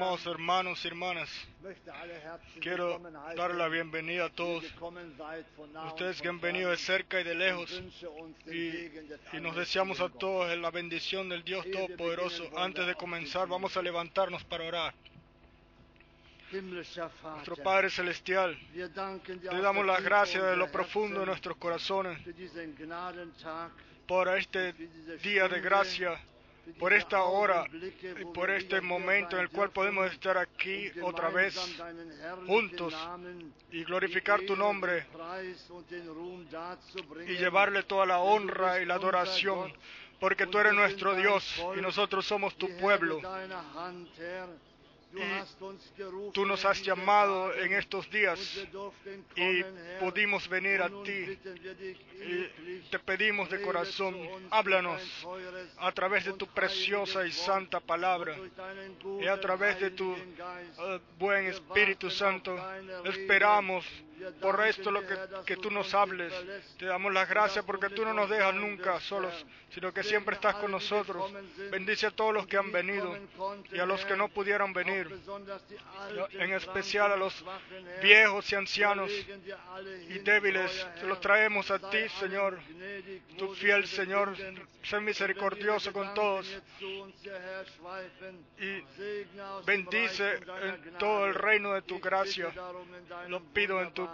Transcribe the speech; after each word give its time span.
Amados 0.00 0.24
hermanos 0.24 0.82
y 0.82 0.88
hermanas. 0.88 1.28
Quiero 2.62 2.98
dar 3.36 3.54
la 3.54 3.68
bienvenida 3.68 4.24
a 4.24 4.28
todos 4.30 4.64
ustedes 5.88 6.22
que 6.22 6.28
han 6.28 6.40
venido 6.40 6.70
de 6.70 6.78
cerca 6.78 7.20
y 7.20 7.24
de 7.24 7.34
lejos 7.34 7.82
y, 8.46 9.36
y 9.36 9.40
nos 9.42 9.54
deseamos 9.54 10.00
a 10.00 10.08
todos 10.08 10.56
la 10.56 10.70
bendición 10.70 11.28
del 11.28 11.44
Dios 11.44 11.66
Todopoderoso. 11.70 12.48
Antes 12.56 12.86
de 12.86 12.94
comenzar, 12.94 13.46
vamos 13.46 13.76
a 13.76 13.82
levantarnos 13.82 14.42
para 14.44 14.64
orar. 14.64 14.94
Nuestro 16.50 17.56
Padre 17.62 17.90
Celestial, 17.90 18.58
te 18.72 19.60
damos 19.60 19.84
las 19.84 20.02
gracias 20.02 20.42
de 20.42 20.56
lo 20.56 20.72
profundo 20.72 21.20
de 21.20 21.26
nuestros 21.26 21.58
corazones 21.58 22.18
por 24.06 24.34
este 24.34 24.72
día 25.22 25.46
de 25.46 25.60
gracia, 25.60 26.18
por 26.78 26.92
esta 26.92 27.22
hora 27.24 27.64
por 28.34 28.50
este 28.50 28.80
momento 28.80 29.36
en 29.36 29.42
el 29.42 29.50
cual 29.50 29.70
podemos 29.70 30.10
estar 30.12 30.36
aquí 30.38 30.90
otra 31.02 31.28
vez 31.30 31.56
juntos 32.46 32.94
y 33.70 33.84
glorificar 33.84 34.40
tu 34.42 34.56
nombre 34.56 35.06
y 37.26 37.36
llevarle 37.36 37.82
toda 37.84 38.06
la 38.06 38.18
honra 38.18 38.80
y 38.80 38.86
la 38.86 38.94
adoración, 38.94 39.72
porque 40.18 40.46
tú 40.46 40.58
eres 40.58 40.74
nuestro 40.74 41.14
Dios 41.14 41.62
y 41.76 41.80
nosotros 41.80 42.26
somos 42.26 42.56
tu 42.56 42.68
pueblo. 42.78 43.20
Y 45.12 46.30
tú 46.32 46.46
nos 46.46 46.64
has 46.64 46.82
llamado 46.82 47.52
en 47.54 47.72
estos 47.72 48.08
días 48.10 48.38
y 49.34 49.62
pudimos 49.98 50.48
venir 50.48 50.80
a 50.82 50.88
ti. 51.02 51.38
Te 52.90 52.98
pedimos 53.00 53.50
de 53.50 53.60
corazón, 53.60 54.16
háblanos 54.50 55.02
a 55.78 55.90
través 55.92 56.24
de 56.24 56.34
tu 56.34 56.46
preciosa 56.46 57.26
y 57.26 57.32
santa 57.32 57.80
palabra 57.80 58.36
y 59.20 59.26
a 59.26 59.40
través 59.40 59.80
de 59.80 59.90
tu 59.90 60.14
eh, 60.14 61.00
buen 61.18 61.46
Espíritu 61.46 62.08
Santo. 62.10 62.56
Esperamos 63.04 63.84
por 64.40 64.66
esto 64.66 64.90
lo 64.90 65.06
que, 65.06 65.16
que, 65.46 65.56
tú 65.56 65.70
nos 65.70 65.94
hables. 65.94 66.32
Te 66.78 66.86
damos 66.86 67.12
las 67.12 67.28
gracias 67.28 67.64
porque 67.64 67.90
tú 67.90 68.04
no 68.04 68.14
nos 68.14 68.30
dejas 68.30 68.54
nunca 68.54 69.00
solos, 69.00 69.46
sino 69.70 69.92
que 69.92 70.02
siempre 70.02 70.34
estás 70.34 70.56
con 70.56 70.70
nosotros. 70.70 71.32
Bendice 71.70 72.06
a 72.06 72.10
todos 72.10 72.34
los 72.34 72.46
que 72.46 72.56
han 72.56 72.72
venido 72.72 73.16
y 73.72 73.78
a 73.78 73.86
los 73.86 74.04
que 74.04 74.16
no 74.16 74.28
pudieron 74.28 74.72
venir, 74.72 75.08
en 76.32 76.52
especial 76.52 77.12
a 77.12 77.16
los 77.16 77.44
viejos 78.02 78.50
y 78.52 78.54
ancianos 78.54 79.10
y 80.08 80.18
débiles. 80.20 80.86
Te 81.00 81.06
los 81.06 81.20
traemos 81.20 81.70
a 81.70 81.78
ti, 81.78 82.08
Señor. 82.18 82.58
Tu 83.36 83.54
fiel 83.54 83.86
Señor, 83.86 84.36
sé 84.82 85.00
misericordioso 85.00 85.92
con 85.92 86.14
todos 86.14 86.46
y 88.58 88.82
bendice 89.66 90.34
en 90.34 90.94
todo 90.98 91.26
el 91.26 91.34
reino 91.34 91.74
de 91.74 91.82
tu 91.82 92.00
gracia. 92.00 92.52
Lo 93.28 93.40
pido 93.40 93.80
en 93.80 93.92
tu 93.92 94.08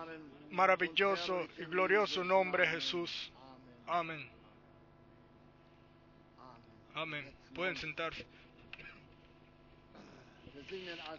maravilloso 0.50 1.46
y 1.58 1.64
glorioso 1.64 2.24
nombre, 2.24 2.66
Jesús. 2.66 3.32
Amén. 3.86 4.28
Amén. 6.94 7.30
Pueden 7.54 7.76
sentarse. 7.76 8.24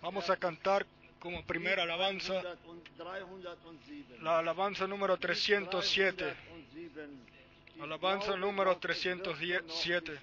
Vamos 0.02 0.30
a 0.30 0.38
cantar 0.38 0.86
como 1.20 1.44
primera 1.46 1.84
alabanza 1.84 2.44
la 4.22 4.40
alabanza 4.40 4.88
número 4.88 5.18
307. 5.18 6.36
Alabanza 7.82 8.36
número 8.36 8.78
307. 8.78 10.20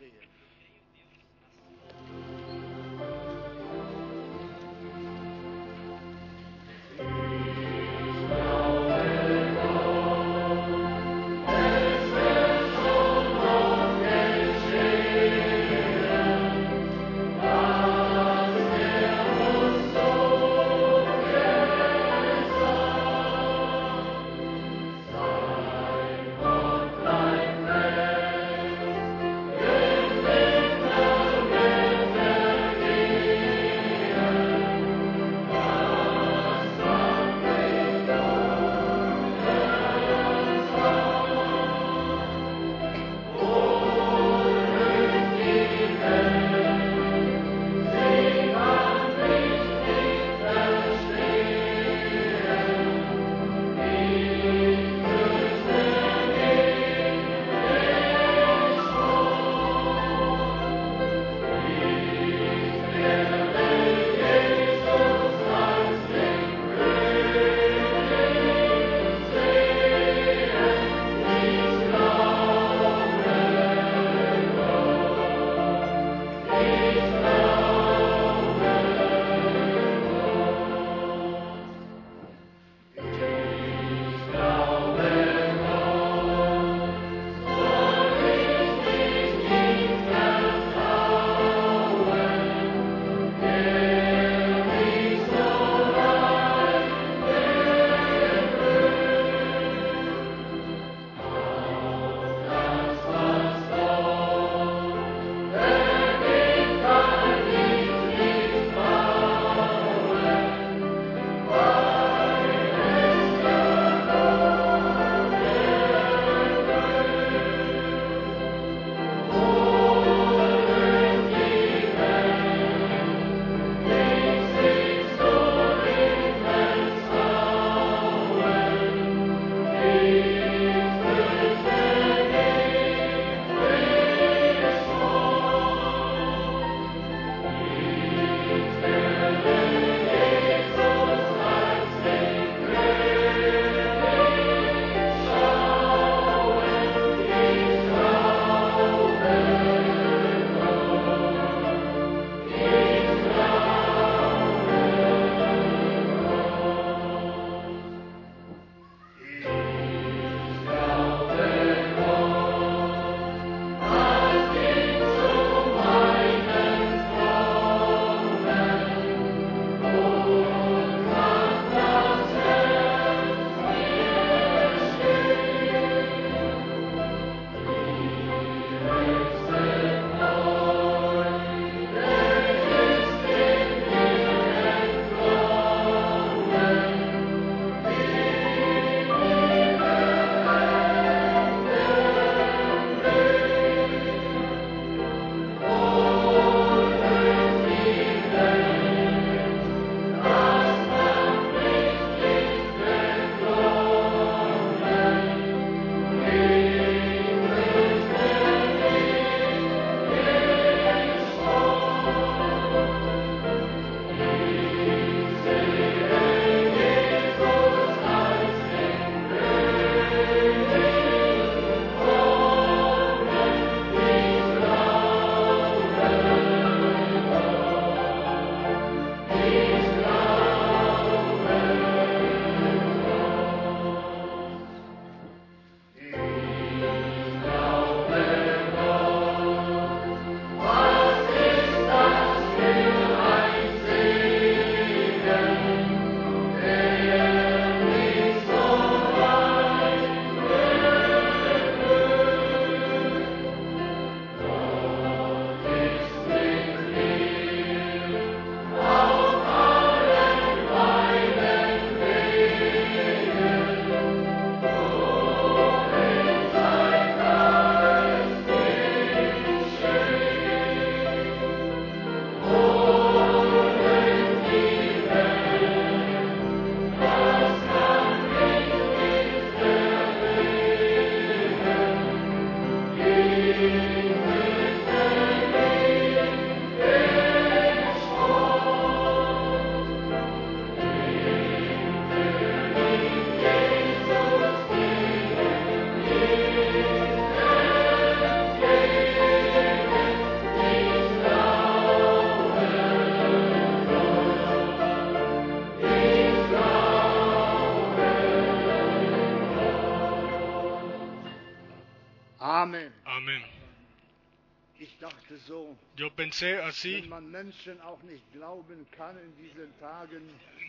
Diesen 319.39 319.73
Tagen, 319.81 320.23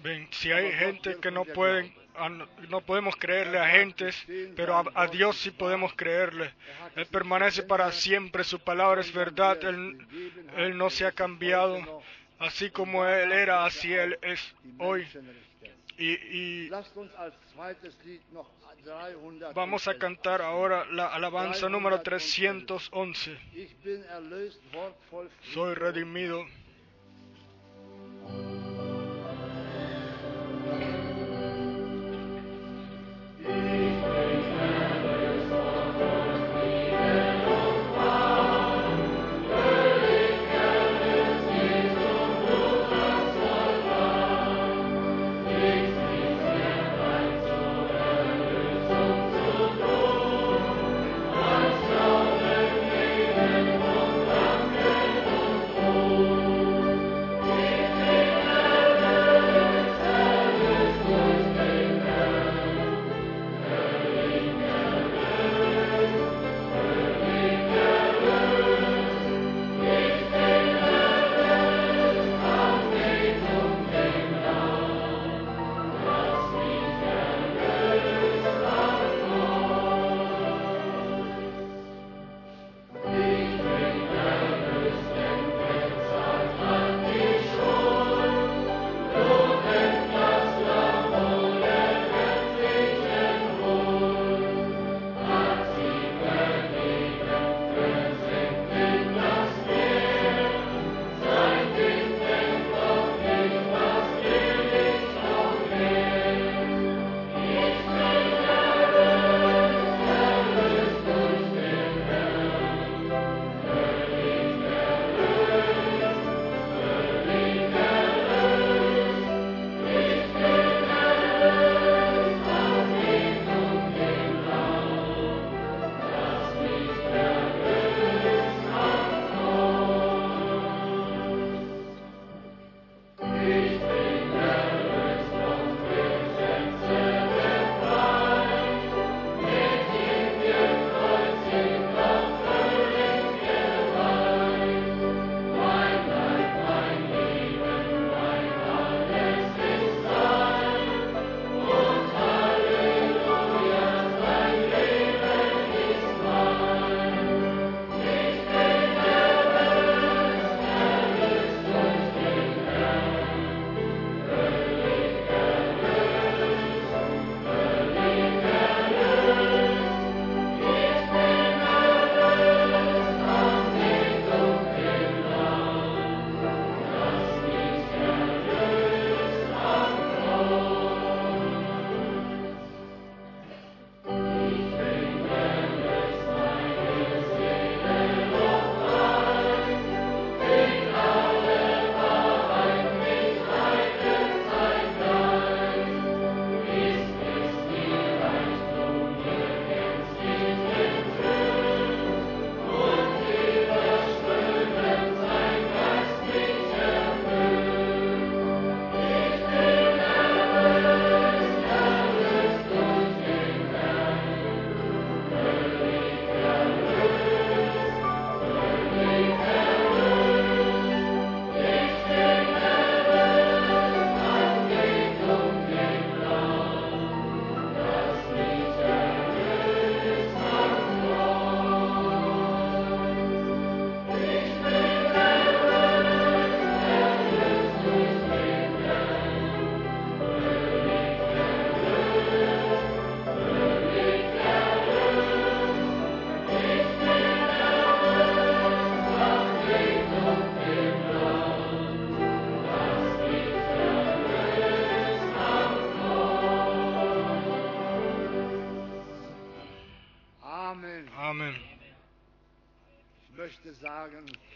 ven, 0.03 0.27
si 0.31 0.51
hay 0.51 0.71
gente 0.73 1.15
que 1.21 1.31
no 1.31 1.43
pueden, 1.45 1.93
a- 2.15 2.29
no 2.69 2.81
podemos 2.81 3.15
creerle 3.15 3.57
a 3.59 3.67
gentes, 3.67 4.15
pero 4.55 4.75
a, 4.75 4.83
a 4.93 5.07
Dios 5.07 5.37
sí 5.37 5.51
podemos 5.51 5.93
creerle. 5.95 6.53
Él 6.95 7.05
permanece 7.07 7.63
para 7.63 7.91
siempre, 7.91 8.43
su 8.43 8.59
palabra 8.59 9.01
es 9.01 9.11
verdad, 9.13 9.57
Él, 9.63 9.97
Él 10.57 10.77
no 10.77 10.89
se 10.89 11.05
ha 11.05 11.11
cambiado, 11.11 12.03
así 12.39 12.69
como 12.69 13.05
Él 13.05 13.31
era, 13.31 13.65
así 13.65 13.91
Él 13.93 14.17
es 14.21 14.53
hoy. 14.77 15.07
Y, 15.97 16.11
y 16.11 16.69
Lasst 18.85 19.15
uns 19.15 19.41
als 19.41 19.53
zweites 19.53 19.53
Lied 19.53 19.53
noch 19.53 19.53
300. 19.53 19.55
vamos 19.55 19.87
a 19.87 19.93
cantar 19.97 20.41
ahora 20.41 20.85
la 20.91 21.07
alabanza 21.07 21.69
número 21.69 22.01
311. 22.01 23.37
Ich 23.53 23.75
bin 23.77 24.03
erlöst, 24.03 24.59
wortvoll 24.73 25.29
Soy 25.53 25.73
redimido. 25.73 26.45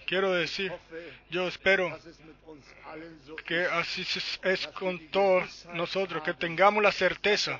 Quiero 0.05 0.31
decir, 0.31 0.71
yo 1.29 1.47
espero 1.47 1.95
que 3.45 3.65
así 3.65 4.03
es 4.43 4.67
con 4.69 4.99
todos 5.09 5.67
nosotros, 5.73 6.23
que 6.23 6.33
tengamos 6.33 6.81
la 6.81 6.91
certeza 6.91 7.59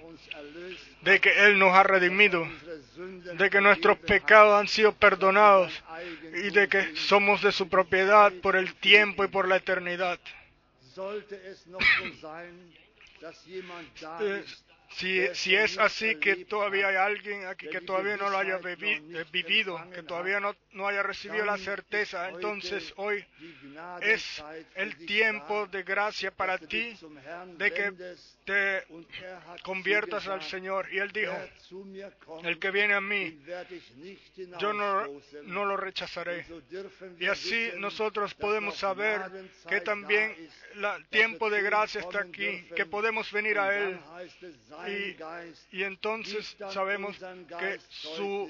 de 1.01 1.19
que 1.21 1.45
Él 1.45 1.59
nos 1.59 1.75
ha 1.75 1.83
redimido, 1.83 2.47
de 3.35 3.49
que 3.49 3.61
nuestros 3.61 3.99
pecados 3.99 4.59
han 4.59 4.67
sido 4.67 4.93
perdonados 4.93 5.71
y 6.43 6.49
de 6.49 6.67
que 6.67 6.95
somos 6.95 7.41
de 7.43 7.51
su 7.51 7.69
propiedad 7.69 8.33
por 8.41 8.55
el 8.55 8.73
tiempo 8.75 9.23
y 9.23 9.27
por 9.27 9.47
la 9.47 9.57
eternidad. 9.57 10.19
Si, 14.91 15.27
si 15.35 15.55
es 15.55 15.77
así 15.77 16.15
que 16.15 16.45
todavía 16.45 16.87
hay 16.87 16.95
alguien 16.95 17.45
aquí 17.45 17.69
que 17.69 17.81
todavía 17.81 18.17
no 18.17 18.29
lo 18.29 18.37
haya 18.37 18.59
eh, 18.63 19.25
vivido, 19.31 19.79
que 19.93 20.03
todavía 20.03 20.39
no, 20.39 20.55
no 20.71 20.87
haya 20.87 21.03
recibido 21.03 21.45
la 21.45 21.57
certeza, 21.57 22.29
entonces 22.29 22.91
hoy 22.97 23.23
es 24.01 24.43
el 24.75 24.95
tiempo 25.05 25.67
de 25.67 25.83
gracia 25.83 26.31
para 26.31 26.57
ti, 26.57 26.97
de 27.57 27.73
que 27.73 27.93
te 28.45 28.83
conviertas 29.63 30.27
al 30.27 30.41
Señor. 30.41 30.87
Y 30.91 30.97
Él 30.97 31.11
dijo, 31.11 31.33
el 32.43 32.57
que 32.59 32.71
viene 32.71 32.95
a 32.95 33.01
mí, 33.01 33.39
yo 34.59 34.73
no, 34.73 35.07
no 35.43 35.65
lo 35.65 35.77
rechazaré. 35.77 36.45
Y 37.19 37.27
así 37.27 37.71
nosotros 37.77 38.33
podemos 38.33 38.75
saber 38.75 39.21
que 39.67 39.81
también 39.81 40.35
el 40.73 41.05
tiempo 41.09 41.49
de 41.49 41.61
gracia 41.61 42.01
está 42.01 42.21
aquí, 42.21 42.67
que 42.75 42.85
podemos 42.85 43.31
venir 43.31 43.59
a 43.59 43.77
Él. 43.77 43.99
Y, 44.87 45.17
y 45.71 45.83
entonces 45.83 46.55
sabemos 46.71 47.17
que 47.59 47.79
su 47.89 48.49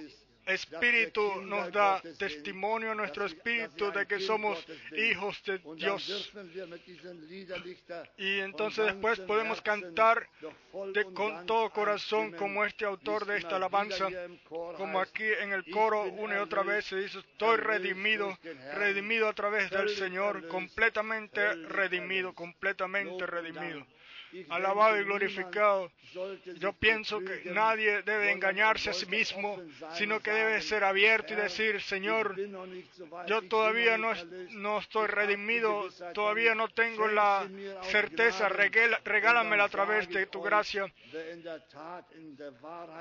Espíritu 0.50 1.42
nos 1.44 1.72
da 1.72 2.02
testimonio 2.18 2.92
a 2.92 2.96
nuestro 2.96 3.26
espíritu 3.26 3.92
de 3.92 4.08
que 4.08 4.20
somos 4.20 4.58
hijos 4.98 5.42
de 5.44 5.60
Dios. 5.76 6.34
Y 8.18 8.40
entonces 8.40 8.86
después 8.88 9.20
podemos 9.20 9.62
cantar 9.62 10.28
de, 10.94 11.06
con 11.14 11.46
todo 11.46 11.70
corazón 11.70 12.32
como 12.32 12.66
este 12.66 12.86
autor 12.86 13.26
de 13.28 13.38
esta 13.38 13.58
alabanza, 13.58 14.08
como 14.48 15.00
aquí 15.00 15.24
en 15.24 15.54
el 15.54 15.70
coro 15.70 16.04
una 16.04 16.38
y 16.38 16.40
otra 16.40 16.64
vez 16.64 16.86
se 16.86 16.98
dice, 16.98 17.20
estoy 17.20 17.58
redimido, 17.58 18.36
redimido 18.74 19.28
a 19.28 19.34
través 19.34 19.70
del 19.70 19.90
Señor, 19.90 20.48
completamente 20.48 21.54
redimido, 21.68 22.34
completamente 22.34 23.26
redimido. 23.28 23.86
Alabado 24.50 25.00
y 25.00 25.04
glorificado. 25.06 25.92
Yo 26.58 26.74
pienso 26.74 27.20
que 27.20 27.52
nadie 27.52 28.02
debe 28.02 28.32
engañarse 28.32 28.90
a 28.90 28.94
sí 28.94 29.06
mismo, 29.06 29.62
sino 29.94 30.20
que 30.22 30.32
debe 30.32 30.62
ser 30.62 30.84
abierto 30.84 31.34
y 31.34 31.36
decir, 31.36 31.80
Señor, 31.82 32.36
yo 33.28 33.42
todavía 33.44 33.98
no, 33.98 34.12
es- 34.12 34.26
no 34.52 34.80
estoy 34.80 35.08
redimido, 35.08 35.88
todavía 36.14 36.56
no 36.56 36.68
tengo 36.70 37.08
la 37.08 37.48
certeza, 37.84 38.50
regala- 38.50 39.00
regálamela 39.06 39.66
a 39.66 39.70
través 39.70 40.10
de 40.10 40.26
tu 40.26 40.42
gracia. 40.42 40.92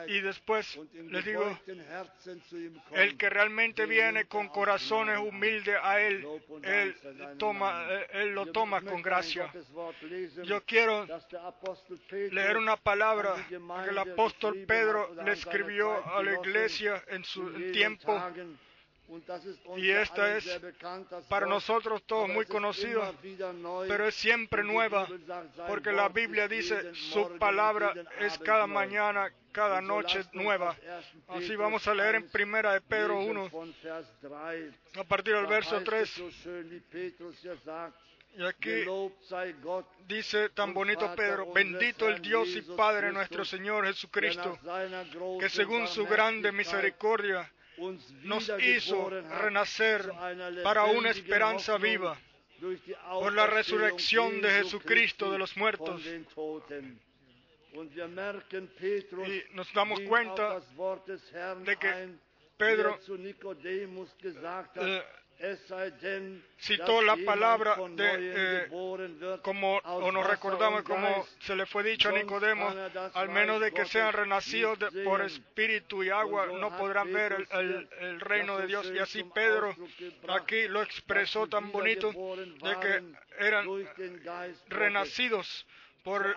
Y 0.09 0.21
después 0.21 0.79
les 1.09 1.25
digo, 1.25 1.59
el 2.93 3.17
que 3.17 3.31
realmente 3.31 3.87
viene 3.87 4.27
con 4.27 4.49
corazones 4.49 5.19
humildes 5.19 5.77
a 5.83 6.01
Él, 6.01 6.27
él 8.13 8.35
lo 8.35 8.47
toma 8.53 8.81
con 8.83 9.01
gracia. 9.03 9.51
Yo 10.45 10.63
quiero 10.65 11.07
leer 12.31 12.57
una 12.57 12.77
palabra 12.77 13.35
que 13.49 13.91
el 13.91 13.99
apóstol 13.99 14.65
Pedro 14.67 15.15
le 15.25 15.33
escribió 15.33 16.07
a 16.15 16.23
la 16.23 16.35
iglesia 16.35 17.03
en 17.09 17.25
su 17.25 17.51
tiempo 17.73 18.21
y 19.77 19.91
esta 19.91 20.37
es 20.37 20.61
para 21.29 21.47
nosotros 21.47 22.03
todos 22.05 22.29
muy 22.29 22.45
conocida, 22.45 23.13
pero 23.87 24.07
es 24.07 24.15
siempre 24.15 24.63
nueva, 24.63 25.09
porque 25.67 25.93
la 25.93 26.09
Biblia 26.11 26.47
dice, 26.47 26.95
su 26.95 27.39
palabra 27.39 27.95
es 28.21 28.39
cada 28.39 28.67
mañana, 28.67 29.33
cada 29.53 29.81
noche 29.81 30.21
nueva. 30.33 30.77
Así 31.29 31.57
vamos 31.57 31.89
a 31.89 31.95
leer 31.95 32.17
en 32.17 32.29
primera 32.29 32.75
de 32.75 32.83
Pedro 32.83 33.21
1, 33.21 33.51
a 34.97 35.05
partir 35.05 35.35
del 35.35 35.47
verso 35.47 35.83
3. 35.83 36.23
Y 38.39 38.45
aquí 38.45 38.85
dice 40.07 40.51
tan 40.51 40.73
bonito 40.73 41.13
Pedro, 41.17 41.53
bendito 41.53 42.09
el 42.09 42.23
Dios 42.23 42.49
y 42.55 42.63
Padre 42.63 43.11
nuestro 43.11 43.45
Señor 43.45 43.85
Jesucristo, 43.85 44.57
que 45.41 45.49
según 45.49 45.89
su 45.89 46.07
grande 46.07 46.53
misericordia 46.53 47.53
nos 48.23 48.49
hizo 48.61 49.11
renacer 49.11 50.09
para 50.63 50.85
una 50.85 51.11
esperanza 51.11 51.79
viva 51.79 52.17
por 53.11 53.33
la 53.33 53.49
resurrección 53.49 54.41
de 54.41 54.51
Jesucristo 54.51 55.33
de 55.33 55.39
los 55.39 55.57
muertos. 55.57 56.01
Y 59.27 59.43
nos 59.55 59.73
damos 59.73 59.99
cuenta 60.03 60.61
de 61.65 61.77
que 61.77 62.09
Pedro 62.57 62.99
eh, 64.75 65.05
citó 66.61 67.01
la 67.03 67.17
palabra 67.25 67.77
de 67.97 68.11
eh, 68.65 68.69
como 69.43 69.77
o 69.85 70.11
nos 70.13 70.27
recordamos 70.27 70.83
como 70.83 71.27
se 71.41 71.55
le 71.55 71.65
fue 71.67 71.85
dicho 71.85 72.09
a 72.09 72.13
Nicodemo 72.13 72.69
al 73.15 73.29
menos 73.29 73.61
de 73.61 73.71
que 73.73 73.85
sean 73.87 74.13
renacidos 74.13 74.79
de- 74.81 75.05
por 75.05 75.21
espíritu 75.23 76.03
y 76.03 76.11
agua 76.11 76.47
no 76.47 76.77
podrán 76.77 77.13
ver 77.13 77.33
el, 77.33 77.47
el- 77.61 77.89
el 78.01 78.21
reino 78.21 78.59
de 78.59 78.67
Dios. 78.67 78.91
Y 78.95 78.99
así 78.99 79.23
Pedro 79.25 79.77
aquí 80.29 80.67
lo 80.69 80.83
expresó 80.83 81.47
tan 81.47 81.71
bonito 81.71 82.09
de 82.11 82.77
que 82.81 83.45
eran 83.47 83.67
renacidos 84.69 85.67
por 86.03 86.35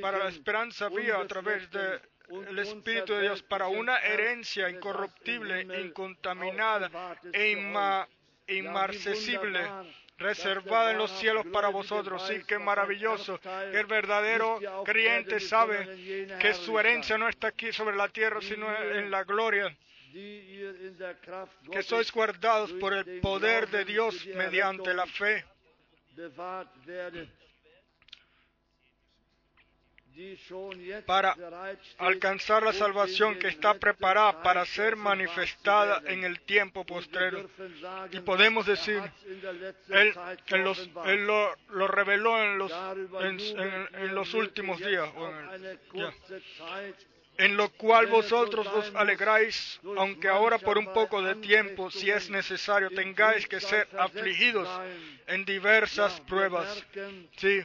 para 0.00 0.18
la 0.18 0.28
esperanza 0.28 0.88
viva 0.88 1.20
a 1.20 1.26
través 1.26 1.70
de 1.70 2.00
el 2.48 2.58
Espíritu 2.58 3.14
de 3.14 3.22
Dios 3.22 3.42
para 3.42 3.68
una 3.68 3.98
herencia 3.98 4.68
incorruptible, 4.68 5.62
incontaminada 5.80 6.90
e 7.32 7.52
inma- 7.52 8.06
inmarcesible, 8.46 9.60
reservada 10.18 10.90
en 10.92 10.98
los 10.98 11.10
cielos 11.12 11.46
para 11.52 11.68
vosotros. 11.68 12.26
Sí, 12.26 12.42
qué 12.46 12.58
maravilloso. 12.58 13.40
El 13.72 13.86
verdadero 13.86 14.58
creyente 14.84 15.40
sabe 15.40 16.36
que 16.40 16.54
su 16.54 16.78
herencia 16.78 17.16
no 17.18 17.28
está 17.28 17.48
aquí 17.48 17.72
sobre 17.72 17.96
la 17.96 18.08
tierra, 18.08 18.40
sino 18.40 18.66
en 18.82 19.10
la 19.10 19.24
gloria. 19.24 19.74
Que 21.70 21.82
sois 21.82 22.10
guardados 22.12 22.72
por 22.74 22.92
el 22.94 23.20
poder 23.20 23.68
de 23.68 23.84
Dios 23.84 24.26
mediante 24.34 24.92
la 24.94 25.06
fe. 25.06 25.44
Para 31.06 31.36
alcanzar 31.98 32.62
la 32.62 32.72
salvación 32.72 33.38
que 33.38 33.48
está 33.48 33.74
preparada 33.74 34.42
para 34.42 34.64
ser 34.66 34.96
manifestada 34.96 36.02
en 36.06 36.24
el 36.24 36.40
tiempo 36.40 36.84
postrero. 36.84 37.48
Y 38.10 38.20
podemos 38.20 38.66
decir, 38.66 39.00
Él, 39.88 40.14
él 41.06 41.26
lo, 41.26 41.56
lo 41.70 41.88
reveló 41.88 42.42
en 42.42 42.58
los, 42.58 42.72
en, 42.72 44.14
los 44.14 44.34
últimos 44.34 44.78
días, 44.80 45.08
o. 45.16 45.30
en 47.38 47.56
lo 47.56 47.68
cual 47.70 48.08
vosotros 48.08 48.66
os 48.66 48.92
alegráis, 48.96 49.80
aunque 49.96 50.28
ahora 50.28 50.58
por 50.58 50.76
un 50.76 50.92
poco 50.92 51.22
de 51.22 51.36
tiempo, 51.36 51.88
si 51.90 52.10
es 52.10 52.28
necesario, 52.30 52.90
tengáis 52.90 53.46
que 53.46 53.60
ser 53.60 53.86
afligidos 53.96 54.68
en 55.28 55.44
diversas 55.44 56.20
pruebas. 56.22 56.84
Sí, 57.36 57.60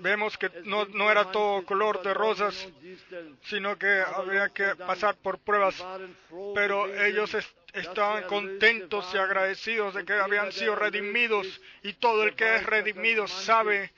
vemos 0.00 0.38
que 0.38 0.50
no, 0.64 0.84
no 0.86 1.10
era 1.10 1.30
todo 1.32 1.64
color 1.64 2.00
de 2.02 2.14
rosas, 2.14 2.68
sino 3.42 3.76
que 3.76 4.02
había 4.14 4.48
que 4.50 4.76
pasar 4.76 5.16
por 5.16 5.38
pruebas, 5.38 5.84
pero 6.54 6.86
ellos 7.04 7.34
es- 7.34 7.52
estaban 7.72 8.24
contentos 8.24 9.06
y 9.14 9.18
agradecidos 9.18 9.94
de 9.94 10.04
que 10.04 10.12
habían 10.12 10.52
sido 10.52 10.74
redimidos 10.76 11.60
y 11.82 11.94
todo 11.94 12.24
el 12.24 12.34
que 12.34 12.56
es 12.56 12.66
redimido 12.66 13.26
sabe 13.26 13.92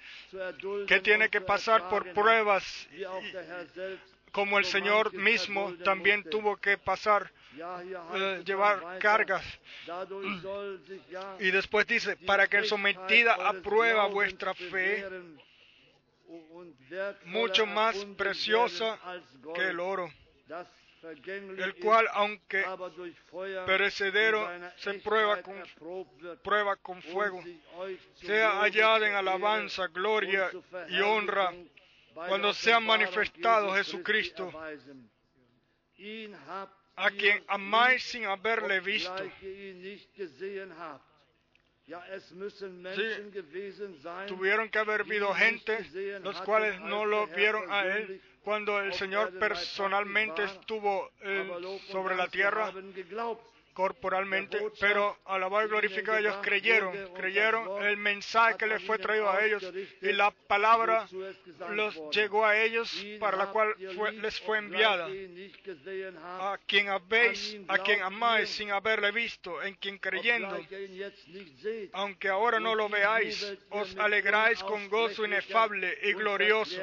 que 0.86 1.00
tiene 1.00 1.28
que 1.28 1.40
pasar 1.40 1.88
por 1.88 2.12
pruebas 2.12 2.88
y- 2.92 3.04
como 4.32 4.58
el 4.58 4.64
Señor 4.64 5.12
mismo 5.14 5.72
también 5.84 6.24
tuvo 6.28 6.56
que 6.56 6.76
pasar, 6.76 7.30
eh, 8.16 8.42
llevar 8.44 8.98
cargas. 8.98 9.44
Y 11.38 11.52
después 11.52 11.86
dice, 11.86 12.16
para 12.16 12.48
que 12.48 12.64
sometida 12.64 13.34
a 13.34 13.52
prueba 13.52 14.06
vuestra 14.06 14.52
fe, 14.54 15.04
mucho 17.26 17.64
más 17.66 17.96
preciosa 18.16 18.98
que 19.54 19.68
el 19.68 19.78
oro, 19.78 20.10
el 21.04 21.74
cual, 21.76 22.08
aunque 22.12 22.64
perecedero, 23.66 24.48
se 24.76 24.94
prueba 24.94 25.42
con, 25.42 25.62
prueba 26.42 26.76
con 26.76 27.02
fuego, 27.02 27.42
sea 28.14 28.60
hallada 28.60 29.06
en 29.08 29.14
alabanza, 29.14 29.88
gloria 29.88 30.50
y 30.88 31.00
honra 31.00 31.52
cuando 32.14 32.54
sea 32.54 32.80
manifestado 32.80 33.74
Jesucristo, 33.74 34.52
a 36.96 37.10
quien 37.10 37.44
amáis 37.48 38.02
sin 38.04 38.24
haberle 38.24 38.80
visto. 38.80 39.14
Tuvieron 44.26 44.70
que 44.70 44.78
haber 44.78 45.02
habido 45.02 45.34
gente, 45.34 46.20
los 46.22 46.40
cuales 46.42 46.80
no 46.80 47.04
lo 47.04 47.26
vieron 47.26 47.70
a 47.70 47.84
él 47.84 48.22
cuando 48.44 48.78
el 48.78 48.92
Señor 48.92 49.38
personalmente 49.38 50.44
estuvo 50.44 51.10
eh, 51.22 51.80
sobre 51.90 52.14
la 52.14 52.28
tierra, 52.28 52.72
corporalmente, 53.74 54.58
pero 54.80 55.18
alabar 55.26 55.66
y 55.66 55.68
glorificar 55.68 56.20
ellos 56.20 56.36
creyeron, 56.42 56.96
creyeron 57.14 57.82
el 57.84 57.96
mensaje 57.96 58.56
que 58.56 58.66
les 58.66 58.82
fue 58.84 58.98
traído 58.98 59.28
a 59.28 59.44
ellos 59.44 59.62
y 60.00 60.12
la 60.12 60.30
palabra 60.30 61.06
los 61.70 62.00
llegó 62.10 62.46
a 62.46 62.56
ellos 62.56 63.04
para 63.18 63.36
la 63.36 63.46
cual 63.48 63.74
fue, 63.96 64.12
les 64.12 64.40
fue 64.40 64.58
enviada. 64.58 65.08
A 66.22 66.58
quien 66.66 66.88
habéis, 66.88 67.58
a 67.68 67.78
quien 67.78 68.00
amáis 68.02 68.48
sin 68.50 68.70
haberle 68.70 69.10
visto, 69.10 69.62
en 69.62 69.74
quien 69.74 69.98
creyendo, 69.98 70.56
aunque 71.92 72.28
ahora 72.28 72.60
no 72.60 72.74
lo 72.74 72.88
veáis, 72.88 73.54
os 73.70 73.96
alegráis 73.96 74.62
con 74.62 74.88
gozo 74.88 75.24
inefable 75.24 75.98
y 76.02 76.12
glorioso. 76.12 76.80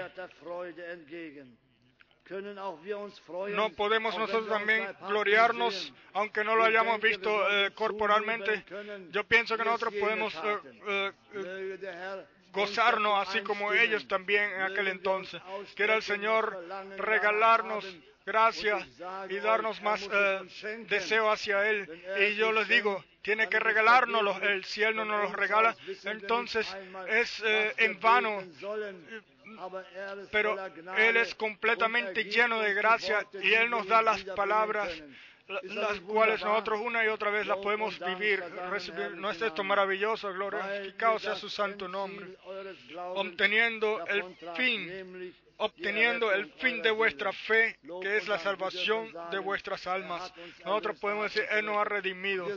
No 3.50 3.70
podemos 3.72 4.18
nosotros 4.18 4.48
también 4.48 4.88
gloriarnos, 5.08 5.94
aunque 6.14 6.44
no 6.44 6.56
lo 6.56 6.64
hayamos 6.64 7.02
visto 7.02 7.30
eh, 7.50 7.72
corporalmente. 7.72 8.64
Yo 9.12 9.26
pienso 9.26 9.58
que 9.58 9.66
nosotros 9.66 9.94
podemos 10.00 10.34
eh, 10.44 11.12
eh, 11.34 12.26
gozarnos 12.54 13.28
así 13.28 13.42
como 13.42 13.74
ellos 13.74 14.08
también 14.08 14.50
en 14.52 14.62
aquel 14.62 14.88
entonces. 14.88 15.42
Quiera 15.76 15.96
el 15.96 16.04
Señor 16.04 16.66
regalarnos 16.98 17.86
gracia 18.26 18.88
y 19.30 19.38
darnos 19.40 19.82
más 19.82 20.08
deseo 20.88 21.30
hacia 21.30 21.70
Él. 21.70 21.90
Y 22.30 22.36
yo 22.36 22.54
les 22.54 22.70
digo, 22.70 23.04
tiene 23.22 23.50
que 23.50 23.60
regalárnoslo. 23.60 24.38
El 24.42 24.64
cielo 24.64 25.04
no 25.04 25.18
nos 25.18 25.24
los 25.24 25.34
regala. 25.34 25.76
Entonces 26.06 26.66
es 27.10 27.44
en 27.78 28.00
vano 28.00 28.42
pero 30.32 30.56
Él 30.98 31.18
es 31.18 31.36
completamente 31.36 32.24
lleno 32.26 32.60
de 32.60 32.74
gracia 32.74 33.26
y 33.42 33.54
Él 33.54 33.70
nos 33.70 33.88
da 33.88 34.02
las 34.02 34.24
palabras 34.24 34.90
las 35.64 36.00
cuales 36.02 36.42
nosotros 36.44 36.80
una 36.82 37.04
y 37.04 37.08
otra 37.08 37.30
vez 37.30 37.46
las 37.46 37.58
podemos 37.58 38.00
vivir, 38.00 38.42
recibir. 38.70 39.12
¿No 39.18 39.32
es 39.32 39.42
esto 39.42 39.64
maravilloso? 39.64 40.32
Glorificado 40.34 41.20
sea 41.20 41.36
su 41.36 41.50
santo 41.50 41.88
nombre. 41.88 42.38
Obteniendo 43.16 44.06
el 44.08 44.24
fin 44.56 45.34
obteniendo 45.62 46.32
el 46.32 46.52
fin 46.54 46.82
de 46.82 46.92
vuestra 46.92 47.32
fe, 47.32 47.78
que 48.02 48.18
es 48.18 48.28
la 48.28 48.40
salvación 48.40 49.12
de 49.30 49.40
vuestras 49.40 49.86
almas. 49.86 50.34
Nosotros 50.66 51.00
podemos 51.00 51.26
decir, 51.26 51.44
Él 51.52 51.66
nos 51.66 51.78
ha 51.78 51.84
redimido. 51.84 52.48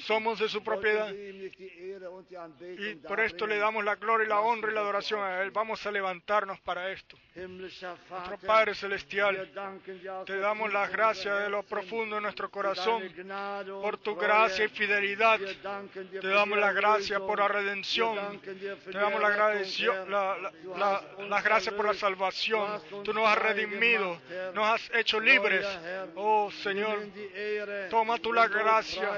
Somos 0.00 0.38
de 0.38 0.48
su 0.48 0.62
propiedad. 0.62 1.12
Y 2.78 2.94
por 2.96 3.20
esto 3.20 3.46
le 3.46 3.58
damos 3.58 3.84
la 3.84 3.96
gloria 3.96 4.24
la 4.26 4.40
honra 4.40 4.70
y 4.70 4.74
la 4.74 4.80
adoración 4.80 5.22
a 5.22 5.42
Él. 5.42 5.50
Vamos 5.50 5.84
a 5.86 5.90
levantarnos 5.90 6.58
para 6.60 6.90
esto. 6.90 7.16
Nuestro 7.34 8.38
Padre 8.46 8.74
Celestial, 8.74 9.50
te 10.24 10.38
damos 10.38 10.72
las 10.72 10.90
gracias 10.90 11.42
de 11.42 11.50
lo 11.50 11.62
profundo 11.62 12.16
de 12.16 12.22
nuestro 12.22 12.50
corazón 12.50 13.02
por 13.82 13.98
tu 13.98 14.14
gracia 14.16 14.64
y 14.64 14.68
fidelidad. 14.68 15.38
Te 16.20 16.28
damos 16.28 16.58
las 16.58 16.74
gracias 16.74 17.20
por 17.20 17.38
la 17.38 17.48
redención. 17.48 18.40
Te 18.40 18.98
damos 18.98 19.20
las 19.20 19.34
gracias 19.34 20.08
la, 20.08 21.42
gracia 21.42 21.76
por 21.76 21.86
la 21.86 21.94
salvación 21.94 22.13
salvación. 22.14 22.80
Tú 23.02 23.12
nos 23.12 23.26
has 23.26 23.38
redimido, 23.38 24.18
nos 24.54 24.66
has 24.68 24.90
hecho 24.94 25.20
libres. 25.20 25.66
Oh 26.14 26.50
Señor, 26.62 27.06
toma 27.90 28.18
tú 28.18 28.32
la 28.32 28.48
gracia, 28.48 29.10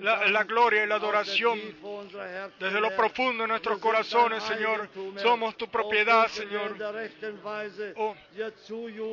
la, 0.00 0.44
gloria 0.44 0.84
y 0.84 0.86
la 0.86 0.96
adoración 0.96 1.58
desde 2.58 2.80
lo 2.80 2.94
profundo 2.94 3.44
de 3.44 3.48
nuestros 3.48 3.78
corazones, 3.78 4.42
Señor. 4.44 4.88
Somos 5.16 5.56
tu 5.56 5.68
propiedad, 5.68 6.28
Señor. 6.28 6.76
Oh, 7.96 8.14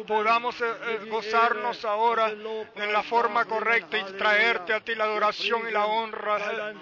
podamos 0.06 0.60
eh, 0.62 0.66
eh, 0.66 1.00
gozarnos 1.10 1.84
ahora 1.86 2.30
en 2.30 2.94
la 2.94 3.04
forma 3.04 3.46
correcta 3.46 3.98
y 3.98 4.04
traerte 4.14 4.74
a 4.74 4.82
ti 4.82 4.96
la 4.96 5.06
adoración 5.06 5.68
y 5.68 5.72
la 5.72 5.86
honra 5.86 6.74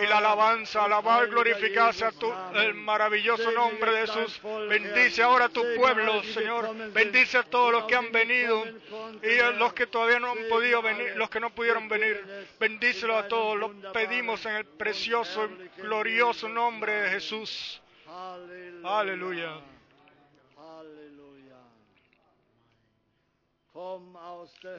y 0.00 0.06
la 0.06 0.18
alabanza, 0.18 0.84
alabar 0.84 1.28
glorificarse 1.28 2.04
a 2.04 2.12
tu 2.12 2.32
el 2.54 2.74
maravilloso 2.74 3.50
nombre 3.52 3.92
de 3.92 4.06
Jesús. 4.06 4.40
Bendice 4.68 5.22
ahora 5.22 5.48
tu 5.48 5.62
pueblo, 5.76 6.22
Señor. 6.22 6.92
Bendice 6.92 7.38
a 7.38 7.42
todos 7.42 7.72
los 7.72 7.84
que 7.84 7.96
han 7.96 8.12
venido 8.12 8.64
y 9.22 9.38
a 9.38 9.50
los 9.50 9.72
que 9.72 9.86
todavía 9.86 10.20
no 10.20 10.32
han 10.32 10.48
podido 10.48 10.82
venir, 10.82 11.16
los 11.16 11.30
que 11.30 11.40
no 11.40 11.50
pudieron 11.50 11.88
venir. 11.88 12.24
Bendícelo 12.58 13.16
a 13.16 13.28
todos. 13.28 13.56
Lo 13.56 13.92
pedimos 13.92 14.44
en 14.46 14.56
el 14.56 14.64
precioso 14.64 15.48
y 15.48 15.80
glorioso 15.80 16.48
nombre 16.48 16.92
de 16.92 17.10
Jesús. 17.10 17.82
Aleluya. 18.84 19.60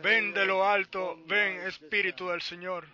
Ven 0.01 0.33
de 0.33 0.45
lo 0.45 0.65
alto, 0.65 1.19
ven 1.25 1.61
Espíritu 1.67 2.29
del 2.29 2.41
Señor. 2.41 2.85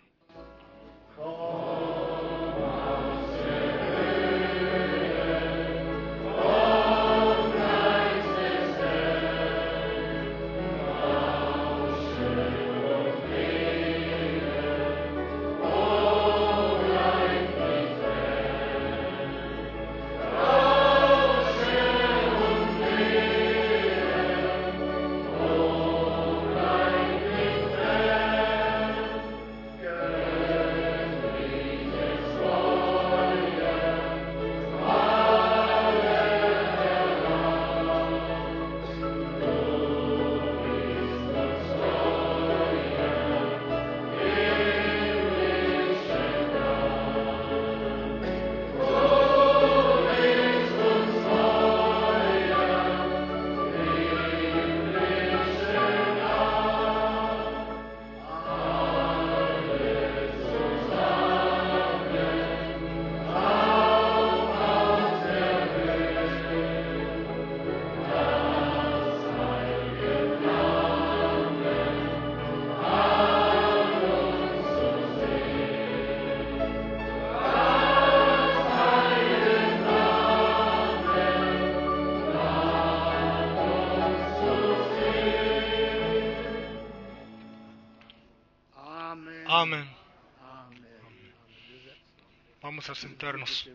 A 92.90 92.96
sentarnos. 92.96 93.70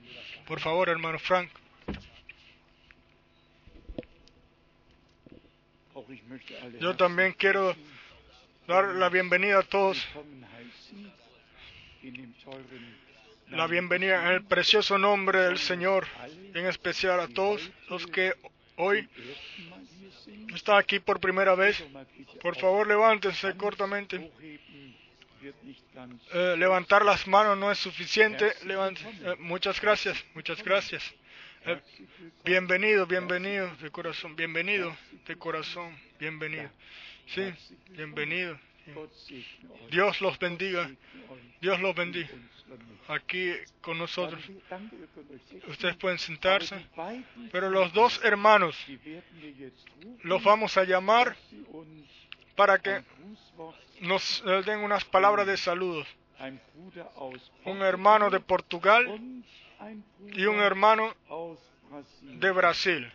Por 0.46 0.60
favor, 0.60 0.88
hermano 0.88 1.18
Frank. 1.18 1.50
Yo 6.80 6.96
también 6.96 7.32
quiero 7.32 7.74
dar 8.66 8.84
la 8.94 9.08
bienvenida 9.08 9.58
a 9.60 9.62
todos. 9.62 10.06
La 13.50 13.66
bienvenida 13.66 14.26
en 14.26 14.32
el 14.34 14.44
precioso 14.44 14.98
nombre 14.98 15.40
del 15.40 15.58
Señor, 15.58 16.06
en 16.54 16.66
especial 16.66 17.18
a 17.20 17.28
todos 17.28 17.70
los 17.88 18.06
que 18.06 18.34
hoy 18.76 19.08
están 20.54 20.78
aquí 20.78 21.00
por 21.00 21.18
primera 21.20 21.54
vez. 21.54 21.82
Por 22.40 22.56
favor, 22.56 22.86
levántense 22.86 23.56
cortamente. 23.56 24.30
Eh, 26.32 26.56
levantar 26.58 27.04
las 27.04 27.26
manos 27.26 27.56
no 27.56 27.70
es 27.70 27.78
suficiente. 27.78 28.52
Eh, 28.64 29.36
muchas 29.38 29.80
gracias, 29.80 30.22
muchas 30.34 30.62
gracias. 30.62 31.02
Eh, 31.64 31.80
bienvenido, 32.44 33.06
bienvenido 33.06 33.74
de 33.76 33.90
corazón, 33.90 34.36
bienvenido 34.36 34.96
de 35.26 35.36
corazón, 35.36 35.98
bienvenido. 36.18 36.70
Sí, 37.26 37.42
bienvenido. 37.90 38.58
Dios 39.90 40.20
los 40.20 40.38
bendiga. 40.38 40.90
Dios 41.60 41.80
los 41.80 41.94
bendiga. 41.94 42.28
Aquí 43.08 43.52
con 43.80 43.98
nosotros. 43.98 44.42
Ustedes 45.66 45.96
pueden 45.96 46.18
sentarse. 46.18 46.86
Pero 47.50 47.70
los 47.70 47.92
dos 47.92 48.20
hermanos 48.22 48.76
los 50.22 50.42
vamos 50.42 50.76
a 50.76 50.84
llamar 50.84 51.36
para 52.58 52.80
que 52.80 53.04
nos 54.00 54.42
eh, 54.44 54.62
den 54.66 54.80
unas 54.80 55.04
palabras 55.04 55.46
de 55.46 55.56
saludos. 55.56 56.08
Un 57.64 57.82
hermano 57.82 58.30
de 58.30 58.40
Portugal 58.40 59.04
y 60.32 60.44
un 60.44 60.56
hermano 60.56 61.14
de 62.20 62.50
Brasil. 62.50 63.12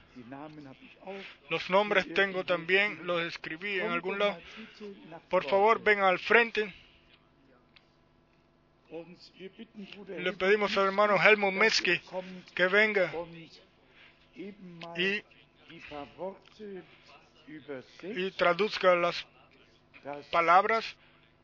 Los 1.50 1.70
nombres 1.70 2.12
tengo 2.14 2.46
también, 2.46 3.06
los 3.06 3.22
escribí 3.24 3.82
en 3.82 3.92
algún 3.92 4.18
lado. 4.18 4.40
Por 5.30 5.44
favor, 5.44 5.84
vengan 5.84 6.06
al 6.06 6.20
frente. 6.20 6.74
Le 10.08 10.34
pedimos 10.34 10.78
al 10.78 10.86
hermano 10.86 11.22
Helmut 11.22 11.54
Metzke 11.54 12.02
que 12.56 12.68
venga 12.68 13.12
y, 14.96 15.24
y 18.04 18.32
traduzca 18.32 18.96
las 18.96 19.26
palabras. 20.32 20.96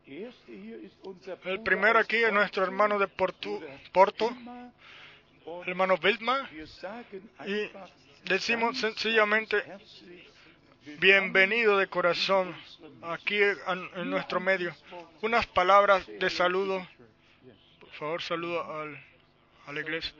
El 0.08 1.62
primero 1.64 2.00
aquí 2.00 2.18
es 2.18 2.34
nuestro 2.34 2.64
hermano 2.64 2.98
de 2.98 3.08
Portu- 3.08 3.64
Porto, 3.92 4.32
hermano 5.66 5.98
sagen 6.66 7.30
Y 7.46 7.70
decimos 8.28 8.78
sencillamente, 8.80 9.64
bienvenido 11.00 11.78
de 11.78 11.88
corazón 11.88 12.56
aquí 13.04 13.38
en 13.40 14.10
nuestro 14.10 14.40
medio. 14.40 14.76
Unas 15.22 15.46
palabras 15.48 16.08
de 16.08 16.30
saludo. 16.30 16.88
Por 17.80 17.90
favor, 17.92 18.22
saludo 18.22 18.64
al, 18.82 18.98
a 19.70 19.74
la 19.74 19.82
iglesia. 19.82 20.12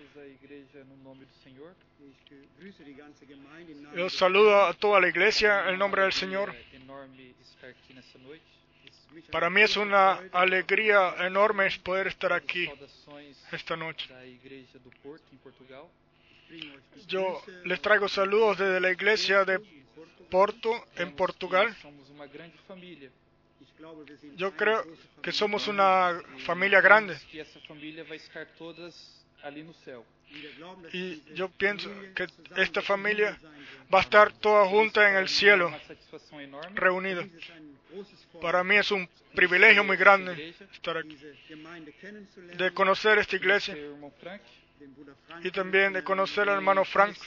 Yo 3.96 4.10
saludo 4.10 4.62
a 4.62 4.74
toda 4.74 5.02
la 5.02 5.08
iglesia 5.10 5.70
en 5.70 5.80
nombre 5.80 6.04
del 6.04 6.14
Señor. 6.14 6.54
Para 9.32 9.50
mí 9.50 9.62
es 9.62 9.76
una 9.76 10.20
alegría 10.32 11.16
enorme 11.26 11.68
poder 11.84 12.08
estar 12.08 12.32
aquí 12.32 12.70
esta 13.52 13.76
noche. 13.76 14.08
Yo 17.08 17.42
les 17.66 17.82
traigo 17.82 18.08
saludos 18.08 18.60
desde 18.60 18.80
la 18.80 18.92
iglesia 18.92 19.46
de 19.46 19.60
Porto, 20.30 20.72
en 20.96 21.16
Portugal. 21.16 21.76
Yo 24.36 24.56
creo 24.56 24.86
que 25.24 25.32
somos 25.32 25.68
una 25.68 26.22
familia 26.46 26.82
grande 26.82 27.18
Ali 29.44 29.64
no 29.64 29.74
céu. 29.74 30.06
y 30.94 31.24
yo 31.34 31.50
pienso 31.50 31.90
que 32.16 32.28
esta 32.58 32.82
familia 32.82 33.38
va 33.94 34.00
a 34.00 34.02
estar 34.02 34.32
toda 34.34 34.68
junta 34.68 35.10
en 35.10 35.16
el 35.16 35.28
cielo, 35.28 35.72
reunida. 36.76 37.28
Para 38.42 38.64
mí 38.64 38.76
es 38.76 38.92
un 38.92 39.10
privilegio 39.34 39.84
muy 39.84 39.98
grande 39.98 40.54
estar 40.72 40.98
aquí, 40.98 41.18
de 42.58 42.72
conocer 42.74 43.18
esta 43.18 43.36
iglesia 43.36 43.76
y 45.44 45.52
también 45.52 45.94
de 45.94 46.04
conocer 46.04 46.48
al 46.50 46.56
hermano 46.56 46.86
Frank. 46.86 47.18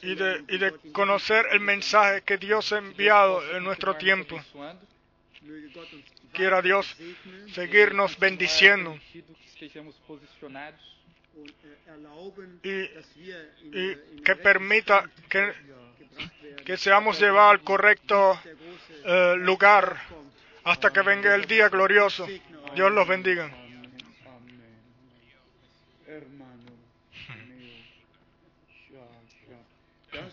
Y 0.00 0.14
de, 0.14 0.44
y 0.48 0.58
de 0.58 0.72
conocer 0.92 1.46
el 1.50 1.60
mensaje 1.60 2.22
que 2.22 2.36
Dios 2.38 2.72
ha 2.72 2.78
enviado 2.78 3.56
en 3.56 3.64
nuestro 3.64 3.96
tiempo. 3.96 4.40
Quiera 6.32 6.62
Dios 6.62 6.96
seguirnos 7.52 8.18
bendiciendo 8.18 8.98
y, 12.62 13.94
que 14.22 14.36
permita 14.36 15.10
que, 15.28 15.52
que 16.64 16.76
seamos 16.76 17.20
llevados 17.20 17.52
al 17.52 17.60
correcto 17.62 18.40
eh, 19.04 19.34
lugar 19.38 19.96
hasta 20.64 20.90
que 20.92 21.02
venga 21.02 21.34
el 21.34 21.46
día 21.46 21.68
glorioso. 21.68 22.26
Dios 22.74 22.92
los 22.92 23.06
bendiga. 23.06 23.50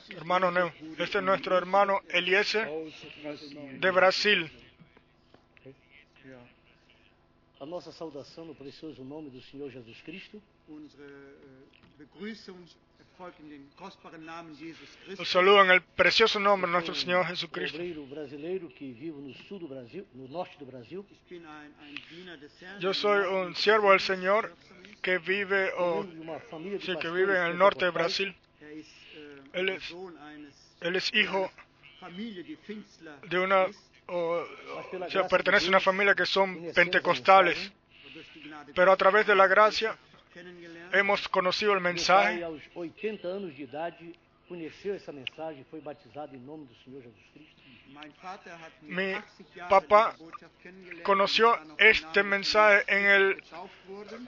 Hermano 0.10 0.52
Neo. 0.52 0.74
Este 0.98 1.20
es 1.20 1.24
nuestro 1.24 1.58
hermano 1.58 2.02
Eliezer 2.10 2.70
de 3.80 3.92
Brasil. 3.92 4.52
Ja. 6.28 6.40
A 7.60 7.66
nossa 7.66 7.92
saudação 7.92 8.46
no 8.46 8.56
precioso 8.56 9.04
nome 9.04 9.30
do 9.30 9.42
Senhor 9.42 9.70
Jesus 9.72 10.02
Cristo. 10.02 10.42
Unsere 10.68 11.08
Begrüßung 11.98 12.58
erfolgt 13.00 13.40
in 13.40 13.70
kostbaren 13.78 14.26
Namen 14.26 14.56
Jesus 14.56 14.90
saludo 15.24 15.62
en 15.64 15.70
el 15.72 15.82
precioso 15.82 16.40
nombre 16.40 16.68
de 16.68 16.74
nuestro 16.74 16.96
Señor 16.96 17.26
Jesucristo. 17.28 17.78
Obreiro 17.78 18.04
brasileiro 18.08 18.68
que 18.70 18.92
vive 18.92 19.22
no 19.22 19.34
sul 19.48 19.60
do 19.60 19.68
Brasil, 19.68 20.06
no 20.16 20.28
norte 20.28 20.58
do 20.60 20.66
Brasil. 20.66 21.06
Ich 21.12 21.22
bin 21.30 21.46
ein, 21.46 21.72
ein 21.80 21.96
Diener 22.10 22.38
des 22.38 22.52
Herrn. 22.62 22.82
Yo 22.82 22.94
soy 22.94 23.24
un 23.26 23.56
siervo 23.56 23.92
del 23.92 24.02
Señor 24.02 24.52
que 25.02 25.20
vive, 25.20 25.72
o 25.78 26.04
sí, 26.82 26.98
que 27.00 27.10
vive 27.12 27.38
en 27.38 27.46
el 27.52 27.58
norte 27.58 27.86
de. 27.86 27.92
Brasil. 27.92 28.36
Er 28.60 28.72
äh, 28.72 28.84
Él 29.54 29.70
es- 29.70 29.96
Él 30.82 30.96
hijo 31.14 31.52
de 33.30 33.40
una. 33.40 33.68
O, 34.08 34.46
sea, 35.10 35.28
pertenece 35.28 35.66
a 35.68 35.70
una 35.70 35.80
familia 35.80 36.16
que 36.16 36.26
son 36.26 36.72
pentecostales. 36.74 37.72
Pero 38.74 38.92
a 38.92 38.98
través 38.98 39.28
de 39.28 39.36
la 39.36 39.48
gracia 39.48 39.98
hemos 40.92 41.28
conocido 41.30 41.74
el 41.74 41.82
mensaje. 41.82 42.44
aos 42.44 42.62
80 42.74 43.28
anos 43.28 43.56
de 43.56 43.64
idade, 43.64 44.16
conheceu 44.48 44.96
essa 44.96 45.12
mensagem 45.12 45.60
e 45.60 45.66
em 45.66 46.42
Mi 47.96 48.02
mit 48.02 48.14
80 48.18 48.50
Jahren 49.56 49.70
papá 49.70 50.16
conoció 51.04 51.58
este 51.78 52.24
mensaje 52.24 52.84
en 52.88 53.06
el-. 53.06 53.44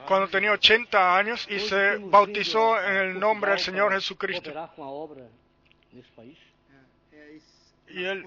Cuando 0.08 0.30
tenía 0.30 0.52
80 0.54 1.18
años 1.18 1.48
y 1.50 1.60
se 1.60 1.98
bautizó 1.98 2.82
en 2.82 2.96
el 2.96 3.20
nombre 3.20 3.52
del 3.52 3.60
Señor 3.60 3.92
Jesucristo. 3.92 4.52
Cooperar 4.54 4.76
com 4.76 4.84
a 4.84 4.90
obra 4.90 5.30
nesse 5.92 6.12
país. 6.16 6.38
Ja, 6.72 7.18
Er 7.18 7.36
ist 7.36 7.77
Y 7.89 8.04
él 8.04 8.26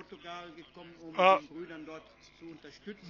ha 1.19 1.39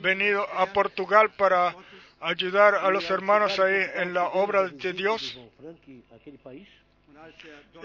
venido 0.02 0.42
a 0.52 0.66
Portugal 0.72 1.30
para 1.36 1.74
ayudar 2.20 2.74
a 2.74 2.90
los 2.90 3.08
hermanos 3.10 3.58
ahí 3.60 3.86
en 3.96 4.12
la 4.14 4.28
obra 4.28 4.68
de 4.68 4.92
Dios. 4.92 5.38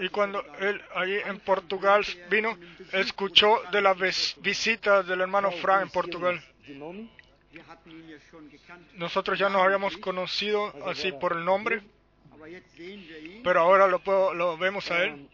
Y 0.00 0.04
in 0.04 0.08
cuando 0.10 0.42
Portugal. 0.42 0.68
él 0.68 0.82
allí 0.94 1.16
en 1.26 1.38
Portugal 1.40 2.04
vino, 2.30 2.58
escuchó 2.92 3.62
de 3.70 3.82
la 3.82 3.94
ves- 3.94 4.34
visita 4.40 5.02
del 5.02 5.20
hermano 5.20 5.50
Frank 5.52 5.82
en 5.82 5.90
Portugal. 5.90 6.42
Nosotros 8.94 9.38
ya 9.38 9.48
nos 9.48 9.62
habíamos 9.62 9.96
conocido 9.98 10.72
así 10.88 11.12
por 11.12 11.32
el 11.34 11.44
nombre, 11.44 11.82
pero 13.44 13.60
ahora 13.60 13.86
lo, 13.86 13.98
puedo- 14.00 14.34
lo 14.34 14.56
vemos 14.58 14.90
a 14.90 15.04
él. 15.04 15.28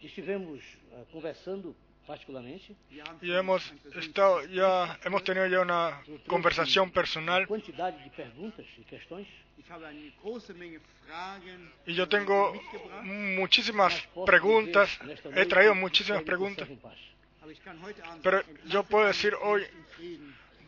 Particularmente. 2.05 2.75
Y 3.21 3.31
hemos 3.31 3.73
estado 3.95 4.45
ya, 4.45 4.99
hemos 5.03 5.23
tenido 5.23 5.47
ya 5.47 5.61
una 5.61 6.01
conversación 6.27 6.91
personal. 6.91 7.47
E 7.49 7.63
Y 11.85 11.93
yo 11.93 12.07
tengo 12.07 12.53
muchísimas 13.03 14.07
preguntas, 14.25 14.99
he 15.35 15.45
traído 15.45 15.75
muchísimas 15.75 16.23
preguntas. 16.23 16.67
Pero 18.21 18.41
yo 18.65 18.83
puedo 18.83 19.07
decir 19.07 19.35
hoy. 19.41 19.65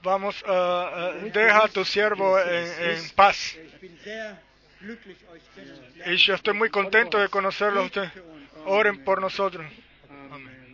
Vamos, 0.03 0.43
ah, 0.47 1.13
deja 1.33 1.65
a 1.65 1.67
tu 1.67 1.83
siervo 1.83 2.39
en, 2.39 2.91
en 2.91 3.09
paz. 3.15 3.57
Y 6.05 6.15
yo 6.17 6.35
estoy 6.35 6.53
muy 6.53 6.69
contento 6.69 7.17
de 7.17 7.27
conocerlo 7.29 7.81
a 7.81 7.85
usted. 7.85 8.11
Oren 8.65 9.03
por 9.03 9.19
nosotros. 9.19 9.65
Amen, 10.31 10.64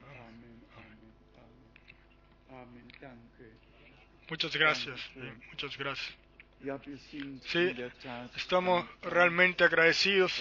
Muchas 4.32 4.56
gracias. 4.56 4.98
sí, 5.13 5.20
muchas 5.50 5.78
gracias. 5.78 6.15
Sí, 7.48 7.76
Estamos 8.38 8.86
dankbar, 8.86 9.13
realmente 9.13 9.65
agradecidos 9.65 10.32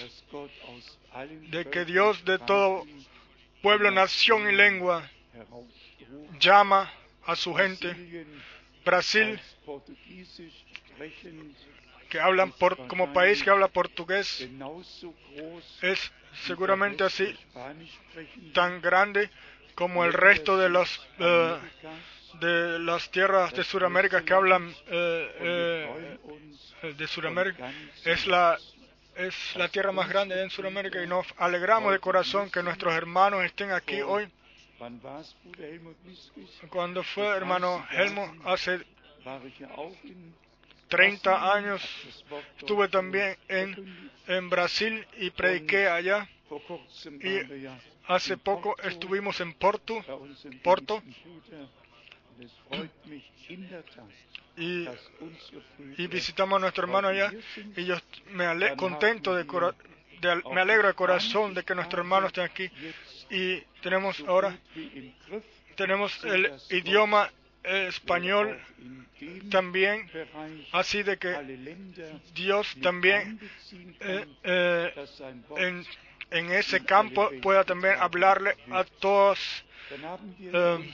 de 1.49 1.69
que 1.69 1.83
Dios 1.83 2.23
de 2.23 2.39
todo 2.39 2.85
pueblo, 3.61 3.91
nación 3.91 4.49
y 4.49 4.55
lengua 4.55 5.11
llama 6.39 6.89
a 7.25 7.35
su 7.35 7.53
gente. 7.53 8.25
Brasil, 8.85 9.37
que 12.09 12.19
hablan 12.21 12.53
por, 12.53 12.87
como 12.87 13.11
país 13.11 13.43
que 13.43 13.49
habla 13.49 13.67
portugués, 13.67 14.47
es 15.81 16.11
seguramente 16.45 17.03
así 17.03 17.37
tan 18.53 18.81
grande 18.81 19.29
como 19.75 20.05
el 20.05 20.13
resto 20.13 20.57
de 20.57 20.69
los 20.69 21.09
eh, 21.19 21.59
de 22.39 22.79
las 22.79 23.09
tierras 23.11 23.53
de 23.53 23.63
Sudamérica 23.63 24.23
que 24.23 24.33
hablan 24.33 24.69
eh, 24.87 25.35
eh, 25.39 26.17
eh, 26.83 26.93
de 26.93 27.07
Sudamérica. 27.07 27.71
Es 28.05 28.27
la 28.27 28.57
es 29.15 29.35
la 29.55 29.67
tierra 29.67 29.91
más 29.91 30.07
grande 30.07 30.41
en 30.41 30.49
Sudamérica 30.49 31.03
y 31.03 31.07
nos 31.07 31.27
alegramos 31.37 31.91
de 31.91 31.99
corazón 31.99 32.49
que 32.49 32.63
nuestros 32.63 32.93
hermanos 32.93 33.43
estén 33.43 33.71
aquí 33.71 34.01
hoy 34.01 34.31
Helmut? 35.59 35.97
Cuando 36.69 37.03
fue 37.03 37.27
hermano 37.27 37.85
Helmo, 37.91 38.33
hace 38.45 38.81
War 39.23 39.45
ich 39.45 39.59
ja 39.59 39.69
auch 39.75 39.95
in 40.03 40.33
30 40.89 41.53
años, 41.53 41.81
estuve 42.57 42.89
también 42.89 43.37
en, 43.47 44.11
en 44.27 44.49
Brasil 44.49 45.05
y 45.17 45.29
prediqué 45.29 45.87
allá. 45.87 46.27
Y 47.21 47.67
hace 48.07 48.35
poco 48.37 48.75
estuvimos 48.83 49.39
en 49.39 49.53
Porto 49.53 50.03
Porto. 50.63 51.01
Y, 54.57 56.07
visitamos 56.07 56.57
a 56.57 56.59
nuestro 56.59 56.83
hermano 56.83 57.07
allá 57.07 57.31
y 57.77 57.85
yo 57.85 57.95
me 58.31 58.45
ale- 58.45 58.75
contento 58.75 59.35
de, 59.35 59.45
cora- 59.47 59.75
de 60.21 60.29
al- 60.31 60.43
me 60.53 60.61
alegro 60.61 60.87
de 60.87 60.93
corazón 60.93 61.53
de 61.53 61.63
que 61.63 61.73
nuestro 61.75 61.99
hermano 62.01 62.27
esté 62.27 62.41
aquí. 62.41 62.69
Y 63.29 63.61
tenemos 63.81 64.19
ahora 64.27 64.57
tenemos 65.75 66.23
el 66.25 66.51
idioma 66.69 67.31
español 67.63 68.59
también 69.49 70.09
así 70.73 71.03
de 71.03 71.17
que 71.17 71.29
Dios 72.33 72.75
también 72.81 73.39
eh, 74.01 74.25
eh, 74.43 74.93
en, 75.57 75.85
en 76.31 76.51
ese 76.51 76.83
campo 76.83 77.29
pueda 77.41 77.63
también 77.63 77.95
hablarle 77.99 78.55
a 78.71 78.83
todos 78.83 79.39
Ähm, 80.53 80.89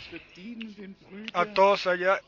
a 1.34 1.46
todos 1.46 1.86
allá 1.88 2.20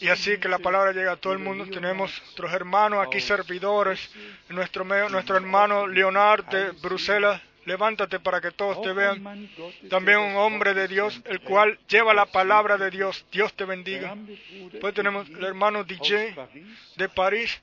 y 0.00 0.08
así 0.08 0.36
que 0.38 0.48
la 0.48 0.58
palabra 0.58 0.92
llegue 0.92 1.08
a 1.08 1.16
todo 1.16 1.32
el 1.32 1.38
mundo. 1.38 1.64
Tenemos 1.66 2.10
nuestros 2.20 2.52
hermanos 2.52 3.06
aquí 3.06 3.20
servidores, 3.20 4.10
nuestro 4.50 4.84
medio, 4.84 5.08
nuestro 5.08 5.36
hermano 5.36 5.86
Leonard 5.86 6.44
de 6.46 6.70
Bruselas. 6.72 7.40
Levántate 7.64 8.20
para 8.20 8.40
que 8.40 8.50
todos 8.50 8.82
te 8.82 8.92
vean. 8.92 9.48
También 9.88 10.18
un 10.18 10.36
hombre 10.36 10.74
de 10.74 10.88
Dios, 10.88 11.20
el 11.24 11.40
cual 11.40 11.78
lleva 11.88 12.12
la 12.12 12.26
palabra 12.26 12.76
de 12.76 12.90
Dios. 12.90 13.24
Dios 13.30 13.54
te 13.54 13.64
bendiga. 13.64 14.14
Pues 14.80 14.94
tenemos 14.94 15.28
el 15.28 15.44
hermano 15.44 15.84
DJ 15.84 16.34
de 16.96 17.08
París. 17.08 17.60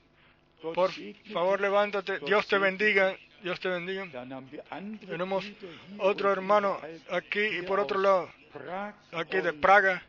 Por 0.61 0.91
favor, 1.31 1.61
levántate. 1.61 2.19
Dios 2.19 2.47
te 2.47 2.57
bendiga. 2.57 3.15
Dios 3.45 3.59
te 3.59 3.69
bendiga. 3.69 4.07
Tenemos 5.07 5.45
otro 5.99 6.31
hermano 6.31 6.81
aquí 7.11 7.41
y 7.41 7.61
por 7.61 7.79
otro 7.79 7.99
lado, 7.99 8.27
aquí 9.11 9.37
de 9.37 9.53
Praga. 9.53 10.01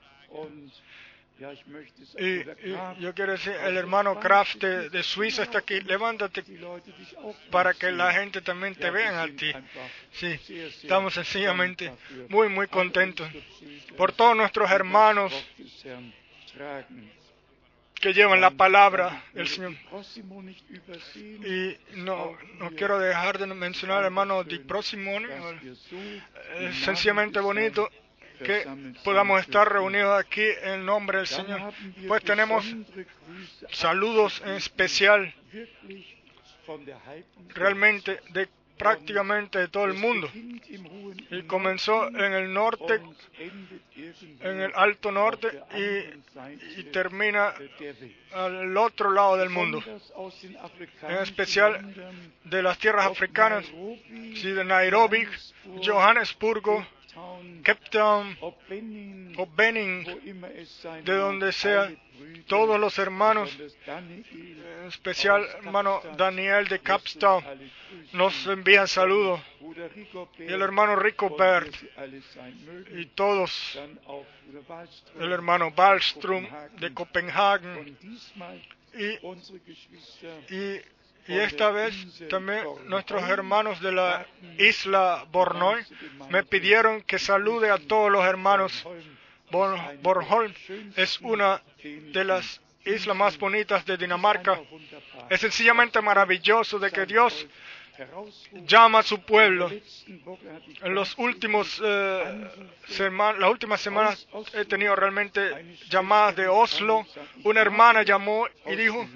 Y, 2.17 2.25
y 2.71 2.77
yo 2.99 3.13
quiero 3.13 3.33
decir, 3.33 3.53
el 3.53 3.77
hermano 3.77 4.19
Kraft 4.19 4.57
de, 4.57 4.89
de 4.89 5.03
Suiza 5.03 5.43
está 5.43 5.59
aquí. 5.59 5.83
Levántate 5.83 6.43
para 7.51 7.75
que 7.75 7.93
la 7.93 8.11
gente 8.15 8.41
también 8.41 8.75
te 8.75 8.91
vea 8.91 9.25
a 9.25 9.27
ti. 9.29 9.53
Sí, 10.13 10.41
estamos 10.83 11.13
sencillamente 11.13 11.93
muy, 12.31 12.49
muy 12.49 12.69
contentos 12.69 13.29
por 13.99 14.13
todos 14.13 14.35
nuestros 14.35 14.71
hermanos 14.71 15.31
que 18.07 18.15
llevan 18.15 18.41
la 18.41 18.53
palabra 18.53 19.25
del 19.33 19.49
Señor. 19.49 19.75
Y 21.45 21.77
no, 21.97 22.39
no 22.61 22.71
quiero 22.71 23.01
dejar 23.01 23.37
de 23.37 23.49
mencionar 23.49 24.05
hermano 24.05 24.45
Di 24.45 24.61
Prosimone. 24.61 25.27
Es 26.61 26.77
sencillamente 26.85 27.41
bonito 27.41 27.91
que 28.39 28.65
podamos 29.03 29.41
estar 29.41 29.73
reunidos 29.73 30.21
aquí 30.21 30.45
en 30.63 30.87
nombre 30.87 31.19
del 31.19 31.27
Señor. 31.27 31.73
Pues 32.07 32.23
tenemos 32.23 32.65
saludos 33.73 34.41
en 34.47 34.53
especial 34.53 35.35
realmente 37.57 38.21
de 38.31 38.49
prácticamente 38.77 39.59
de 39.59 39.69
todo 39.69 39.85
el 39.85 39.95
mundo. 39.95 40.31
Y 41.31 41.43
comenzó 41.43 42.09
en 42.09 42.33
el 42.33 42.53
norte, 42.53 43.01
en 44.41 44.61
el 44.61 44.73
alto 44.75 45.11
norte 45.11 45.49
y, 45.75 46.83
termina 46.85 47.55
al 48.33 48.77
otro 48.77 49.11
lado 49.11 49.37
del 49.37 49.51
mundo. 49.51 49.83
En 51.03 51.17
especial 51.17 52.15
de 52.45 52.63
las 52.63 52.79
tierras 52.79 53.07
africanas, 53.07 53.65
de 53.71 54.65
Nairobi, 54.65 55.27
Johannesburgo, 55.83 56.87
Cape 57.63 57.91
Town 57.91 58.37
o 58.41 58.55
de 61.05 61.15
donde 61.15 61.53
sea, 61.53 61.91
todos 62.47 62.79
los 62.79 62.99
hermanos, 62.99 63.57
en 63.87 64.87
especial 64.87 65.47
hermano 65.59 66.01
Daniel 66.17 66.69
de 66.69 66.79
Capstown, 66.81 67.43
nos 68.13 68.47
envían 68.47 68.87
saludos. 68.87 69.41
Y 70.39 70.45
el 70.45 70.63
hermano 70.63 70.97
Ricobert 70.97 71.75
y 72.93 73.07
todos, 73.07 73.79
el 75.19 75.33
hermano 75.33 75.73
Wallström 75.75 76.49
de 76.79 76.95
Copenhagen. 76.95 77.97
Y, 78.95 80.55
y, 80.55 80.81
y 81.29 81.39
esta 81.39 81.71
vez 81.71 81.95
también 82.29 82.65
nuestros 82.87 83.23
hermanos 83.29 83.81
de 83.81 83.93
la 83.93 84.27
isla 84.59 85.25
Bornholm 85.31 85.85
me 86.31 86.43
pidieron 86.45 87.03
que 87.03 87.19
salude 87.19 87.71
a 87.71 87.79
todos 87.79 88.11
los 88.11 88.25
hermanos. 88.25 88.85
Born- 89.51 90.01
Bornholm 90.03 90.53
es 90.97 91.21
una 91.21 91.63
de 91.83 92.25
las 92.25 92.61
islas 92.85 93.17
más 93.17 93.39
bonitas 93.39 93.85
de 93.87 93.97
Dinamarca. 93.97 94.61
Es 95.31 95.41
sencillamente 95.41 96.01
maravilloso 96.01 96.79
de 96.79 96.91
que 96.91 97.07
Dios 97.07 97.47
llama 98.67 99.01
a 99.01 99.03
su 99.03 99.21
pueblo. 99.21 99.71
En 100.83 100.95
los 100.95 101.17
últimos 101.19 101.81
eh, 101.85 102.51
las 102.99 103.51
últimas 103.51 103.81
semanas 103.81 104.27
he 104.55 104.65
tenido 104.65 104.95
realmente 104.97 105.77
llamadas 105.89 106.37
de 106.37 106.49
Oslo. 106.49 107.07
Una 107.45 107.61
hermana 107.61 108.03
llamó 108.03 108.47
y 108.67 108.77
dijo, 108.77 109.07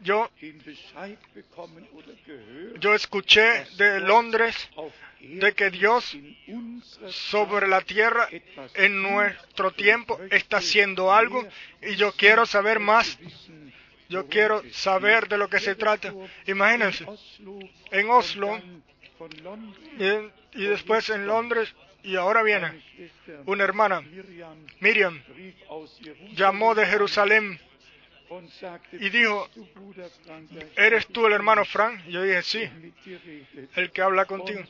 yo, 0.00 0.30
yo 2.80 2.94
escuché 2.94 3.64
de 3.76 4.00
Londres 4.00 4.68
de 5.20 5.54
que 5.54 5.70
Dios 5.70 6.16
sobre 7.08 7.68
la 7.68 7.80
tierra 7.80 8.28
en 8.74 9.02
nuestro 9.02 9.72
tiempo 9.72 10.20
está 10.30 10.58
haciendo 10.58 11.12
algo 11.12 11.46
y 11.82 11.96
yo 11.96 12.12
quiero 12.12 12.46
saber 12.46 12.80
más. 12.80 13.18
Yo 14.08 14.26
quiero 14.26 14.62
saber 14.72 15.28
de 15.28 15.38
lo 15.38 15.48
que 15.48 15.58
se 15.58 15.74
trata. 15.74 16.12
Imagínense, 16.46 17.06
en 17.90 18.10
Oslo 18.10 18.60
y, 20.54 20.66
después 20.66 21.08
en 21.10 21.26
Londres 21.26 21.74
y 22.02 22.16
ahora 22.16 22.42
viene 22.42 22.82
una 23.46 23.64
hermana, 23.64 24.02
Miriam, 24.80 25.20
llamó 26.34 26.74
de 26.74 26.86
Jerusalén 26.86 27.58
y 28.92 29.08
dijo, 29.08 29.48
¿eres 30.76 31.06
tú 31.08 31.26
el 31.26 31.32
hermano 31.32 31.64
Frank? 31.64 32.04
Yo 32.06 32.22
dije, 32.22 32.42
sí, 32.42 32.70
el 33.74 33.90
que 33.90 34.02
habla 34.02 34.24
contigo. 34.24 34.60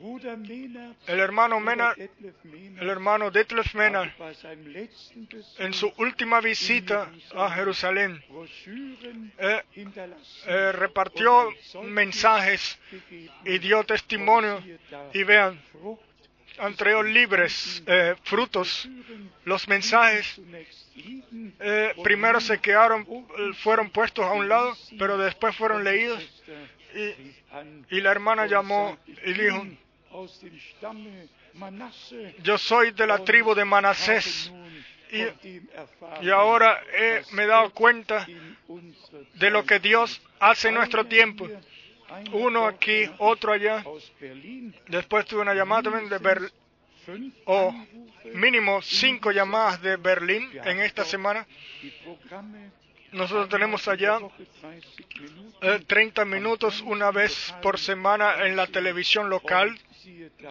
El 0.00 1.18
hermano 1.20 1.58
Mena, 1.58 1.94
el 1.96 2.88
hermano 2.88 3.30
Detlef 3.30 3.74
Mena, 3.74 4.14
en 5.58 5.74
su 5.74 5.92
última 5.96 6.40
visita 6.40 7.10
a 7.34 7.50
Jerusalén, 7.50 8.22
eh, 9.38 9.62
eh, 10.46 10.72
repartió 10.72 11.52
mensajes 11.82 12.78
y 13.44 13.58
dio 13.58 13.82
testimonio. 13.84 14.62
Y 15.14 15.24
vean, 15.24 15.60
entregó 16.60 17.02
libres 17.02 17.82
eh, 17.86 18.14
frutos. 18.22 18.88
Los 19.44 19.66
mensajes 19.66 20.40
primero 22.04 22.40
se 22.40 22.58
quedaron, 22.60 23.06
fueron 23.62 23.90
puestos 23.90 24.24
a 24.24 24.32
un 24.32 24.48
lado, 24.48 24.76
pero 24.96 25.18
después 25.18 25.56
fueron 25.56 25.82
leídos. 25.82 26.24
Y 27.90 28.00
la 28.00 28.12
hermana 28.12 28.46
llamó 28.46 28.96
y 29.24 29.32
dijo, 29.32 29.66
yo 32.42 32.56
soy 32.58 32.92
de 32.92 33.06
la 33.06 33.18
tribu 33.24 33.54
de 33.54 33.64
Manasés 33.64 34.52
y, 35.10 35.22
y 36.22 36.30
ahora 36.30 36.80
he- 36.92 37.22
me 37.32 37.44
he 37.44 37.46
dado 37.46 37.70
cuenta 37.72 38.26
de 39.34 39.50
lo 39.50 39.64
que 39.64 39.78
Dios 39.80 40.20
hace 40.40 40.68
en 40.68 40.74
nuestro 40.74 41.04
tiempo. 41.06 41.48
Uno 42.32 42.66
aquí, 42.66 43.08
otro 43.18 43.52
allá. 43.52 43.84
Después 44.88 45.26
tuve 45.26 45.42
una 45.42 45.54
llamada 45.54 45.82
también 45.84 46.08
de 46.08 46.18
Berlín, 46.18 46.50
o 47.46 47.74
mínimo 48.34 48.80
cinco 48.82 49.30
llamadas 49.30 49.80
de 49.82 49.96
Berlín 49.96 50.50
en 50.64 50.80
esta 50.80 51.04
semana. 51.04 51.46
Nosotros 53.12 53.48
tenemos 53.48 53.88
allá 53.88 54.18
eh, 55.62 55.80
30 55.86 56.24
minutos 56.26 56.82
una 56.82 57.10
vez 57.10 57.54
por 57.62 57.78
semana 57.78 58.46
en 58.46 58.56
la 58.56 58.66
televisión 58.66 59.30
local 59.30 59.78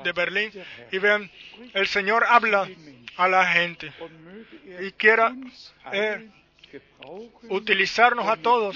de 0.03 0.11
Berlín. 0.11 0.51
Y 0.91 0.97
vean, 0.99 1.29
el 1.73 1.87
Señor 1.87 2.23
habla 2.27 2.69
a 3.17 3.27
la 3.27 3.45
gente 3.47 3.91
y 4.79 4.91
quiera 4.91 5.33
eh, 5.91 6.29
utilizarnos 7.49 8.27
a 8.27 8.37
todos 8.37 8.75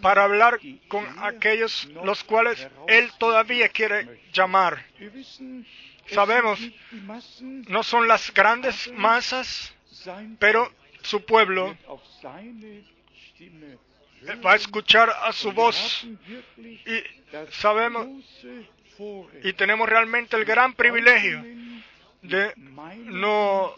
para 0.00 0.24
hablar 0.24 0.60
con 0.88 1.06
aquellos 1.20 1.86
los 2.04 2.22
cuales 2.24 2.68
Él 2.88 3.10
todavía 3.18 3.68
quiere 3.68 4.20
llamar. 4.32 4.84
Sabemos, 6.06 6.60
no 7.40 7.82
son 7.82 8.08
las 8.08 8.32
grandes 8.34 8.92
masas, 8.92 9.74
pero 10.38 10.70
su 11.02 11.24
pueblo 11.24 11.76
va 14.44 14.52
a 14.52 14.56
escuchar 14.56 15.10
a 15.10 15.32
su 15.32 15.52
voz 15.52 16.06
y 16.58 17.02
sabemos 17.50 18.06
y 19.42 19.52
tenemos 19.54 19.88
realmente 19.88 20.36
el 20.36 20.44
gran 20.44 20.74
privilegio 20.74 21.44
de 22.22 22.52
no 22.56 23.74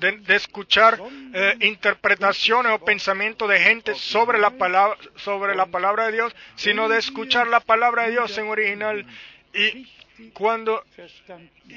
de 0.00 0.34
escuchar 0.34 1.00
eh, 1.34 1.56
interpretaciones 1.60 2.72
o 2.72 2.84
pensamientos 2.84 3.48
de 3.48 3.60
gente 3.60 3.94
sobre 3.94 4.38
la 4.38 4.50
palabra 4.50 4.96
sobre 5.16 5.54
la 5.54 5.66
palabra 5.66 6.06
de 6.06 6.12
Dios, 6.12 6.34
sino 6.56 6.88
de 6.88 6.98
escuchar 6.98 7.46
la 7.46 7.60
palabra 7.60 8.04
de 8.04 8.12
Dios 8.12 8.36
en 8.38 8.48
original 8.48 9.06
y 9.52 9.86
cuando 10.32 10.84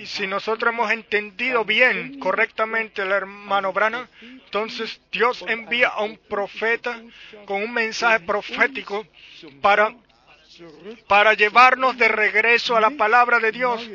si 0.05 0.27
nosotros 0.27 0.73
hemos 0.73 0.91
entendido 0.91 1.65
bien 1.65 2.19
correctamente 2.19 3.01
el 3.01 3.11
hermano 3.11 3.73
Brana, 3.73 4.09
entonces 4.21 5.01
Dios 5.11 5.43
envía 5.47 5.89
a 5.89 6.03
un 6.03 6.17
profeta 6.17 7.01
con 7.45 7.63
un 7.63 7.73
mensaje 7.73 8.19
profético 8.21 9.05
para 9.61 9.93
para 11.07 11.33
llevarnos 11.33 11.97
de 11.97 12.07
regreso 12.07 12.75
a 12.75 12.81
la 12.81 12.89
palabra 12.91 13.39
de 13.39 13.51
Dios, 13.51 13.87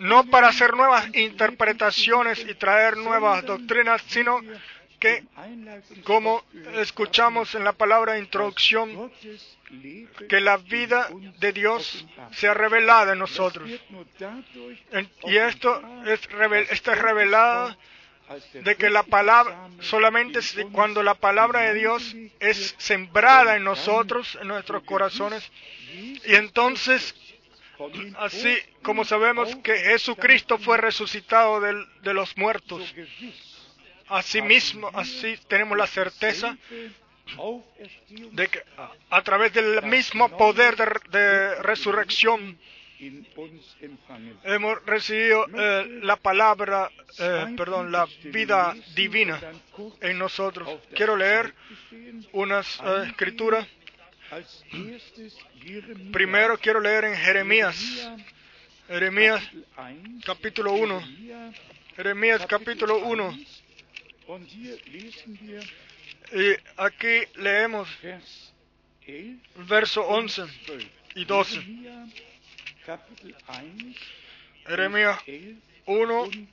no 0.00 0.24
para 0.26 0.48
hacer 0.48 0.74
nuevas 0.76 1.06
interpretaciones 1.14 2.44
y 2.46 2.54
traer 2.54 2.96
nuevas 2.98 3.44
doctrinas, 3.44 4.02
sino 4.08 4.40
que, 5.04 5.24
como 6.04 6.42
escuchamos 6.76 7.54
en 7.54 7.64
la 7.64 7.72
palabra 7.72 8.14
de 8.14 8.20
introducción, 8.20 9.12
que 10.28 10.40
la 10.40 10.56
vida 10.56 11.08
de 11.38 11.52
Dios 11.52 12.06
sea 12.32 12.54
revelada 12.54 13.12
en 13.12 13.18
nosotros. 13.18 13.68
Y 15.26 15.36
esto 15.36 15.82
es, 16.06 16.28
revel- 16.30 16.66
esta 16.70 16.92
es 16.92 16.98
revelada 16.98 17.76
de 18.54 18.76
que 18.76 18.88
la 18.88 19.02
palabra, 19.02 19.68
solamente 19.80 20.40
cuando 20.72 21.02
la 21.02 21.14
palabra 21.14 21.60
de 21.62 21.74
Dios 21.74 22.14
es 22.40 22.74
sembrada 22.78 23.56
en 23.56 23.64
nosotros, 23.64 24.38
en 24.40 24.48
nuestros 24.48 24.82
corazones, 24.84 25.50
y 26.24 26.34
entonces 26.34 27.14
Así 28.18 28.56
como 28.82 29.04
sabemos 29.04 29.54
que 29.56 29.76
Jesucristo 29.76 30.58
fue 30.58 30.76
resucitado 30.78 31.60
del- 31.60 31.84
de 32.02 32.14
los 32.14 32.36
muertos, 32.38 32.94
asimismo, 34.08 34.90
así 34.94 35.38
tenemos 35.48 35.76
la 35.76 35.86
certeza 35.86 36.56
de 38.32 38.48
que 38.48 38.62
a, 39.10 39.22
través 39.22 39.52
del 39.52 39.82
mismo 39.82 40.28
poder 40.36 40.76
de, 41.10 41.54
resurrección 41.62 42.58
hemos 44.44 44.84
recibido 44.86 45.46
eh, 45.54 46.00
la 46.02 46.16
palabra, 46.16 46.90
eh, 47.18 47.54
perdón, 47.56 47.90
la 47.90 48.06
vida 48.24 48.74
divina 48.94 49.40
en 50.00 50.18
nosotros. 50.18 50.68
Quiero 50.94 51.16
leer 51.16 51.54
unas 52.32 52.80
eh, 52.80 53.04
escrituras. 53.08 53.66
Primero 56.12 56.58
quiero 56.58 56.80
leer 56.80 57.04
en 57.04 57.16
Jeremías, 57.16 57.76
Jeremías 58.88 59.42
Kapitel 60.24 60.66
1, 60.66 60.72
capítulo 60.72 60.72
1, 60.72 61.00
Jeremia, 61.00 61.52
Jeremías 61.96 62.46
capítulo 62.46 62.98
1. 62.98 63.38
Y 66.32 66.56
aquí 66.76 67.26
leemos 67.36 67.88
Vers 68.02 68.52
11 69.06 69.38
verso 69.68 70.02
11 70.02 70.42
12. 70.66 70.90
y 71.14 71.24
12. 71.24 71.60
Jeremia, 71.60 72.06
Kapitel 72.86 73.36
1, 73.46 73.94
Jeremías 74.66 75.18
11 75.26 75.56
1, 75.86 76.20
und 76.22 76.48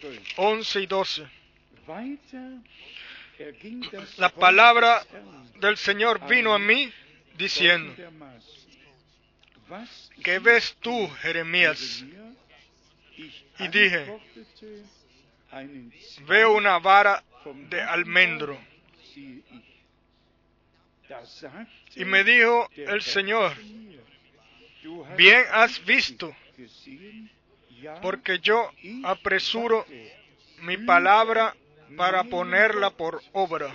12. 0.00 0.20
11 0.36 0.80
y 0.80 0.86
12. 0.86 1.26
Weiter 1.86 2.60
erging 3.38 3.80
das 3.90 4.18
La 4.18 4.28
palabra 4.28 5.04
del 5.60 5.76
Señor 5.76 6.26
vino 6.28 6.54
a 6.54 6.58
mí 6.58 6.92
diciendo, 7.36 7.94
¿qué 10.22 10.38
ves 10.38 10.76
tú, 10.80 11.08
Jeremías? 11.20 12.04
Y 13.58 13.68
dije, 13.68 14.20
Veo 16.26 16.54
una 16.54 16.78
vara 16.78 17.24
de 17.70 17.82
almendro. 17.82 18.58
Y 21.96 22.04
me 22.04 22.22
dijo 22.24 22.68
el 22.76 23.02
Señor, 23.02 23.56
bien 25.16 25.42
has 25.52 25.84
visto, 25.84 26.34
porque 28.02 28.38
yo 28.40 28.70
apresuro 29.04 29.86
mi 30.60 30.76
palabra 30.76 31.56
para 31.96 32.24
ponerla 32.24 32.90
por 32.90 33.22
obra. 33.32 33.72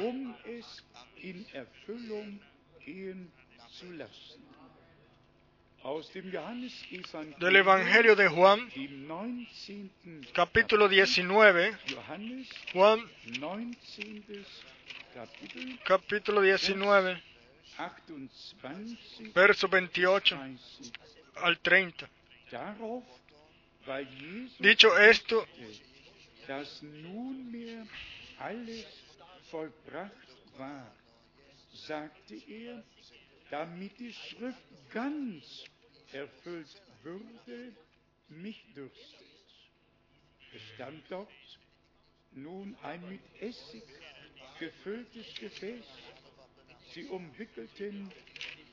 Del 7.39 7.55
Evangelio 7.57 8.15
de 8.15 8.29
Juan, 8.29 8.69
dem 8.69 9.45
19. 9.45 10.31
capítulo 10.33 10.87
19, 10.87 11.77
Johannes, 11.87 12.49
Juan 12.71 13.05
19. 13.25 14.45
Kapitel, 15.13 15.79
capítulo 15.83 16.41
19, 16.41 17.21
28, 18.61 19.31
verso 19.33 19.67
28 19.67 20.35
30. 20.35 20.61
al 21.35 21.57
30. 21.57 22.09
Darauf, 22.49 23.03
weil 23.85 24.07
Jesus 24.07 24.57
Dicho 24.59 24.97
esto, 24.97 25.45
damit 33.49 33.99
die 33.99 34.13
Schrift 34.13 34.91
ganz 34.91 35.65
erfüllt 36.11 36.81
würde, 37.03 37.73
mich 38.29 38.63
dürstet. 38.75 39.19
Es 40.55 40.61
stand 40.75 41.03
dort 41.09 41.29
nun 42.31 42.75
ein 42.83 43.07
mit 43.09 43.21
Essig 43.41 43.83
gefülltes 44.59 45.33
Gefäß. 45.39 45.85
Sie 46.93 47.05
umwickelten 47.05 48.11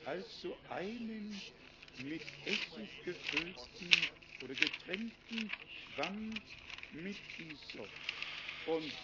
also 0.05 0.57
einen 0.68 1.41
mit 2.05 2.23
Essig 2.45 3.05
gefüllten 3.05 3.91
oder 4.43 4.55
getränkten 4.55 5.51
Schwamm 5.95 6.35
mit 6.93 7.16
Isop. 7.39 7.89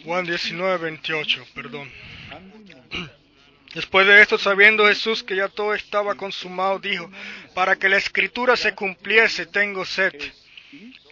Juan 0.05 0.27
gießen 0.27 0.57
19, 0.57 0.97
28, 0.97 1.55
perdón. 1.55 1.91
Después 3.75 4.07
de 4.07 4.23
esto, 4.23 4.39
sabiendo 4.39 4.87
Jesús 4.87 5.23
que 5.23 5.37
ya 5.37 5.49
todo 5.49 5.75
estaba 5.75 6.15
consumado, 6.15 6.79
dijo, 6.79 7.11
para 7.55 7.77
que 7.77 7.89
la 7.89 7.99
escritura 7.99 8.57
se 8.57 8.75
cumpliese, 8.75 9.47
tengo 9.47 9.85
sed. 9.85 10.15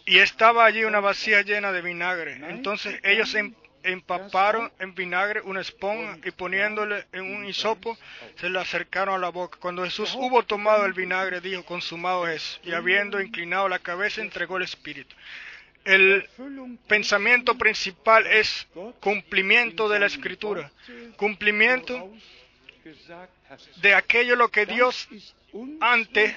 Y 0.07 0.19
estaba 0.19 0.65
allí 0.65 0.85
una 0.85 1.01
vasija 1.01 1.43
llena 1.43 1.73
de 1.73 1.83
vinagre. 1.83 2.41
Entonces 2.49 2.99
ellos 3.03 3.35
em- 3.35 3.55
empaparon 3.83 4.73
en 4.79 4.95
vinagre 4.95 5.41
una 5.43 5.61
esponja 5.61 6.19
y 6.25 6.31
poniéndole 6.31 7.07
en 7.13 7.37
un 7.37 7.47
hisopo, 7.47 7.99
se 8.37 8.49
le 8.49 8.59
acercaron 8.59 9.15
a 9.15 9.19
la 9.19 9.29
boca. 9.29 9.59
Cuando 9.61 9.85
Jesús 9.85 10.15
hubo 10.17 10.43
tomado 10.43 10.87
el 10.87 10.95
vinagre, 10.95 11.41
dijo, 11.41 11.65
consumado 11.65 12.27
es. 12.27 12.61
Y 12.65 12.73
habiendo 12.73 13.21
inclinado 13.21 13.69
la 13.69 13.79
cabeza, 13.79 14.23
entregó 14.23 14.57
el 14.57 14.63
espíritu. 14.63 15.15
El 15.85 16.27
pensamiento 16.89 17.59
principal 17.59 18.27
es 18.27 18.67
cumplimiento 19.01 19.89
de 19.89 19.99
la 19.99 20.07
escritura. 20.07 20.71
Cumplimiento. 21.17 22.11
De 23.77 23.95
aquello 23.95 24.37
lo 24.37 24.49
que 24.49 24.67
Dios 24.67 25.09
antes 25.81 26.35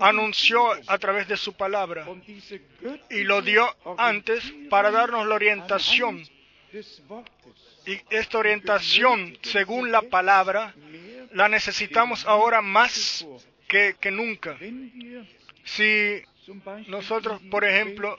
anunció 0.00 0.72
a 0.86 0.98
través 0.98 1.28
de 1.28 1.36
su 1.36 1.52
palabra 1.54 2.06
y 3.10 3.24
lo 3.24 3.42
dio 3.42 3.66
antes 3.98 4.42
para 4.70 4.90
darnos 4.90 5.26
la 5.26 5.34
orientación. 5.34 6.26
Y 7.86 8.00
esta 8.10 8.38
orientación, 8.38 9.38
según 9.42 9.92
la 9.92 10.02
palabra, 10.02 10.74
la 11.32 11.48
necesitamos 11.48 12.24
ahora 12.26 12.62
más 12.62 13.26
que, 13.68 13.96
nunca. 14.10 14.58
Si 15.64 16.22
nosotros, 16.88 17.40
por 17.50 17.64
ejemplo, 17.64 18.16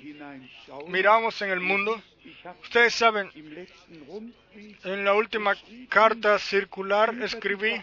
miramos 0.88 1.41
en 1.41 1.51
el 1.51 1.59
mundo, 1.59 2.01
ustedes 2.63 2.93
saben, 2.93 3.30
en 4.84 5.05
la 5.05 5.13
última 5.13 5.55
carta 5.89 6.39
circular 6.39 7.13
escribí 7.21 7.82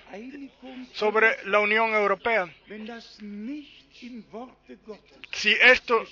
sobre 0.92 1.36
la 1.46 1.60
Unión 1.60 1.94
Europea. 1.94 2.48
Si 5.32 5.52
esto 5.52 6.04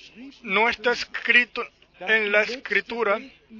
no 0.43 0.69
está 0.69 0.93
escrito 0.93 1.63
en 2.01 2.33
la 2.33 2.43
escritura 2.43 3.19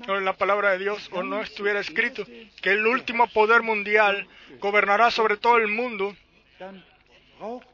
o 0.09 0.17
en 0.17 0.25
la 0.25 0.35
palabra 0.35 0.73
de 0.73 0.79
Dios 0.79 1.09
o 1.13 1.23
no 1.23 1.43
estuviera 1.43 1.81
escrito 1.81 2.25
que 2.63 2.71
el 2.71 2.87
último 2.87 3.27
poder 3.29 3.63
mundial 3.63 4.27
gobernará 4.61 5.11
sobre 5.11 5.37
todo 5.37 5.59
el 5.59 5.69
mundo, 5.69 6.17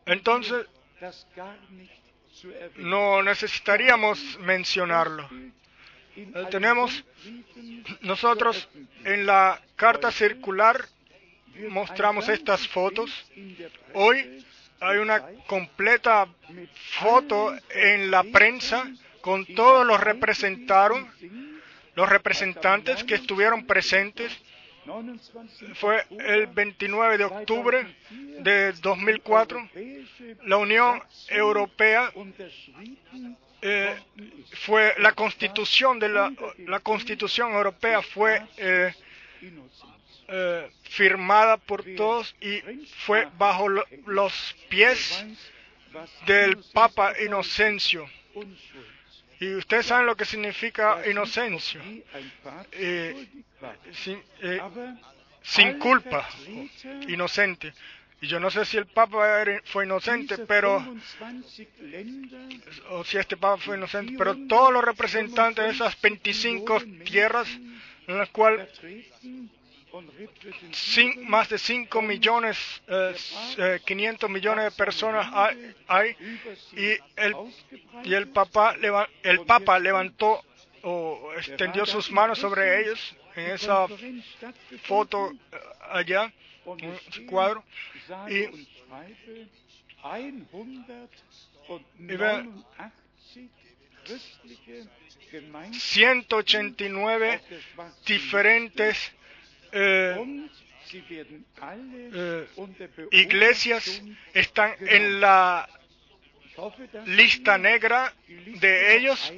entonces 0.07 0.67
no 2.77 3.23
necesitaríamos 3.23 4.39
mencionarlo. 4.41 5.29
Tenemos 6.51 7.05
nosotros 8.01 8.69
en 9.05 9.27
la 9.27 9.61
carta 9.77 10.11
circular 10.11 10.87
mostramos 11.71 12.29
estas 12.29 12.67
fotos. 12.69 13.11
Hoy 13.95 14.45
hay 14.81 14.99
una 14.99 15.23
completa 15.47 16.29
foto 17.01 17.55
en 17.71 18.11
la 18.11 18.23
prensa 18.25 18.87
con 19.21 19.45
todos 19.47 19.87
los 19.87 20.01
representaron, 20.01 21.11
los 21.95 22.09
representantes 22.09 23.03
que 23.05 23.15
estuvieron 23.15 23.67
presentes. 23.67 24.33
29. 24.87 25.75
Fue 25.75 26.05
el 26.11 26.47
29 26.49 27.19
de 27.19 27.25
octubre 27.25 27.97
de 28.41 28.73
2004. 28.73 29.59
Europäische 29.59 30.37
La 30.45 30.57
Unión 30.59 31.03
Europea 31.29 32.13
eh, 33.63 33.97
fue 34.65 34.95
la 34.99 35.13
constitución 35.13 35.99
de 35.99 36.09
la, 36.09 36.81
constitución 36.83 37.53
europea 37.53 38.03
fue 38.03 38.43
eh, 38.59 38.93
eh, 40.29 40.71
firmada 40.83 41.57
por 41.57 41.85
todos 41.97 42.35
y 42.41 42.61
fue 43.05 43.29
bajo 43.39 43.69
lo- 43.69 43.85
los 44.07 44.55
pies 44.69 45.25
del 46.27 46.59
Papa. 46.73 47.15
Inocencio. 47.25 48.07
Y 49.41 49.55
ustedes 49.55 49.87
saben 49.87 50.07
lo 50.07 50.17
que 50.17 50.25
significa 50.25 51.03
Papst 52.43 52.73
Eh. 52.73 53.27
Sin, 53.93 54.23
eh, 54.43 54.61
sin 55.43 55.79
culpa, 55.79 56.29
inocente. 57.09 57.73
Y 58.21 58.29
yo 58.29 58.41
no 58.41 58.51
sé 58.51 58.65
si 58.65 58.77
el 58.79 58.87
Papa 58.87 59.45
fue 59.65 59.85
inocente, 59.85 60.39
pero 60.39 60.81
25 61.21 61.83
Länder 61.83 62.61
o 62.91 63.05
si 63.05 63.19
este 63.19 63.37
Papa 63.37 63.63
fue 63.63 63.77
inocente, 63.77 64.15
pero 64.17 64.35
todos 64.49 64.73
los 64.73 64.83
representantes 64.83 65.65
de 65.65 65.71
esas 65.71 66.01
25 66.01 66.81
tierras 67.05 67.49
en 68.07 68.19
las 68.19 68.31
cuales 68.31 68.69
más 71.29 71.49
de 71.49 71.59
5 71.59 72.03
millones, 72.03 72.57
eh, 72.89 73.13
s- 73.15 73.57
eh, 73.63 73.81
500 73.85 74.29
millones 74.31 74.65
de 74.67 74.71
personas 74.73 75.29
hay, 75.33 75.75
hay, 75.89 76.17
y 76.73 76.99
el, 77.17 77.35
y 78.05 78.15
el, 78.15 78.29
Papa, 78.29 78.75
el 79.23 79.41
Papa 79.47 79.79
levantó 79.79 80.43
o 80.83 81.33
extendió 81.37 81.85
sus 81.87 82.11
manos 82.11 82.39
sobre 82.39 82.81
ellos 82.83 83.17
en 83.35 83.51
esa 83.51 83.87
foto 84.85 85.33
eh, 85.53 85.57
allá, 85.91 86.33
en 86.67 86.85
es 86.95 87.09
ese 87.09 87.27
cuadro. 87.27 87.65
y- 88.29 88.45
und 88.47 88.67
schreibe, 88.87 89.45
189 91.69 92.49
christliche 94.05 94.87
Gemeinschaften 95.33 95.81
189 95.81 97.35
auf 97.35 97.49
der 97.49 97.61
schwarzen 97.61 98.05
diferentes 98.07 99.13
eh, 99.79 100.49
eh, 102.15 102.49
iglesias 103.11 104.03
están 104.33 104.75
en 104.81 105.21
la 105.21 105.69
lista 107.07 107.59
negra 107.59 108.15
de 108.27 108.97
ellos 108.97 109.33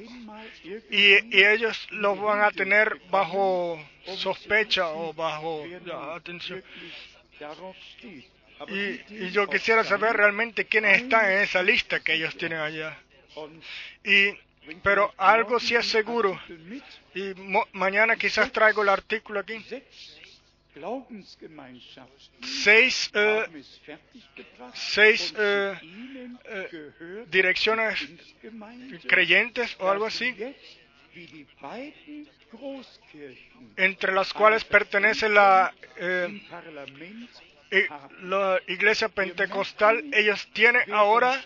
y, 0.89 1.35
ellos 1.43 1.87
los 1.91 2.19
van 2.19 2.41
a 2.41 2.51
tener 2.51 2.99
bajo 3.09 3.77
sospecha 4.15 4.87
o 4.89 5.13
bajo 5.13 5.65
atención. 6.15 6.63
Y, 8.69 9.29
yo 9.31 9.47
quisiera 9.49 9.83
saber 9.83 10.15
realmente 10.15 10.65
quiénes 10.65 11.01
están 11.01 11.31
en 11.31 11.39
esa 11.39 11.61
lista 11.63 11.99
que 11.99 12.13
ellos 12.13 12.35
tienen 12.37 12.59
allá. 12.59 12.97
Y, 14.03 14.31
pero 14.83 15.13
algo 15.17 15.59
sí 15.59 15.75
es 15.75 15.85
seguro, 15.87 16.39
y 17.15 17.33
mo- 17.35 17.67
mañana 17.73 18.15
quizás 18.17 18.51
traigo 18.51 18.83
el 18.83 18.89
artículo 18.89 19.39
aquí. 19.39 19.65
Seis 22.41 23.11
eh, 23.13 23.45
seis, 24.73 25.33
eh, 25.37 25.75
eh, 26.45 27.25
direcciones 27.29 28.07
creyentes 29.07 29.75
o 29.79 29.89
algo 29.89 30.05
así, 30.05 30.35
entre 33.75 34.13
las 34.13 34.33
cuales 34.33 34.63
pertenece 34.63 35.29
la, 35.29 35.73
eh, 35.97 36.39
la 38.23 38.59
iglesia 38.67 39.09
pentecostal, 39.09 40.03
ellos 40.13 40.47
tienen 40.53 40.91
ahora 40.93 41.41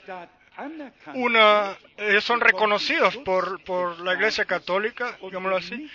una, 1.15 1.77
ellos 1.97 2.23
son 2.23 2.39
reconocidos 2.39 3.17
por, 3.17 3.63
por 3.63 3.99
la 4.01 4.13
iglesia 4.13 4.45
católica, 4.45 5.17
digámoslo 5.21 5.57
así, 5.57 5.89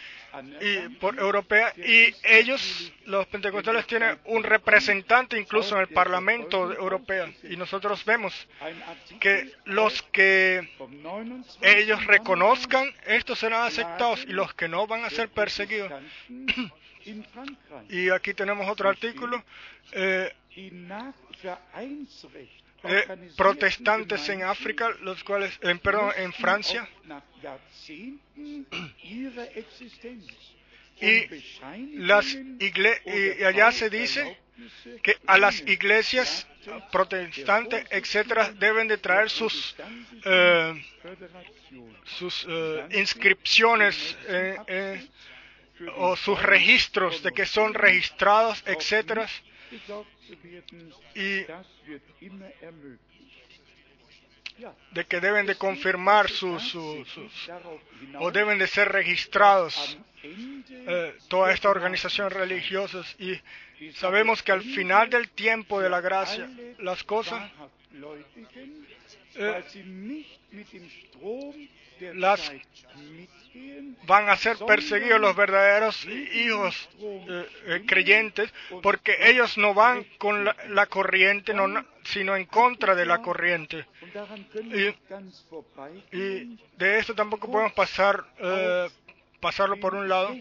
y 0.61 0.89
por 0.97 1.18
europea, 1.18 1.72
y 1.76 2.14
ellos, 2.22 2.93
los 3.07 3.26
pentecostales, 3.26 3.87
tienen 3.87 4.18
un 4.24 4.43
representante 4.43 5.39
incluso 5.39 5.74
en 5.76 5.83
el 5.83 5.89
Parlamento 5.89 6.72
europeo, 6.72 7.33
y 7.45 7.57
nosotros 7.57 8.05
vemos 8.05 8.47
que 9.20 9.51
los 9.64 10.03
que 10.03 10.68
ellos 11.62 12.05
reconozcan, 12.07 12.89
estos 13.07 13.39
serán 13.39 13.66
aceptados, 13.66 14.24
y 14.24 14.33
los 14.33 14.55
que 14.55 14.68
no 14.68 14.87
van 14.87 15.05
a 15.05 15.11
ser 15.11 15.29
perseguidos. 15.29 15.93
Y 17.89 18.11
aquí 18.11 18.35
tenemos 18.35 18.68
otro 18.68 18.87
artículo. 18.91 19.43
eh, 19.93 20.31
eh, 22.85 23.31
protestantes 23.37 24.29
en 24.29 24.43
África, 24.43 24.91
los 25.03 25.22
cuales, 25.24 25.59
en, 25.62 25.79
perdón, 25.79 26.12
en 26.16 26.33
Francia, 26.33 26.89
y 31.01 31.99
las 31.99 32.35
igle 32.59 33.03
y 33.07 33.45
allá 33.45 33.70
se 33.72 33.89
dice 33.89 34.39
que 35.03 35.16
a 35.26 35.39
las 35.39 35.61
iglesias 35.61 36.47
protestantes, 36.91 37.87
etcétera, 37.91 38.53
deben 38.53 38.89
de 38.89 38.99
traer 38.99 39.31
sus 39.31 39.76
eh, 40.24 40.85
sus 42.16 42.47
eh, 42.49 42.87
inscripciones 42.93 44.16
eh, 44.26 44.57
eh, 44.66 45.09
o 45.97 46.16
sus 46.16 46.41
registros 46.43 47.22
de 47.22 47.33
que 47.33 47.47
son 47.47 47.74
registrados, 47.74 48.62
etcétera, 48.66 49.29
y 51.14 51.44
de 54.90 55.04
que 55.06 55.20
deben 55.20 55.46
de 55.46 55.54
confirmar 55.56 56.28
sus, 56.30 56.62
sus, 56.62 57.50
o 58.18 58.30
deben 58.30 58.58
de 58.58 58.66
ser 58.66 58.90
registrados 58.90 59.96
eh, 60.22 61.16
toda 61.28 61.52
esta 61.52 61.70
organización 61.70 62.30
religiosas 62.30 63.14
y 63.18 63.40
sabemos 63.94 64.42
que 64.42 64.52
al 64.52 64.62
final 64.62 65.08
del 65.10 65.28
tiempo 65.30 65.80
de 65.80 65.90
la 65.90 66.00
gracia 66.00 66.48
las 66.78 67.04
cosas 67.04 67.50
eh, 69.39 69.64
las 72.14 72.53
van 74.07 74.28
a 74.28 74.36
ser 74.36 74.57
perseguidos 74.66 75.20
los 75.20 75.34
verdaderos 75.34 76.05
hijos 76.05 76.89
eh, 77.01 77.47
eh, 77.66 77.82
creyentes 77.86 78.53
porque 78.82 79.16
ellos 79.30 79.59
no 79.59 79.74
van 79.74 80.05
con 80.18 80.45
la, 80.45 80.57
la 80.68 80.86
corriente 80.86 81.55
no, 81.55 81.66
sino 82.05 82.36
en 82.36 82.47
contra 82.47 82.95
de 82.95 83.07
la 83.07 83.18
corriente. 83.20 83.86
y, 86.12 86.16
y 86.16 86.59
de 86.76 86.99
esto 86.99 87.14
tampoco 87.14 87.51
podemos 87.51 87.72
pasar 87.72 88.24
eh, 88.39 88.89
pasarlo 89.41 89.78
por 89.80 89.95
un 89.95 90.09
lado 90.09 90.36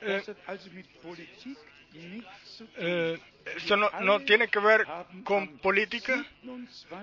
Tun. 0.00 0.36
eh, 2.76 3.18
esto 3.56 3.76
no, 3.76 3.90
no 4.00 4.20
tiene 4.20 4.48
que 4.48 4.58
ver 4.58 4.86
con 5.24 5.58
política, 5.58 6.24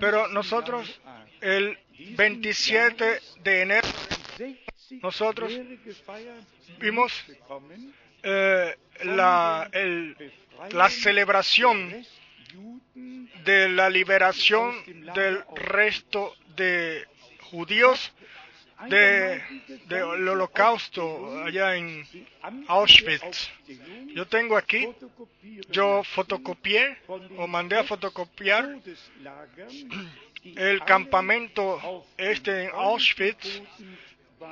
pero 0.00 0.28
nosotros 0.28 1.00
el 1.40 1.78
27 2.16 3.20
de 3.42 3.62
enero 3.62 3.88
nosotros 5.02 5.52
vimos 6.78 7.12
eh, 8.22 8.76
la, 9.04 9.68
el, 9.72 10.16
la 10.70 10.88
celebración 10.90 12.04
de 13.44 13.68
la 13.68 13.90
liberación 13.90 14.74
del 15.14 15.42
resto 15.54 16.34
de 16.56 17.04
judíos 17.50 18.12
de, 18.88 19.42
del 19.86 20.28
holocausto 20.28 21.42
allá 21.44 21.76
en 21.76 22.06
Auschwitz. 22.68 23.50
Yo 24.14 24.26
tengo 24.26 24.56
aquí, 24.56 24.88
yo 25.70 26.02
fotocopié 26.04 26.96
o 27.38 27.46
mandé 27.46 27.76
a 27.78 27.84
fotocopiar 27.84 28.78
el 30.44 30.84
campamento 30.84 32.04
este 32.18 32.64
en 32.64 32.70
Auschwitz 32.74 33.62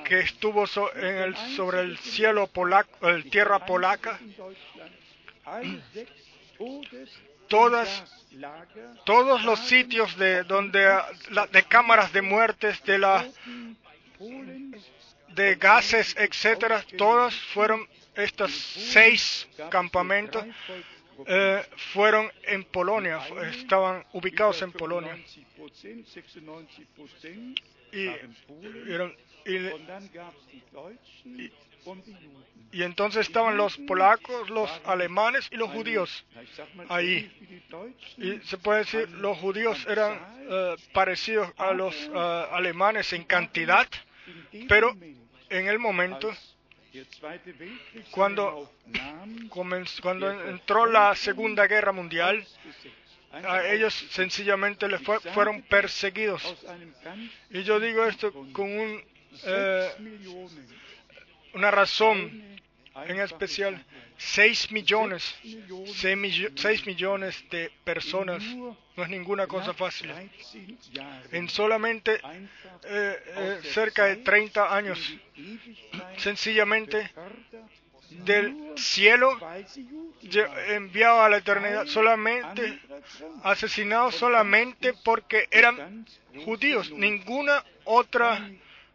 que 0.04 0.20
estuvo 0.20 0.66
so- 0.66 0.94
en 0.96 1.16
el- 1.16 1.36
sobre 1.56 1.80
el 1.80 1.98
cielo 1.98 2.46
polaco, 2.46 3.08
el 3.08 3.28
tierra 3.30 3.64
polaca. 3.66 4.18
Todas, 7.48 8.04
todos 9.04 9.44
los 9.44 9.60
sitios 9.60 10.16
de 10.16 10.42
donde 10.44 10.80
de 11.52 11.62
cámaras 11.64 12.12
de 12.12 12.22
muertes 12.22 12.82
de 12.84 12.98
la 12.98 13.24
de 14.18 15.54
gases, 15.56 16.14
etcétera, 16.16 16.84
todas 16.96 17.34
fueron 17.34 17.86
estos 18.14 18.52
seis 18.52 19.48
campamentos 19.70 20.44
eh, 21.26 21.64
fueron 21.92 22.30
en 22.44 22.64
Polonia, 22.64 23.20
estaban 23.50 24.04
ubicados 24.12 24.62
en 24.62 24.72
Polonia. 24.72 25.16
Y, 27.92 28.08
y- 29.46 29.58
y 32.72 32.82
entonces 32.82 33.26
estaban 33.28 33.56
los 33.56 33.76
polacos, 33.78 34.50
los 34.50 34.68
alemanes 34.84 35.48
y 35.52 35.56
los 35.56 35.70
judíos 35.70 36.24
ahí. 36.88 37.30
Y 38.18 38.40
se 38.46 38.58
puede 38.58 38.80
decir, 38.80 39.08
los 39.10 39.38
judíos 39.38 39.84
eran 39.88 40.18
eh, 40.50 40.76
parecidos 40.92 41.52
a 41.56 41.72
los 41.72 41.94
eh, 41.94 42.46
alemanes 42.52 43.12
en 43.12 43.24
cantidad, 43.24 43.86
pero 44.68 44.96
en 45.50 45.68
el 45.68 45.78
momento 45.78 46.32
cuando 48.10 48.70
cuando 50.02 50.30
entró 50.48 50.86
la 50.86 51.14
Segunda 51.14 51.66
Guerra 51.66 51.92
Mundial, 51.92 52.44
a 53.32 53.64
ellos 53.66 53.92
sencillamente 54.10 54.86
les 54.88 55.00
fue- 55.02 55.18
fueron 55.32 55.62
perseguidos. 55.62 56.42
Y 57.50 57.62
yo 57.64 57.80
digo 57.80 58.04
esto 58.04 58.32
con 58.52 58.70
un, 58.78 59.04
eh, 59.44 59.90
una 61.54 61.70
razón 61.70 62.58
en 63.06 63.20
especial. 63.20 63.84
6 64.16 64.70
millones, 64.70 65.34
6 65.86 66.86
millones 66.86 67.44
de 67.50 67.70
personas 67.82 68.42
no 68.44 69.02
es 69.02 69.08
ninguna 69.08 69.46
cosa 69.46 69.74
fácil. 69.74 70.12
En 71.32 71.48
solamente 71.48 72.20
eh, 72.84 73.22
eh, 73.26 73.60
cerca 73.64 74.04
de 74.04 74.16
30 74.16 74.74
años, 74.74 74.98
sencillamente 76.16 77.10
del 78.10 78.72
cielo 78.76 79.36
enviado 80.68 81.22
a 81.22 81.28
la 81.28 81.38
eternidad, 81.38 81.86
solamente 81.86 82.78
asesinados 83.42 84.14
solamente 84.14 84.94
porque 85.04 85.48
eran 85.50 86.06
judíos, 86.44 86.92
ninguna 86.92 87.64
otra 87.84 88.48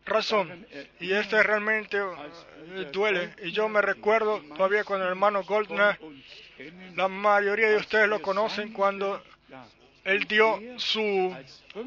razón. 0.10 0.66
Y 1.00 1.14
esto 1.14 1.42
realmente 1.42 1.98
eh, 1.98 2.90
duele. 2.92 3.34
Y 3.44 3.52
yo 3.52 3.70
me 3.70 3.82
recuerdo 3.82 4.42
todavía 4.56 4.84
cuando 4.84 5.06
el 5.06 5.12
hermano 5.12 5.44
Goldner, 5.44 6.00
la 6.96 7.08
mayoría 7.08 7.70
de 7.70 7.78
ustedes 7.78 8.10
lo 8.10 8.22
conocen, 8.22 8.74
cuando 8.74 9.22
él 10.04 10.26
dio 10.26 10.60
su 10.78 11.36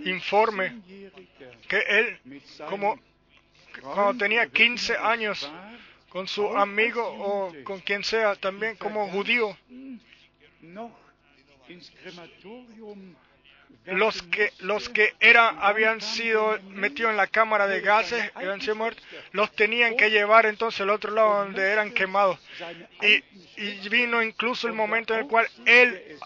informe, 0.05 0.81
que 1.69 1.79
él, 1.79 2.41
como 2.69 2.99
cuando 3.83 4.19
tenía 4.25 4.47
15 4.49 4.97
años, 4.97 5.51
con 6.09 6.29
su 6.29 6.47
amigo 6.57 7.03
o 7.03 7.53
con 7.65 7.81
quien 7.81 8.05
sea, 8.05 8.37
también 8.37 8.77
como 8.77 9.09
judío, 9.09 9.57
los 13.87 14.23
que 14.23 14.53
los 14.61 14.89
que 14.89 15.15
era 15.19 15.49
habían 15.49 16.01
sido 16.01 16.59
metidos 16.69 17.11
en 17.11 17.17
la 17.17 17.27
cámara 17.27 17.67
de 17.67 17.81
gases 17.81 18.31
habían 18.35 18.61
sido 18.61 18.77
muertos 18.77 19.05
los 19.33 19.51
tenían 19.53 19.97
que 19.97 20.11
llevar 20.11 20.47
entonces 20.47 20.81
al 20.83 20.91
otro 20.91 21.13
lado 21.13 21.45
donde 21.45 21.63
eran 21.71 21.93
quemados. 21.93 22.39
Y, 23.01 23.25
y 23.57 23.89
vino 23.89 24.23
incluso 24.23 24.69
el 24.69 24.75
momento 24.75 25.15
en 25.15 25.21
el 25.21 25.27
cual 25.27 25.49
él 25.67 26.19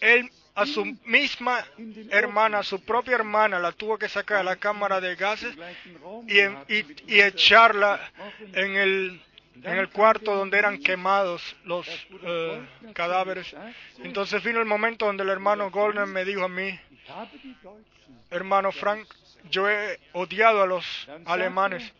él 0.00 0.30
a 0.54 0.66
su 0.66 0.84
misma 1.04 1.64
hermana, 2.10 2.58
a 2.58 2.62
su 2.64 2.80
propia 2.84 3.14
hermana, 3.14 3.60
la 3.60 3.70
tuvo 3.70 3.96
que 3.96 4.08
sacar 4.08 4.38
de 4.38 4.44
la 4.44 4.56
cámara 4.56 5.00
de 5.00 5.14
gases 5.14 5.54
y, 6.26 7.14
y 7.14 7.20
echarla 7.20 8.00
en 8.54 8.74
el, 8.74 9.22
en 9.62 9.78
el 9.78 9.88
cuarto 9.90 10.34
donde 10.34 10.58
eran 10.58 10.78
quemados 10.78 11.56
los 11.64 11.88
eh, 12.22 12.66
cadáveres. 12.94 13.54
Entonces 13.98 14.42
vino 14.42 14.60
el 14.60 14.66
momento 14.66 15.06
donde 15.06 15.22
el 15.22 15.30
hermano 15.30 15.70
Goldner 15.70 16.06
me 16.06 16.24
dijo 16.24 16.44
a 16.44 16.48
mí, 16.48 16.78
hermano 18.30 18.72
Frank, 18.72 19.06
yo 19.50 19.68
he 19.68 19.98
odiado 20.12 20.62
a 20.62 20.66
los 20.66 21.08
alemanes. 21.24 21.92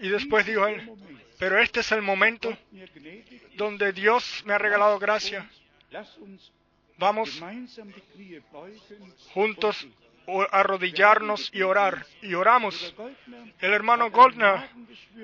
Y 0.00 0.08
después 0.08 0.46
dijo 0.46 0.66
él, 0.66 0.90
pero 1.38 1.58
este 1.58 1.80
es 1.80 1.92
el 1.92 2.02
momento 2.02 2.56
donde 3.56 3.92
Dios 3.92 4.42
me 4.44 4.52
ha 4.52 4.58
regalado 4.58 4.98
gracia. 4.98 5.48
Vamos 6.98 7.42
juntos 9.32 9.86
arrodillarnos 10.50 11.50
y 11.52 11.62
orar. 11.62 12.06
Y 12.22 12.34
oramos. 12.34 12.94
El 13.60 13.72
hermano 13.72 14.10
Goldner, 14.10 14.68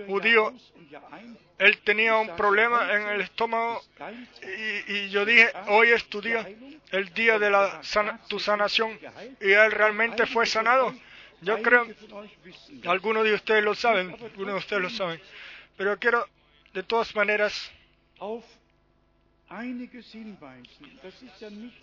judío, 0.06 0.52
él 1.58 1.78
tenía 1.78 2.16
un 2.16 2.28
problema 2.36 2.92
en 2.94 3.08
el 3.08 3.20
estómago 3.20 3.82
y, 4.88 5.08
yo 5.10 5.24
dije, 5.24 5.50
hoy 5.68 5.88
es 5.90 6.04
tu 6.06 6.20
día, 6.20 6.48
el 6.90 7.12
día 7.14 7.38
de 7.38 7.50
la 7.50 7.82
sana- 7.82 8.20
tu 8.28 8.38
sanación. 8.38 8.98
Y 9.40 9.52
él 9.52 9.72
realmente 9.72 10.26
fue 10.26 10.46
sanado. 10.46 10.94
Yo 11.40 11.62
creo, 11.62 11.86
algunos 12.86 13.24
de 13.24 13.34
ustedes 13.34 13.62
lo 13.64 13.74
saben, 13.74 14.10
algunos 14.10 14.54
de 14.54 14.58
ustedes 14.58 14.82
lo 14.82 14.90
saben. 14.90 15.20
Pero 15.76 15.96
quiero, 15.98 16.26
de 16.74 16.82
todas 16.82 17.14
maneras, 17.14 17.70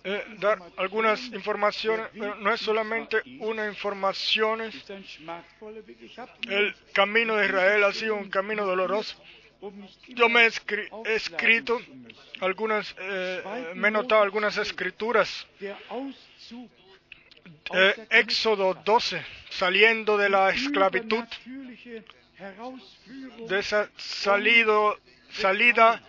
eh, 0.03 0.24
dar 0.39 0.59
algunas 0.78 1.20
informaciones, 1.34 2.07
pero 2.13 2.36
no 2.36 2.53
es 2.53 2.61
solamente 2.61 3.22
una 3.39 3.68
información. 3.68 4.61
El 6.47 6.76
camino 6.93 7.36
de 7.36 7.45
Israel 7.47 7.84
ha 7.84 7.91
sido 7.93 8.16
un 8.16 8.30
camino 8.30 8.66
doloroso. 8.66 9.16
Yo 10.09 10.30
me 10.30 10.43
he 10.43 10.47
escri- 10.47 10.89
he 11.07 11.16
escrito 11.16 11.82
algunas, 12.41 12.93
eh, 12.99 13.41
me 13.76 13.88
he 13.88 13.91
notado 13.91 14.22
algunas 14.22 14.57
escrituras. 14.57 15.47
Eh, 17.74 18.07
Éxodo 18.11 18.76
12, 18.86 19.24
saliendo 19.49 20.18
de 20.18 20.30
la 20.30 20.49
esclavitud, 20.51 21.24
de 23.47 23.59
esa 23.59 23.89
salido, 23.97 24.99
salida 25.32 26.01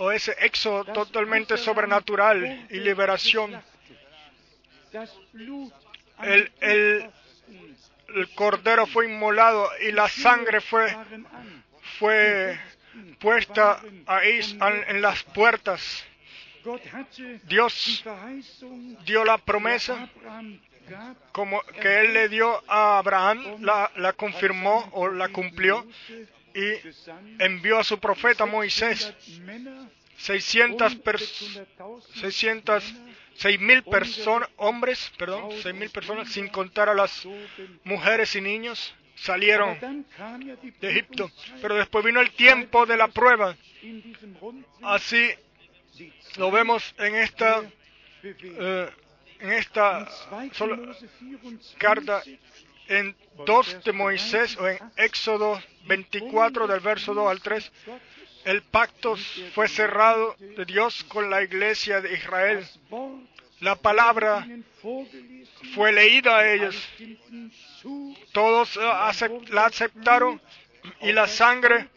o 0.00 0.10
ese 0.10 0.32
éxodo 0.40 0.84
totalmente 0.86 1.58
sobrenatural 1.58 2.66
y 2.70 2.78
liberación. 2.80 3.62
El, 6.22 6.50
el, 6.60 7.10
el 8.14 8.34
cordero 8.34 8.86
fue 8.86 9.04
inmolado 9.10 9.68
y 9.86 9.92
la 9.92 10.08
sangre 10.08 10.62
fue, 10.62 10.96
fue 11.98 12.58
puesta 13.18 13.82
ahí 14.06 14.40
en 14.58 14.84
en 14.88 15.02
las 15.02 15.22
puertas. 15.22 16.02
Dios 17.44 18.02
dio 19.04 19.22
la 19.26 19.36
promesa 19.36 20.08
como 21.32 21.60
que 21.80 22.00
Él 22.00 22.14
le 22.14 22.28
dio 22.30 22.62
a 22.68 22.98
Abraham, 22.98 23.58
la, 23.60 23.90
la 23.96 24.14
confirmó 24.14 24.88
o 24.92 25.08
la 25.08 25.28
cumplió 25.28 25.86
y 26.54 27.42
envió 27.42 27.78
a 27.78 27.84
su 27.84 27.98
profeta 27.98 28.46
Moisés 28.46 29.12
600 30.16 30.96
personas 30.96 31.66
600 32.14 32.94
mil 33.58 33.82
personas, 33.82 34.48
hombres, 34.56 35.10
perdón, 35.16 35.50
seis 35.62 35.74
mil 35.74 35.88
personas, 35.90 36.30
sin 36.30 36.48
contar 36.48 36.88
a 36.88 36.94
las 36.94 37.26
mujeres 37.84 38.34
y 38.36 38.40
niños, 38.40 38.94
salieron 39.14 40.04
de 40.80 40.90
Egipto. 40.90 41.30
Pero 41.62 41.76
después 41.76 42.04
vino 42.04 42.20
el 42.20 42.30
tiempo 42.32 42.84
de 42.84 42.96
la 42.96 43.08
prueba. 43.08 43.56
Así 44.82 45.30
lo 46.36 46.50
vemos 46.50 46.94
en 46.98 47.16
esta, 47.16 47.62
eh, 48.22 48.90
en 49.40 49.52
esta 49.52 50.06
carta 51.78 52.22
en 52.90 53.16
2 53.46 53.84
de 53.84 53.92
Moisés 53.92 54.56
o 54.58 54.68
en 54.68 54.78
Éxodo 54.96 55.58
24 55.86 56.66
del 56.66 56.80
verso 56.80 57.14
2 57.14 57.30
al 57.30 57.40
3. 57.40 57.72
El 58.44 58.62
pacto 58.62 59.16
fue 59.54 59.68
cerrado 59.68 60.34
de 60.38 60.64
Dios 60.64 61.04
con 61.04 61.30
la 61.30 61.42
iglesia 61.42 62.00
de 62.00 62.12
Israel. 62.14 62.66
La 63.60 63.76
palabra 63.76 64.46
fue 65.74 65.92
leída 65.92 66.38
a 66.38 66.52
ellos 66.52 66.76
todos 68.32 68.76
la 68.76 69.66
aceptaron 69.66 70.40
y 71.00 71.12
la 71.12 71.26
sangre 71.26 71.88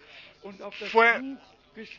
fue 0.92 1.22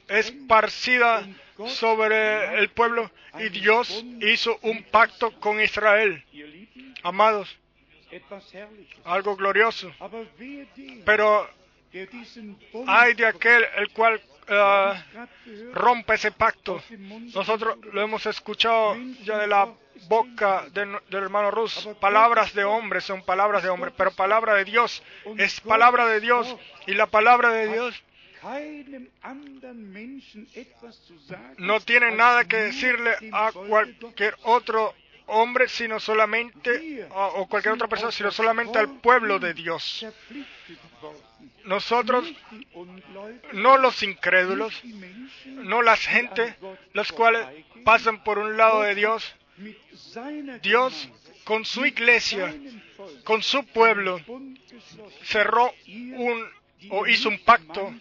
esparcida 0.09 1.26
sobre 1.66 2.59
el 2.59 2.70
pueblo 2.70 3.11
y 3.38 3.49
Dios 3.49 4.05
hizo 4.20 4.59
un 4.62 4.82
pacto 4.84 5.32
con 5.40 5.61
Israel. 5.61 6.22
Amados. 7.03 7.57
Algo 9.04 9.36
glorioso. 9.36 9.92
Wehe 10.38 10.66
dem, 10.76 11.02
Pero 11.04 11.48
hay 12.86 13.14
de 13.14 13.26
aquel 13.26 13.64
el 13.76 13.88
cual 13.90 14.20
eh, 14.48 15.02
gehört, 15.12 15.74
rompe 15.74 16.14
ese 16.14 16.30
pacto. 16.32 16.82
Mund 16.98 17.34
Nosotros 17.34 17.76
lo 17.92 18.02
hemos 18.02 18.26
escuchado 18.26 18.96
ya 19.22 19.38
de 19.38 19.46
la 19.46 19.68
boca 20.08 20.66
de 20.72 20.86
nu- 20.86 21.00
del 21.08 21.22
hermano 21.22 21.50
Rus. 21.50 21.88
Palabras 22.00 22.52
de 22.54 22.64
hombres 22.64 23.04
son 23.04 23.22
palabras 23.24 23.62
de 23.62 23.68
hombre, 23.70 23.90
pero 23.96 24.10
palabra 24.10 24.54
de 24.54 24.64
Dios 24.64 25.02
es 25.38 25.60
palabra 25.60 26.06
de 26.06 26.20
Dios. 26.20 26.56
Y 26.86 26.94
la 26.94 27.06
palabra 27.06 27.50
de 27.50 27.68
Dios 27.72 28.02
zu 30.92 31.18
sagen, 31.20 31.54
no 31.56 31.80
tiene 31.80 32.10
nada 32.10 32.44
que 32.44 32.56
decirle 32.58 33.14
a 33.32 33.50
cualquier 33.52 34.36
otro 34.42 34.94
hombre, 35.26 35.68
sino 35.68 35.98
solamente, 36.00 37.06
o 37.10 37.24
o 37.42 37.46
cualquier 37.48 37.74
otra 37.74 37.88
persona, 37.88 38.12
sino 38.12 38.30
solamente 38.30 38.78
al 38.78 38.88
pueblo 39.00 39.38
de 39.38 39.54
Dios. 39.54 40.06
Nosotros, 41.64 42.30
no 43.52 43.78
los 43.78 44.02
incrédulos, 44.02 44.82
no 45.46 45.80
las 45.82 46.00
gente, 46.06 46.56
los 46.92 47.10
cuales 47.12 47.46
pasan 47.84 48.22
por 48.22 48.38
un 48.38 48.56
lado 48.56 48.82
de 48.82 48.94
Dios, 48.94 49.34
Dios 50.62 51.08
con 51.44 51.64
su 51.64 51.86
iglesia, 51.86 52.54
con 53.24 53.42
su 53.42 53.64
pueblo, 53.66 54.20
cerró 55.22 55.72
un 55.86 56.44
o 56.90 57.06
hizo 57.06 57.28
un 57.30 57.38
pacto. 57.38 57.92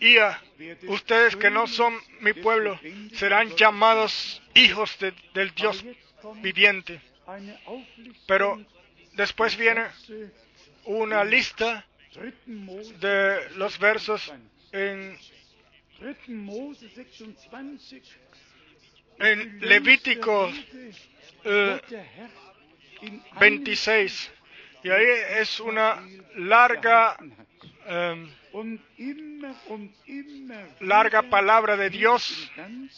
y 0.00 0.18
a 0.18 0.40
ustedes 0.88 1.36
que 1.36 1.50
no 1.50 1.66
son 1.66 1.98
mi 2.20 2.32
pueblo 2.32 2.78
serán 3.14 3.50
llamados 3.56 4.40
hijos 4.54 4.96
de- 5.00 5.12
del 5.34 5.52
Dios 5.54 5.84
viviente. 6.42 7.00
Pero 8.26 8.64
después 9.12 9.56
viene 9.56 9.86
una 10.84 11.24
lista 11.24 11.84
de 13.00 13.50
los 13.56 13.78
versos 13.78 14.32
26. 14.72 14.72
en, 14.72 15.18
Dritten 16.00 16.44
Mose 16.44 16.88
26. 16.94 18.18
en 19.20 19.60
Levítico 19.60 20.48
eh, 21.44 21.80
Gott 21.80 21.88
der 21.88 22.04
Herr 22.04 22.30
in 23.02 23.22
26. 23.38 24.30
Y 24.82 24.90
ahí 24.90 25.06
es 25.40 25.60
una 25.60 26.02
larga, 26.36 27.16
eh, 27.86 28.28
immer 30.06 30.68
larga 30.80 31.22
palabra 31.22 31.76
de 31.76 31.90
Dios 31.90 32.50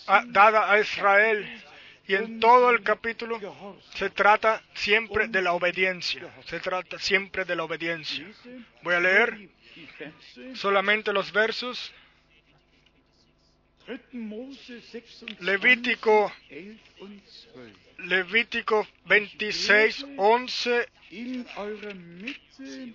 ah, 0.06 0.24
dada 0.26 0.70
a 0.70 0.80
Israel. 0.80 1.46
Y 2.09 2.14
en 2.14 2.38
todo 2.40 2.70
el 2.70 2.82
capítulo 2.82 3.40
se 3.94 4.11
trata 4.11 4.62
siempre 4.74 5.26
de 5.28 5.42
la 5.42 5.52
obediencia. 5.54 6.32
Se 6.46 6.61
trata 6.61 6.98
siempre 6.98 7.44
de 7.44 7.57
la 7.57 7.64
obediencia. 7.64 8.26
Voy 8.82 8.94
a 8.94 9.00
leer 9.00 9.48
solamente 10.54 11.12
los 11.12 11.32
versos. 11.32 11.92
Dritten 13.86 14.28
Mose 14.28 14.80
26, 14.92 15.40
Levítico 15.40 16.32
11 16.50 16.78
und 17.00 17.22
12. 17.54 17.72
Levítico 17.98 18.86
26, 19.07 20.07
11 20.16 20.88
in 21.12 21.46
eurer 21.57 21.94
Mitte 21.94 22.42
Y 22.64 22.94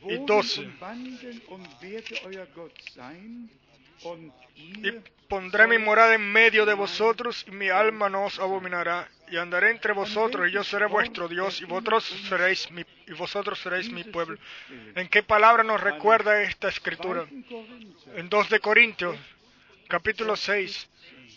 wohnen 0.00 0.26
12. 0.26 0.68
Y 4.56 4.90
pondré 5.28 5.66
mi 5.66 5.78
morada 5.78 6.14
en 6.14 6.32
medio 6.32 6.66
de 6.66 6.74
vosotros, 6.74 7.44
y 7.48 7.50
mi 7.50 7.68
alma 7.68 8.08
no 8.08 8.24
os 8.24 8.38
abominará. 8.38 9.08
Y 9.30 9.36
andaré 9.36 9.70
entre 9.70 9.92
vosotros, 9.92 10.48
y 10.48 10.52
yo 10.52 10.62
seré 10.62 10.86
vuestro 10.86 11.28
Dios, 11.28 11.60
y 11.60 11.64
vosotros 11.64 12.04
seréis 12.28 12.70
mi, 12.70 12.84
y 13.06 13.12
vosotros 13.12 13.58
seréis 13.58 13.90
mi 13.90 14.04
pueblo. 14.04 14.38
¿En 14.94 15.08
qué 15.08 15.22
palabra 15.22 15.64
nos 15.64 15.80
recuerda 15.80 16.42
esta 16.42 16.68
escritura? 16.68 17.26
2. 17.30 17.30
Korinther, 17.30 18.16
En 18.16 18.28
2 18.28 18.50
de 18.50 18.60
Corintios, 18.60 19.16
capítulo 19.88 20.36
6, 20.36 20.88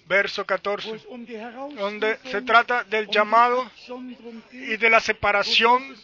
verso 0.07 0.41
wo 0.41 0.45
14, 0.45 0.95
es 0.95 1.05
um 1.07 1.26
die 1.26 1.38
donde 1.76 2.18
se 2.32 2.41
trata 2.41 2.84
del 2.84 3.07
llamado 3.07 3.70
y 4.51 4.78
de 4.78 4.89
la 4.89 4.99
separación, 4.99 5.95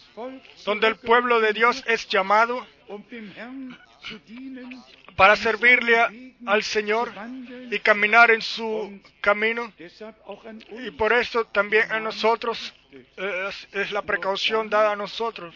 donde 0.65 0.87
el 0.87 0.95
pueblo 0.95 1.39
de 1.39 1.53
Dios 1.53 1.83
es 1.87 2.07
llamado 2.07 2.65
para 5.15 5.35
servirle 5.35 6.33
al 6.45 6.63
Señor 6.63 7.11
y 7.71 7.79
caminar 7.79 8.31
en 8.31 8.41
su 8.41 8.99
camino. 9.21 9.71
Y 10.83 10.91
por 10.91 11.13
eso 11.13 11.45
también 11.45 11.91
a 11.91 11.99
nosotros 11.99 12.73
es, 13.71 13.91
la 13.91 14.01
precaución 14.01 14.69
dada 14.69 14.93
a 14.93 14.95
nosotros. 14.95 15.53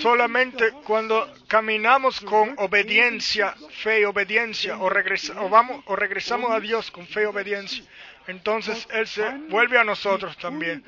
Solamente 0.00 0.72
cuando 0.84 1.32
caminamos 1.46 2.20
con 2.20 2.54
obediencia, 2.58 3.54
fe 3.82 4.00
y 4.00 4.04
obediencia, 4.04 4.78
o, 4.78 4.86
o 4.88 5.48
vamos, 5.48 5.82
o 5.86 5.96
regresamos 5.96 6.50
a 6.50 6.60
Dios 6.60 6.90
con 6.90 7.06
fe 7.06 7.22
y 7.22 7.26
obediencia, 7.26 7.84
entonces 8.26 8.86
Él 8.92 9.06
se 9.06 9.28
vuelve 9.48 9.78
a 9.78 9.84
nosotros 9.84 10.36
también. 10.38 10.84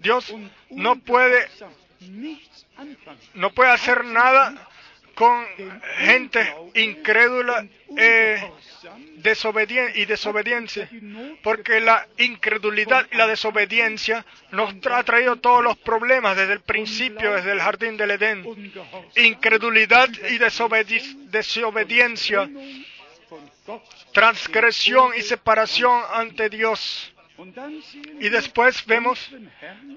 Dios 0.00 0.34
no 0.70 0.96
puede, 0.96 1.48
no 3.34 3.50
puede 3.52 3.70
hacer 3.70 4.04
nada 4.04 4.68
con 5.16 5.46
gente 5.98 6.54
incrédula 6.74 7.66
eh, 7.96 8.52
y 9.94 10.04
desobediencia, 10.04 10.88
porque 11.42 11.80
la 11.80 12.06
incredulidad 12.18 13.06
y 13.10 13.16
la 13.16 13.26
desobediencia 13.26 14.24
nos 14.52 14.74
ha 14.90 15.02
traído 15.04 15.36
todos 15.36 15.64
los 15.64 15.76
problemas 15.78 16.36
desde 16.36 16.52
el 16.52 16.60
principio, 16.60 17.32
desde 17.32 17.52
el 17.52 17.60
jardín 17.60 17.96
del 17.96 18.10
Edén. 18.12 18.44
Incredulidad 19.16 20.08
y 20.10 20.38
desobedi- 20.38 21.16
desobediencia, 21.30 22.48
transgresión 24.12 25.12
y 25.16 25.22
separación 25.22 26.02
ante 26.12 26.50
Dios. 26.50 27.12
Y 28.20 28.28
después 28.30 28.84
vemos 28.86 29.18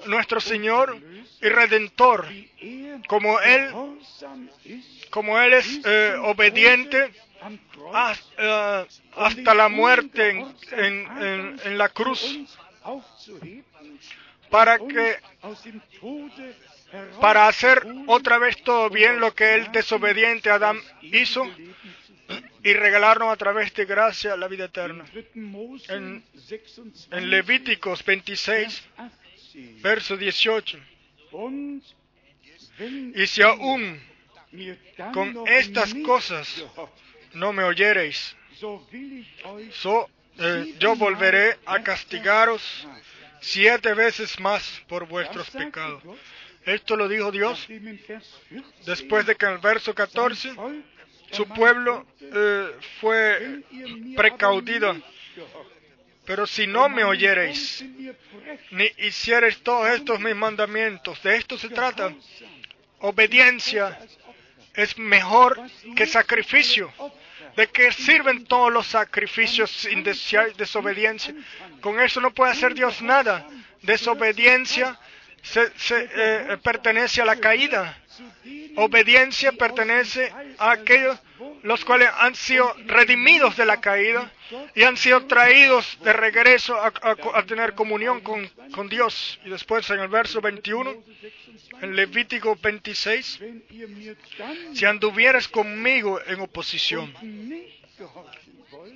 nuestro 0.07 0.41
Señor 0.41 0.97
y 1.41 1.47
Redentor, 1.49 2.27
como 3.07 3.39
Él, 3.39 3.71
como 5.09 5.39
Él 5.39 5.53
es 5.53 5.79
eh, 5.85 6.15
obediente 6.23 7.11
eh, 8.37 8.85
hasta 9.15 9.53
la 9.53 9.69
muerte 9.69 10.45
en, 10.71 11.77
la 11.77 11.89
cruz, 11.89 12.37
para 14.49 14.77
que 14.77 15.17
para 17.21 17.47
hacer 17.47 17.85
otra 18.07 18.39
vez 18.39 18.61
todo 18.63 18.89
bien 18.89 19.19
lo 19.19 19.33
que 19.33 19.55
el 19.55 19.71
desobediente 19.71 20.49
Adán 20.49 20.77
hizo 21.01 21.45
y 22.63 22.73
regalarnos 22.73 23.31
a 23.31 23.37
través 23.37 23.73
de 23.73 23.85
gracia 23.85 24.35
la 24.35 24.47
vida 24.47 24.65
eterna. 24.65 25.05
En 25.35 27.29
Levíticos 27.29 28.03
26, 28.03 28.83
verso 29.81 30.17
18. 30.17 30.77
Y 33.15 33.27
si 33.27 33.41
aún 33.41 34.01
con 35.13 35.47
estas 35.47 35.93
cosas 36.05 36.65
no 37.33 37.53
me 37.53 37.63
oyereis, 37.63 38.35
so, 39.71 40.09
eh, 40.37 40.75
yo 40.79 40.95
volveré 40.95 41.57
a 41.65 41.81
castigaros 41.83 42.87
siete 43.41 43.93
veces 43.93 44.39
más 44.39 44.81
por 44.87 45.07
vuestros 45.07 45.49
pecados. 45.51 46.01
Esto 46.65 46.95
lo 46.95 47.07
dijo 47.07 47.31
Dios 47.31 47.67
después 48.85 49.25
de 49.25 49.35
que 49.35 49.45
en 49.45 49.53
el 49.53 49.57
verso 49.59 49.93
14 49.93 50.53
su 51.31 51.47
pueblo 51.47 52.05
eh, 52.19 52.71
fue 52.99 53.61
precaudido. 54.15 54.95
Pero 56.25 56.45
si 56.45 56.67
no 56.67 56.89
me 56.89 57.03
oyereis, 57.03 57.83
ni 58.71 58.85
hiciereis 58.99 59.61
todos 59.63 59.89
estos 59.89 60.19
mis 60.19 60.35
mandamientos, 60.35 61.21
de 61.23 61.37
esto 61.37 61.57
se 61.57 61.69
trata. 61.69 62.13
Obediencia 62.99 63.97
es 64.73 64.97
mejor 64.97 65.59
que 65.95 66.05
sacrificio. 66.05 66.91
¿De 67.55 67.67
qué 67.67 67.91
sirven 67.91 68.45
todos 68.45 68.71
los 68.71 68.87
sacrificios 68.87 69.69
sin 69.69 70.03
desobediencia? 70.03 71.33
Con 71.81 71.99
eso 71.99 72.21
no 72.21 72.31
puede 72.31 72.51
hacer 72.51 72.73
Dios 72.73 73.01
nada. 73.01 73.47
Desobediencia 73.81 74.97
eh, 75.55 76.57
pertenece 76.63 77.21
a 77.21 77.25
la 77.25 77.35
caída. 77.37 77.97
Obediencia 78.75 79.51
pertenece 79.51 80.31
a 80.57 80.71
aquellos 80.71 81.17
los 81.63 81.83
cuales 81.85 82.09
han 82.19 82.35
sido 82.35 82.73
redimidos 82.85 83.57
de 83.57 83.65
la 83.65 83.81
caída 83.81 84.31
y 84.75 84.83
han 84.83 84.97
sido 84.97 85.25
traídos 85.25 85.97
de 86.03 86.13
regreso 86.13 86.75
a, 86.81 87.43
tener 87.43 87.73
comunión 87.73 88.21
con, 88.21 88.89
Dios. 88.89 89.39
Y 89.45 89.49
después 89.49 89.89
en 89.89 89.99
el 89.99 90.07
verso 90.07 90.41
21, 90.41 91.03
en 91.81 91.95
Levítico 91.95 92.57
26, 92.61 93.39
wenn 93.39 93.63
ihr 93.69 93.87
mir 93.87 94.17
dann 94.37 94.75
si 94.75 94.85
anduvieres 94.85 95.47
conmigo 95.47 96.19
en 96.25 96.41
oposición 96.41 97.13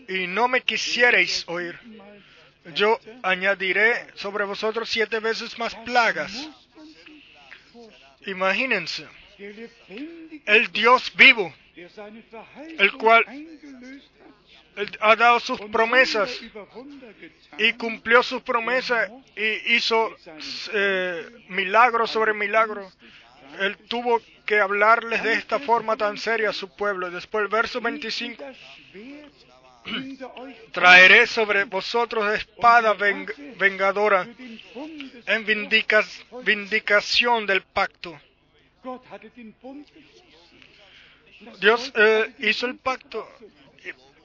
y 0.07 0.27
no 0.27 0.47
me 0.47 0.61
quisierais 0.61 1.43
oír, 1.47 1.79
yo 2.75 2.99
añadiré 3.21 4.07
sobre 4.15 4.45
vosotros 4.45 4.89
siete 4.89 5.19
veces 5.19 5.57
más 5.59 5.75
plagas. 5.75 6.49
Imagínense, 8.25 9.05
el 10.45 10.71
Dios 10.71 11.11
vivo, 11.15 11.53
el 12.79 12.91
cual- 12.93 13.25
ha 15.01 15.15
dado 15.15 15.39
sus 15.39 15.59
promesas 15.71 16.29
y 17.59 17.73
cumplió 17.73 18.23
sus 18.23 18.41
promesas 18.41 19.09
y 19.35 19.75
hizo 19.75 20.15
eh, 20.73 21.27
milagro 21.49 22.07
sobre 22.07 22.33
milagro. 22.33 22.91
Él 23.59 23.77
tuvo 23.87 24.19
que 24.45 24.59
hablarles 24.59 25.21
de 25.23 25.33
esta 25.33 25.59
forma 25.59 25.95
tan 25.95 26.17
seria 26.17 26.49
a 26.49 26.53
su 26.53 26.75
pueblo. 26.75 27.11
Después 27.11 27.43
el 27.43 27.49
verso 27.49 27.79
25, 27.81 28.43
das 28.43 28.57
Schwert 28.57 29.31
hinter 29.85 30.27
euch 30.37 30.55
traeré 30.71 31.27
sobre 31.27 31.65
vosotros 31.65 32.33
espada 32.33 32.93
ven- 32.93 33.27
vengadora 33.59 34.25
en 35.27 35.45
vindica- 35.45 36.03
vindicación 36.43 37.45
del 37.45 37.61
pacto. 37.61 38.19
Dios 41.59 41.91
eh, 41.95 42.33
hizo 42.39 42.65
el 42.67 42.77
pacto 42.77 43.27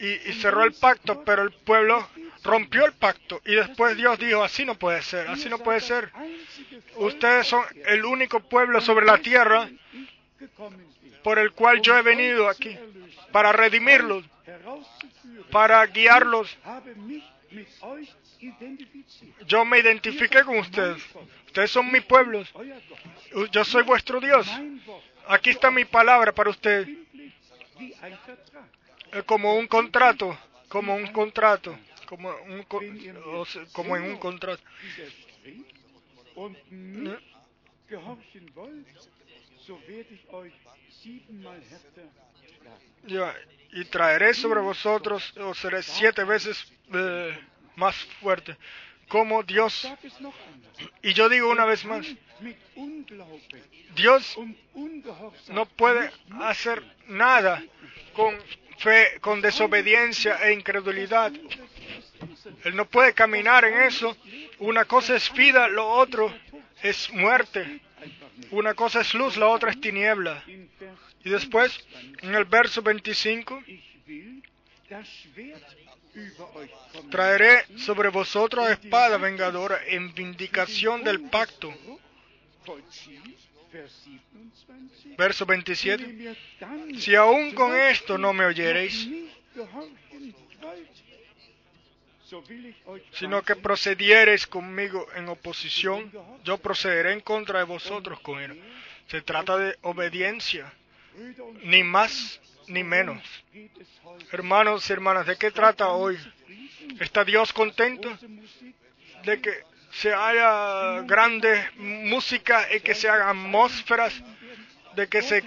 y, 0.01 0.07
y- 0.07 0.33
cerró 0.35 0.64
el 0.64 0.73
pacto, 0.75 1.23
pero 1.25 1.43
el 1.43 1.51
pueblo 1.53 2.09
rompió 2.45 2.85
el 2.87 2.93
pacto. 2.93 3.41
Y 3.45 3.55
después 3.55 3.97
Dios 3.97 4.19
dijo, 4.19 4.43
así 4.45 4.64
no 4.64 4.75
puede 4.77 5.03
ser, 5.03 5.29
así 5.29 5.49
no 5.49 5.59
puede 5.59 5.81
ser. 5.81 6.11
Ustedes 6.97 7.47
son 7.47 7.64
el 7.87 8.05
único 8.05 8.41
pueblo 8.41 8.81
sobre 8.81 9.07
la 9.07 9.19
tierra 9.19 9.69
por 11.23 11.39
el 11.39 11.53
cual 11.53 11.81
yo 11.83 11.97
he 11.97 12.03
venido 12.03 12.49
aquí, 12.49 12.77
para 13.33 13.53
redimirlos, 13.53 14.25
para 15.51 15.85
guiarlos. 15.87 16.57
Yo 19.47 19.64
me 19.64 19.79
identifiqué 19.81 20.45
con 20.45 20.59
ustedes. 20.59 21.03
Ustedes 21.47 21.71
son 21.71 21.91
mi 21.91 22.01
pueblo. 22.01 22.45
Yo 23.51 23.64
soy 23.64 23.83
vuestro 23.83 24.21
Dios. 24.21 24.47
Aquí 25.29 25.51
está 25.51 25.70
mi 25.70 25.85
palabra 25.85 26.33
para 26.33 26.51
ustedes. 26.51 26.89
Eh, 29.12 29.22
Como 29.26 29.55
un 29.55 29.66
contrato, 29.66 30.37
como 30.68 30.95
un 30.95 31.07
contrato, 31.09 31.79
como, 32.07 32.31
un 32.47 32.62
como 33.72 33.97
en 33.97 34.03
un 34.05 34.16
contrato. 34.16 34.62
y 43.72 43.85
traeré 43.85 44.35
sobre 44.35 44.61
vosotros, 44.61 45.35
o 45.39 45.55
seré 45.55 45.83
siete 45.83 46.24
veces 46.24 46.72
eh, 46.95 47.39
más 47.76 47.95
fuerte, 48.20 48.57
como 49.09 49.42
Dios. 49.42 49.88
Y 51.02 51.12
yo 51.12 51.28
digo 51.28 51.50
una 51.50 51.64
vez 51.64 51.84
más, 51.84 52.06
Dios 53.96 54.38
no 55.48 55.66
puede 55.66 56.11
hacer 56.40 56.82
nada 57.09 57.62
con 58.12 58.36
fe, 58.78 59.18
con 59.20 59.40
desobediencia 59.40 60.36
e 60.48 60.52
incredulidad. 60.52 61.32
Él 62.64 62.76
no 62.76 62.86
puede 62.86 63.12
caminar 63.14 63.64
en 63.64 63.82
eso. 63.82 64.16
Una 64.59 64.84
cosa 64.84 65.16
es 65.16 65.32
vida, 65.32 65.68
lo 65.68 65.88
otro 65.88 66.32
es 66.82 67.11
muerte. 67.12 67.80
Una 68.50 68.74
cosa 68.74 69.00
es 69.00 69.14
luz, 69.14 69.36
la 69.36 69.48
otra 69.48 69.70
es 69.70 69.80
tiniebla. 69.80 70.42
Y 71.24 71.30
después, 71.30 71.84
en 72.22 72.34
el 72.34 72.44
verso 72.44 72.82
25, 72.82 73.62
Traeré 77.11 77.64
sobre 77.78 78.09
vosotros 78.09 78.68
espada 78.70 79.18
vengadora 79.18 79.78
en 79.86 80.14
vindicación 80.14 81.05
del 81.05 81.20
pacto. 81.28 81.72
Vollziehen, 82.66 83.36
Vers 83.72 84.07
27. 84.66 85.16
Verso 85.16 85.45
Wenn 85.47 85.62
27. 85.64 86.03
ihr 86.03 86.09
mir 86.14 86.36
dann 86.61 86.95
Si 86.99 87.14
aún 87.14 87.53
con 87.55 87.74
esto 87.74 88.16
no 88.16 88.32
me 88.32 88.47
oyereis, 88.47 89.07
sino 93.12 93.43
que 93.43 93.57
procediereis 93.57 94.47
conmigo 94.47 95.07
en 95.14 95.28
oposición, 95.28 96.11
yo 96.45 96.59
procederé 96.59 97.12
en 97.12 97.20
contra 97.20 97.59
de 97.61 97.64
vosotros 97.64 98.20
con 98.20 98.39
él. 98.41 98.61
Se 99.09 99.22
trata 99.22 99.57
de 99.59 99.76
obediencia, 99.82 100.72
ni 101.62 101.83
más 101.83 102.41
ni 102.69 102.85
menos. 102.85 103.23
Hermanos 104.31 104.89
y 104.89 104.93
hermanas, 104.93 105.27
¿de 105.27 105.37
qué 105.37 105.51
trata 105.51 105.89
hoy? 105.89 106.19
¿Está 107.01 107.25
Dios 107.25 107.53
contento 107.53 108.16
de 109.25 109.41
que 109.41 109.51
se 109.91 110.12
haya 110.12 111.03
grande 111.03 111.71
música 111.77 112.66
y 112.75 112.81
que 112.81 112.95
se 112.95 113.09
hagan 113.09 113.29
atmósferas, 113.29 114.23
de 114.95 115.09
que 115.09 115.23
se 115.23 115.43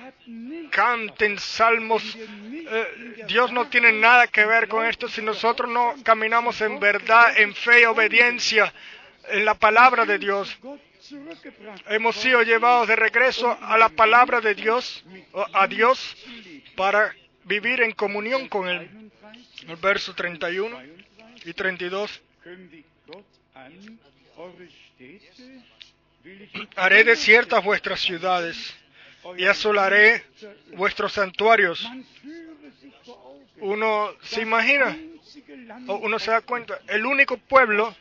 canten 0.71 1.37
salmos? 1.39 2.03
Eh, 2.15 3.23
Dios 3.27 3.51
no 3.51 3.67
tiene 3.67 3.91
nada 3.91 4.27
que 4.27 4.45
ver 4.45 4.67
con 4.67 4.85
esto 4.85 5.07
si 5.07 5.21
nosotros 5.21 5.69
no 5.69 5.95
caminamos 6.03 6.61
en 6.61 6.79
verdad, 6.79 7.37
en 7.37 7.53
fe 7.53 7.81
y 7.81 7.85
obediencia 7.85 8.73
en 9.29 9.45
la 9.45 9.55
palabra 9.55 10.05
de 10.05 10.17
Dios. 10.17 10.57
Hemos 11.87 12.15
sido 12.15 12.43
llevados 12.43 12.87
de 12.87 12.95
regreso 12.95 13.57
a 13.61 13.77
la 13.77 13.89
palabra 13.89 14.41
de 14.41 14.55
Dios, 14.55 15.03
a 15.53 15.67
Dios, 15.67 16.15
para 16.75 17.13
vivir 17.43 17.81
en 17.81 17.91
comunión 17.91 18.47
con 18.47 18.67
Él. 18.67 18.89
31, 18.89 19.73
El 19.73 19.75
verso 19.77 20.13
31 20.15 20.81
y 21.45 21.53
32. 21.53 22.21
kündigt 22.43 22.87
Gott 23.05 23.25
an, 23.53 23.99
eure 24.37 24.67
Städte 24.69 25.61
will 26.23 26.41
ich 26.41 26.67
Haré 26.75 27.03
desiertas 27.03 27.63
vuestras 27.63 27.99
ciudades 27.99 28.57
y 29.37 29.45
asolaré 29.45 30.23
vuestros 30.75 31.13
santuarios. 31.13 31.87
Uno 33.57 34.11
se 34.23 34.41
imagina, 34.41 34.97
uno 35.87 36.19
se 36.19 36.31
da 36.31 36.41
cuenta, 36.41 36.79
el 36.87 37.05
único 37.05 37.37
pueblo 37.37 37.95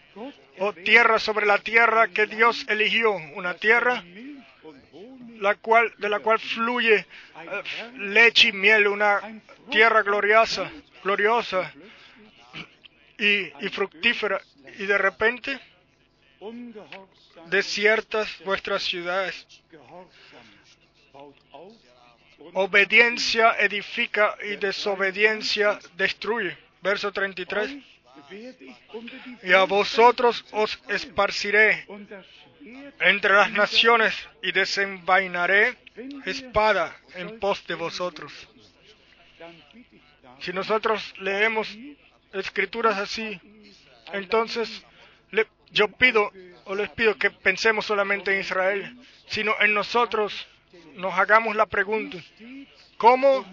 o 0.59 0.72
tierra 0.72 1.18
sobre 1.18 1.47
la 1.47 1.59
tierra 1.59 2.09
que 2.09 2.26
Dios 2.26 2.66
eligió, 2.68 3.12
una 3.12 3.55
tierra 3.55 4.03
la 5.41 5.55
cual, 5.57 5.93
de 5.99 6.09
la 6.09 6.20
cual 6.20 6.39
fluye 6.39 6.97
eh, 6.97 7.62
leche 7.97 8.49
y 8.49 8.53
miel, 8.53 8.87
una 8.87 9.41
tierra 9.70 10.03
gloriosa, 10.03 10.70
gloriosa 11.03 11.72
y, 13.18 13.68
fructífera. 13.70 14.41
Y 14.78 14.87
de 14.87 14.99
repente, 14.99 15.59
desiertas 17.47 18.28
vuestras 18.45 18.83
ciudades. 18.83 19.47
Obediencia 22.55 23.53
edifica 23.59 24.37
y 24.43 24.57
desobediencia 24.57 25.78
destruye. 25.97 26.57
Verso 26.83 27.12
33. 27.12 27.70
euch 27.72 28.31
werde 28.31 28.64
ich 28.64 28.76
unter 28.95 29.16
die 29.24 29.49
Y 29.49 29.53
a 29.53 29.64
vosotros 29.64 30.45
os 30.53 30.78
esparciré 30.89 31.87
entre 33.01 33.35
las 33.35 33.51
naciones 33.53 34.14
y 34.43 34.53
desenvainaré 34.53 35.76
espada 36.26 36.95
en 37.14 37.39
pos 37.39 37.66
de 37.66 37.74
vosotros. 37.74 38.33
Si 40.41 40.53
nosotros 40.53 41.14
leemos 41.18 41.68
escrituras 42.33 42.97
así, 42.99 43.41
entonces 44.12 44.85
le- 45.31 45.47
yo 45.72 45.89
pido 45.89 46.31
o 46.64 46.74
les 46.74 46.89
pido 46.91 47.16
que 47.16 47.31
pensemos 47.31 47.87
solamente 47.87 48.33
en 48.35 48.41
Israel, 48.41 48.97
sino 49.26 49.55
en 49.61 49.74
nosotros 49.74 50.47
nos 50.95 51.14
hagamos 51.18 51.57
la 51.57 51.66
pregunta, 51.66 52.18
¿cómo 52.97 53.45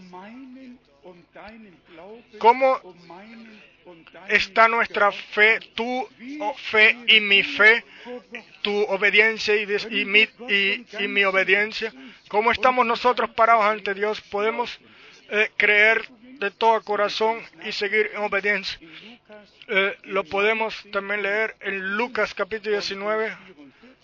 ¿Cómo 2.40 2.82
está 4.28 4.68
nuestra 4.68 5.12
fe, 5.12 5.60
tu 5.76 6.08
oh, 6.40 6.54
fe 6.56 6.98
y 7.08 7.20
mi 7.20 7.44
fe, 7.44 7.86
tu 8.62 8.84
obediencia 8.84 9.56
y, 9.56 10.06
mi, 10.06 11.24
obediencia? 11.24 11.94
¿Cómo 12.28 12.52
estamos 12.52 12.86
nosotros 12.86 13.30
parados 13.32 13.66
ante 13.66 13.94
Dios? 13.94 14.22
¿Podemos 14.22 14.80
eh, 15.30 15.52
creer 15.56 16.08
de 16.40 16.52
todo 16.52 16.82
corazón 16.84 17.42
y 17.66 17.72
seguir 17.72 18.12
en 18.14 18.24
obediencia? 18.24 18.80
Eh, 19.68 19.98
lo 20.04 20.24
podemos 20.24 20.86
también 20.92 21.24
leer 21.24 21.56
en 21.62 21.98
Lucas 21.98 22.34
capítulo 22.34 22.72
19, 22.72 23.38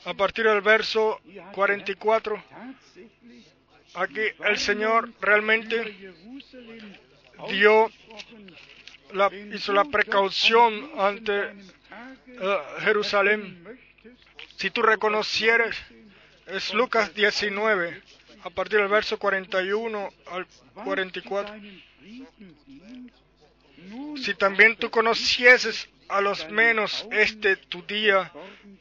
a 0.05 0.13
partir 0.13 0.45
del 0.45 0.61
verso 0.61 1.21
44. 1.53 2.35
tatsächlich 2.35 3.53
Aquí 3.95 4.21
el 4.43 4.57
Señor 4.57 5.11
realmente 5.21 6.13
dio 7.49 7.89
hizo 9.53 9.73
la 9.73 9.85
precaución 9.85 10.91
ante 10.97 11.41
eh, 11.41 12.57
Jerusalén. 12.79 13.79
Si 14.57 14.69
tú 14.69 14.81
reconocieres, 14.81 15.75
es 16.47 16.73
Lucas 16.73 17.13
19, 17.13 18.01
a 18.43 18.49
partir 18.49 18.79
del 18.79 18.89
verso 18.89 19.17
41 19.17 20.09
al 20.31 20.47
44. 20.83 21.55
Si 24.17 24.33
también 24.35 24.75
tú 24.75 24.89
conocieses 24.89 25.89
a 26.07 26.21
los 26.21 26.49
menos 26.49 27.05
este 27.11 27.55
tu 27.55 27.81
día, 27.83 28.31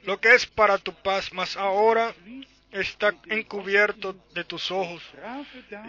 lo 0.05 0.21
que 0.21 0.35
es 0.35 0.47
para 0.47 0.79
tu 0.79 0.93
paz, 0.95 1.33
mas 1.33 1.57
ahora 1.57 2.15
está 2.73 3.15
encubierto 3.27 4.17
de 4.35 4.45
tus 4.45 4.71
ojos. 4.71 5.03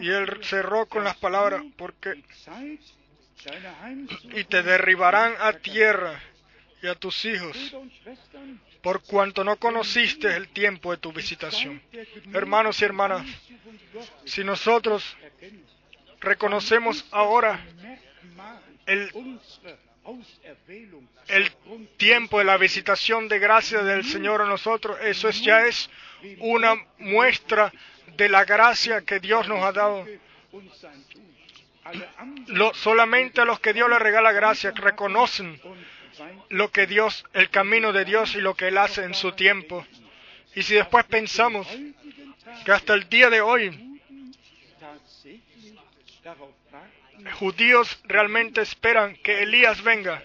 Y 0.01 0.09
él 0.09 0.39
cerró 0.43 0.85
con 0.85 1.03
las 1.03 1.17
palabras, 1.17 1.63
porque 1.77 2.21
y 4.35 4.43
te 4.45 4.63
derribarán 4.63 5.33
a 5.39 5.53
tierra 5.53 6.21
y 6.81 6.87
a 6.87 6.95
tus 6.95 7.25
hijos, 7.25 7.57
por 8.81 9.01
cuanto 9.03 9.43
no 9.43 9.55
conociste 9.57 10.35
el 10.35 10.49
tiempo 10.49 10.91
de 10.91 10.97
tu 10.97 11.11
visitación. 11.11 11.81
Hermanos 12.33 12.81
y 12.81 12.85
hermanas, 12.85 13.25
si 14.25 14.43
nosotros 14.43 15.15
reconocemos 16.19 17.05
ahora 17.11 17.65
el, 18.85 19.11
el 21.27 21.51
tiempo 21.97 22.39
de 22.39 22.45
la 22.45 22.57
visitación 22.57 23.27
de 23.27 23.39
gracia 23.39 23.83
del 23.83 24.03
Señor 24.03 24.41
a 24.41 24.45
nosotros, 24.45 24.97
eso 25.01 25.29
es, 25.29 25.41
ya 25.41 25.65
es 25.65 25.89
una 26.39 26.75
muestra 26.99 27.71
de 28.17 28.29
la 28.29 28.45
gracia 28.45 29.01
que 29.01 29.19
Dios 29.19 29.47
nos 29.47 29.63
ha 29.63 29.71
dado. 29.71 30.05
Solamente 32.73 33.41
a 33.41 33.45
los 33.45 33.59
que 33.59 33.73
Dios 33.73 33.89
le 33.89 33.99
regala 33.99 34.31
gracia 34.31 34.71
reconocen 34.71 35.59
lo 36.49 36.71
que 36.71 36.85
Dios, 36.85 37.25
el 37.33 37.49
camino 37.49 37.91
de 37.91 38.05
Dios 38.05 38.35
y 38.35 38.41
lo 38.41 38.55
que 38.55 38.67
Él 38.67 38.77
hace 38.77 39.03
en 39.03 39.13
su 39.13 39.31
tiempo. 39.33 39.85
Y 40.55 40.63
si 40.63 40.75
después 40.75 41.05
pensamos 41.05 41.67
que 42.65 42.71
hasta 42.71 42.93
el 42.93 43.09
día 43.09 43.29
de 43.29 43.41
hoy 43.41 43.99
judíos 47.39 47.99
realmente 48.05 48.61
esperan 48.61 49.15
que 49.17 49.43
Elías 49.43 49.81
venga, 49.83 50.23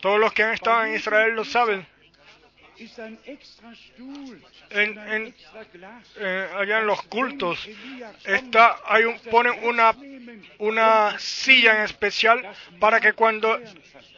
todos 0.00 0.20
los 0.20 0.32
que 0.32 0.42
han 0.42 0.54
estado 0.54 0.84
en 0.84 0.94
Israel 0.94 1.34
lo 1.34 1.44
saben. 1.44 1.86
En, 4.70 5.34
eh, 6.16 6.48
allá 6.56 6.80
en 6.80 6.86
los 6.86 7.02
cultos 7.04 7.68
está 8.24 8.76
ponen 9.30 9.54
una 10.58 11.18
silla 11.20 11.76
en 11.76 11.82
especial 11.84 12.44
para 12.80 13.00
que 13.00 13.12
cuando 13.12 13.56
eh, 13.56 13.64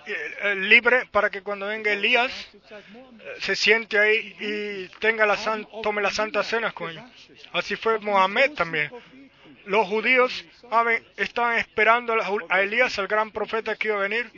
eh, 0.06 0.54
libre 0.54 1.04
para 1.06 1.28
que 1.28 1.42
cuando 1.42 1.66
venga 1.66 1.92
Elías 1.92 2.32
se 3.40 3.54
siente 3.56 3.98
ahí 3.98 4.34
y 4.40 4.88
tenga 5.00 5.26
la 5.26 5.36
san, 5.36 5.66
tome 5.82 6.00
la 6.00 6.10
santa 6.10 6.42
cena 6.42 6.72
con 6.72 6.90
ellos. 6.90 7.04
Así 7.52 7.76
fue 7.76 7.98
Mohamed 7.98 8.52
también. 8.52 8.90
Los 9.66 9.86
judíos 9.88 10.44
estaban 11.16 11.58
esperando 11.58 12.14
a, 12.48 12.62
Elías, 12.62 12.96
el 12.98 13.08
gran 13.08 13.30
profeta 13.30 13.76
que 13.76 13.88
iba 13.88 13.98
a 13.98 14.08
venir, 14.08 14.30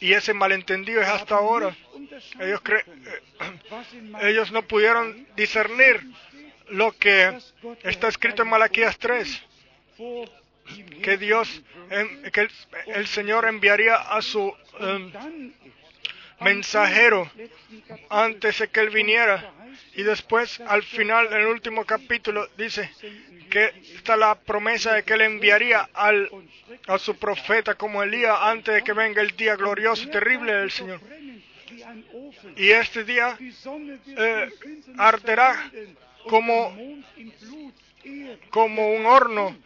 y 0.00 0.12
ese 0.12 0.34
malentendido 0.34 1.00
es 1.00 1.08
hasta 1.08 1.36
ahora. 1.36 1.74
Ellos, 2.40 2.60
eh, 4.20 4.46
no 4.52 4.62
pudieron 4.62 5.26
discernir 5.36 6.00
lo 6.68 6.92
que 6.92 7.38
está 7.82 8.08
escrito 8.08 8.42
en 8.42 8.48
Malaquías 8.48 8.98
3, 8.98 9.42
que 11.02 11.16
Dios, 11.16 11.62
que 12.32 12.40
el, 12.40 12.50
el 12.86 13.06
Señor 13.06 13.46
enviaría 13.46 13.94
a 13.94 14.20
su 14.20 14.52
em, 14.80 15.12
mensajero 16.40 17.30
antes 18.08 18.58
de 18.58 18.68
que 18.68 18.80
él 18.80 18.90
viniera. 18.90 19.52
Y 19.94 20.02
después, 20.02 20.60
al 20.60 20.82
final, 20.82 21.26
en 21.26 21.40
el 21.40 21.46
último 21.46 21.84
capítulo, 21.84 22.48
dice 22.56 22.90
que 23.50 23.72
está 23.94 24.16
la 24.16 24.34
promesa 24.34 24.94
de 24.94 25.02
que 25.02 25.14
él 25.14 25.20
enviaría 25.22 25.88
al, 25.92 26.30
a 26.86 26.98
su 26.98 27.16
profeta 27.16 27.74
como 27.74 28.02
Elías 28.02 28.36
antes 28.40 28.74
de 28.74 28.82
que 28.82 28.92
venga 28.92 29.20
el 29.20 29.36
día 29.36 29.56
glorioso 29.56 30.04
y 30.04 30.10
terrible 30.10 30.54
del 30.54 30.70
Señor. 30.70 31.00
Y 32.56 32.70
este 32.70 33.04
día 33.04 33.36
eh, 34.06 34.48
arderá 34.96 35.70
como, 36.28 36.76
como 38.50 38.94
un 38.94 39.06
horno 39.06 39.56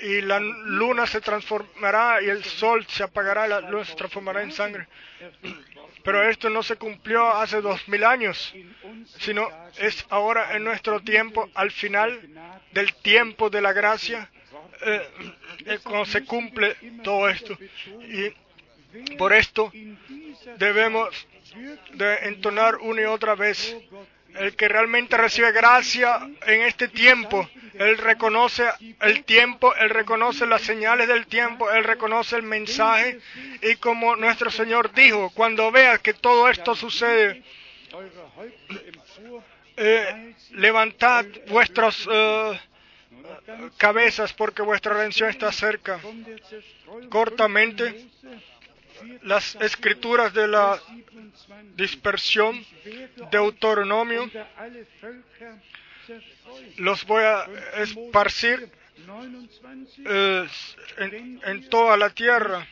y 0.00 0.20
la 0.20 0.40
luna 0.40 1.06
se 1.06 1.20
transformará 1.20 2.22
y 2.22 2.28
el 2.28 2.44
sol 2.44 2.84
se 2.88 3.02
apagará 3.02 3.46
la 3.46 3.60
luna 3.60 3.84
se 3.84 3.94
transformará 3.94 4.42
en 4.42 4.52
sangre. 4.52 4.86
Pero 6.04 6.28
esto 6.28 6.50
no 6.50 6.62
se 6.62 6.76
cumplió 6.76 7.28
hace 7.32 7.60
dos 7.60 7.88
mil 7.88 8.04
años, 8.04 8.54
sino 9.18 9.48
es 9.78 10.06
ahora 10.10 10.56
en 10.56 10.64
nuestro 10.64 11.00
tiempo, 11.00 11.50
al 11.54 11.70
final 11.70 12.20
del 12.72 12.94
tiempo 12.96 13.50
de 13.50 13.60
la 13.60 13.72
gracia, 13.72 14.30
eh, 14.82 15.08
eh, 15.64 15.78
cuando 15.82 16.04
se 16.04 16.24
cumple 16.24 16.76
todo 17.02 17.28
esto. 17.28 17.58
Y 18.02 19.16
por 19.16 19.32
esto 19.32 19.72
debemos 20.58 21.26
de 21.94 22.14
entonar 22.28 22.76
una 22.76 23.02
y 23.02 23.04
otra 23.06 23.34
vez. 23.34 23.76
El 24.38 24.54
que 24.56 24.68
realmente 24.68 25.16
recibe 25.16 25.52
gracia 25.52 26.20
en 26.46 26.62
este 26.62 26.88
tiempo, 26.88 27.48
él 27.74 27.98
reconoce 27.98 28.64
el 29.00 29.24
tiempo, 29.24 29.74
él 29.76 29.90
reconoce 29.90 30.46
las 30.46 30.62
señales 30.62 31.08
del 31.08 31.26
tiempo, 31.26 31.70
él 31.70 31.84
reconoce 31.84 32.36
el 32.36 32.42
mensaje 32.42 33.20
y 33.62 33.76
como 33.76 34.16
nuestro 34.16 34.50
Señor 34.50 34.92
dijo, 34.92 35.30
cuando 35.30 35.70
veas 35.70 36.00
que 36.00 36.14
todo 36.14 36.48
esto 36.48 36.74
sucede, 36.74 37.42
eh, 39.76 40.34
levantad 40.52 41.26
vuestras 41.48 42.06
eh, 42.10 42.60
cabezas 43.76 44.32
porque 44.32 44.62
vuestra 44.62 44.94
redención 44.94 45.30
está 45.30 45.52
cerca. 45.52 46.00
Cortamente, 47.10 48.06
las 49.22 49.54
escrituras 49.56 50.32
de 50.32 50.48
la 50.48 50.80
dispersión, 51.74 52.64
Deuteronomio, 53.30 54.30
los 56.78 57.04
voy 57.06 57.22
a 57.24 57.44
esparcir 57.78 58.70
eh, 60.04 60.46
en, 60.98 61.40
en 61.44 61.68
toda 61.68 61.96
la 61.96 62.10
tierra. 62.10 62.66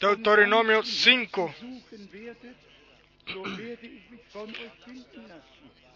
Deuteronomio 0.00 0.82
5. 0.82 1.54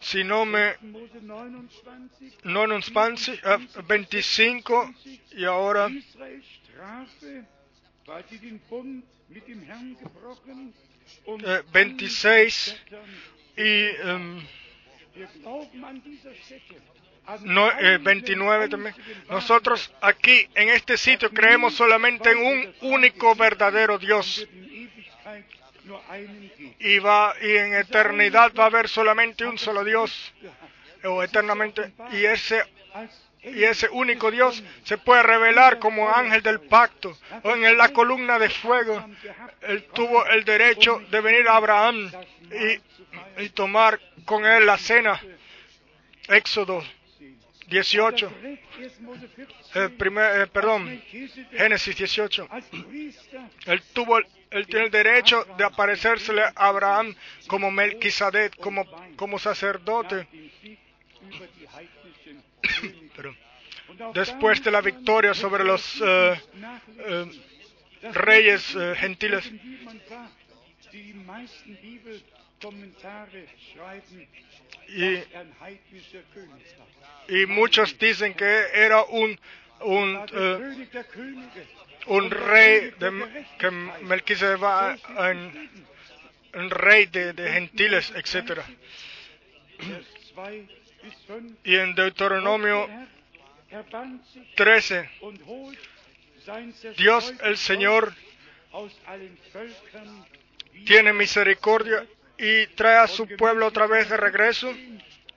Si 0.00 0.22
no 0.22 0.44
me 0.44 0.76
no 2.44 2.66
nos 2.66 2.90
pansi, 2.90 3.32
eh, 3.32 3.66
25 3.88 4.94
y 5.32 5.44
ahora 5.44 5.88
26 11.72 12.76
y 13.56 13.62
em, 13.62 14.46
no, 17.42 17.70
eh, 17.80 17.98
29 17.98 18.68
también. 18.68 18.94
Nosotros 19.28 19.92
aquí 20.00 20.48
en 20.54 20.68
este 20.68 20.96
sitio 20.96 21.30
creemos 21.30 21.74
solamente 21.74 22.30
en 22.30 22.38
un 22.38 22.74
único 22.82 23.34
verdadero 23.34 23.98
Dios. 23.98 24.46
Y, 26.78 26.98
va, 26.98 27.34
y 27.40 27.56
en 27.56 27.74
eternidad 27.74 28.52
va 28.58 28.64
a 28.64 28.66
haber 28.66 28.88
solamente 28.88 29.46
un 29.46 29.58
solo 29.58 29.84
Dios. 29.84 30.32
O 31.04 31.22
eternamente. 31.22 31.92
Y 32.12 32.24
ese, 32.24 32.62
y 33.46 33.62
ese 33.62 33.88
único 33.90 34.30
Dios 34.30 34.62
se 34.82 34.98
puede 34.98 35.22
revelar 35.22 35.78
como 35.78 36.10
ángel 36.10 36.42
del 36.42 36.60
pacto. 36.60 37.16
O 37.44 37.52
en 37.52 37.76
la 37.76 37.90
columna 37.90 38.38
de 38.38 38.50
fuego. 38.50 39.08
Él 39.62 39.84
tuvo 39.94 40.26
el 40.26 40.44
derecho 40.44 41.00
de 41.10 41.20
venir 41.20 41.48
a 41.48 41.56
Abraham 41.56 42.10
y, 43.38 43.48
tomar 43.50 44.00
con 44.24 44.44
él 44.44 44.66
la 44.66 44.76
cena. 44.78 45.20
Éxodo 46.28 46.82
18. 47.68 48.32
Eh, 49.74 50.48
perdón, 50.52 51.02
Génesis 51.52 51.96
18. 51.96 52.48
Él 53.66 53.82
tuvo, 53.92 54.18
él 54.18 54.66
tiene 54.66 54.86
el 54.86 54.90
derecho 54.90 55.44
de 55.56 55.64
aparecérsele 55.64 56.42
a 56.42 56.52
Abraham 56.56 57.14
como 57.46 57.70
Melquisedec, 57.70 58.56
como 58.56 59.38
sacerdote. 59.38 60.26
Después 64.14 64.62
de 64.62 64.70
la 64.70 64.80
victoria 64.80 65.34
sobre 65.34 65.64
los 65.64 66.00
eh, 66.04 66.40
eh, 66.98 67.30
reyes 68.12 68.74
eh, 68.74 68.94
gentiles. 68.96 69.50
Y, 74.88 75.18
y 77.28 77.46
muchos 77.46 77.98
dicen 77.98 78.34
que 78.34 78.66
era 78.74 79.02
un 79.04 79.38
un, 79.80 80.18
un 82.06 82.30
rey 82.30 82.90
de, 82.98 83.46
que 83.58 83.70
Melquisedec 83.70 84.62
va 84.62 84.96
un 86.54 86.70
rey 86.70 87.06
de, 87.06 87.32
de 87.32 87.52
gentiles, 87.52 88.12
etc. 88.16 88.60
Vers 91.06 91.26
2 91.26 91.40
bis 91.40 91.52
5. 91.52 91.56
Y 91.64 91.76
en 91.76 91.94
Deuteronomio 91.94 92.86
Der 92.86 92.96
Herr 93.68 93.78
erbarmt 93.78 94.26
sich 94.26 94.54
13, 94.56 95.08
und 95.20 95.44
holt 95.46 95.78
sein 96.44 96.74
Dios 96.96 97.32
el 97.42 97.56
Señor 97.56 98.12
tiene 100.84 101.12
misericordia 101.12 102.06
y 102.38 102.66
trae 102.68 102.98
a 102.98 103.06
su 103.08 103.26
pueblo 103.26 103.66
otra 103.66 103.86
vez 103.86 104.08
de 104.08 104.16
regreso. 104.16 104.72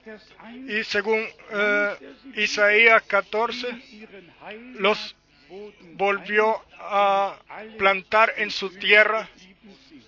Vers 0.04 0.22
1 0.42 0.72
Y 0.72 0.84
según 0.84 1.26
eh, 1.50 1.96
Isaías 2.36 3.02
14, 3.04 3.68
ihren 3.92 4.32
Heimat 4.46 4.80
los 4.80 5.16
volvió 5.94 6.62
a 6.78 7.38
plantar 7.78 8.34
en 8.36 8.50
su 8.50 8.70
tierra. 8.70 9.28
geblieben 9.28 9.76
sind. 9.88 10.02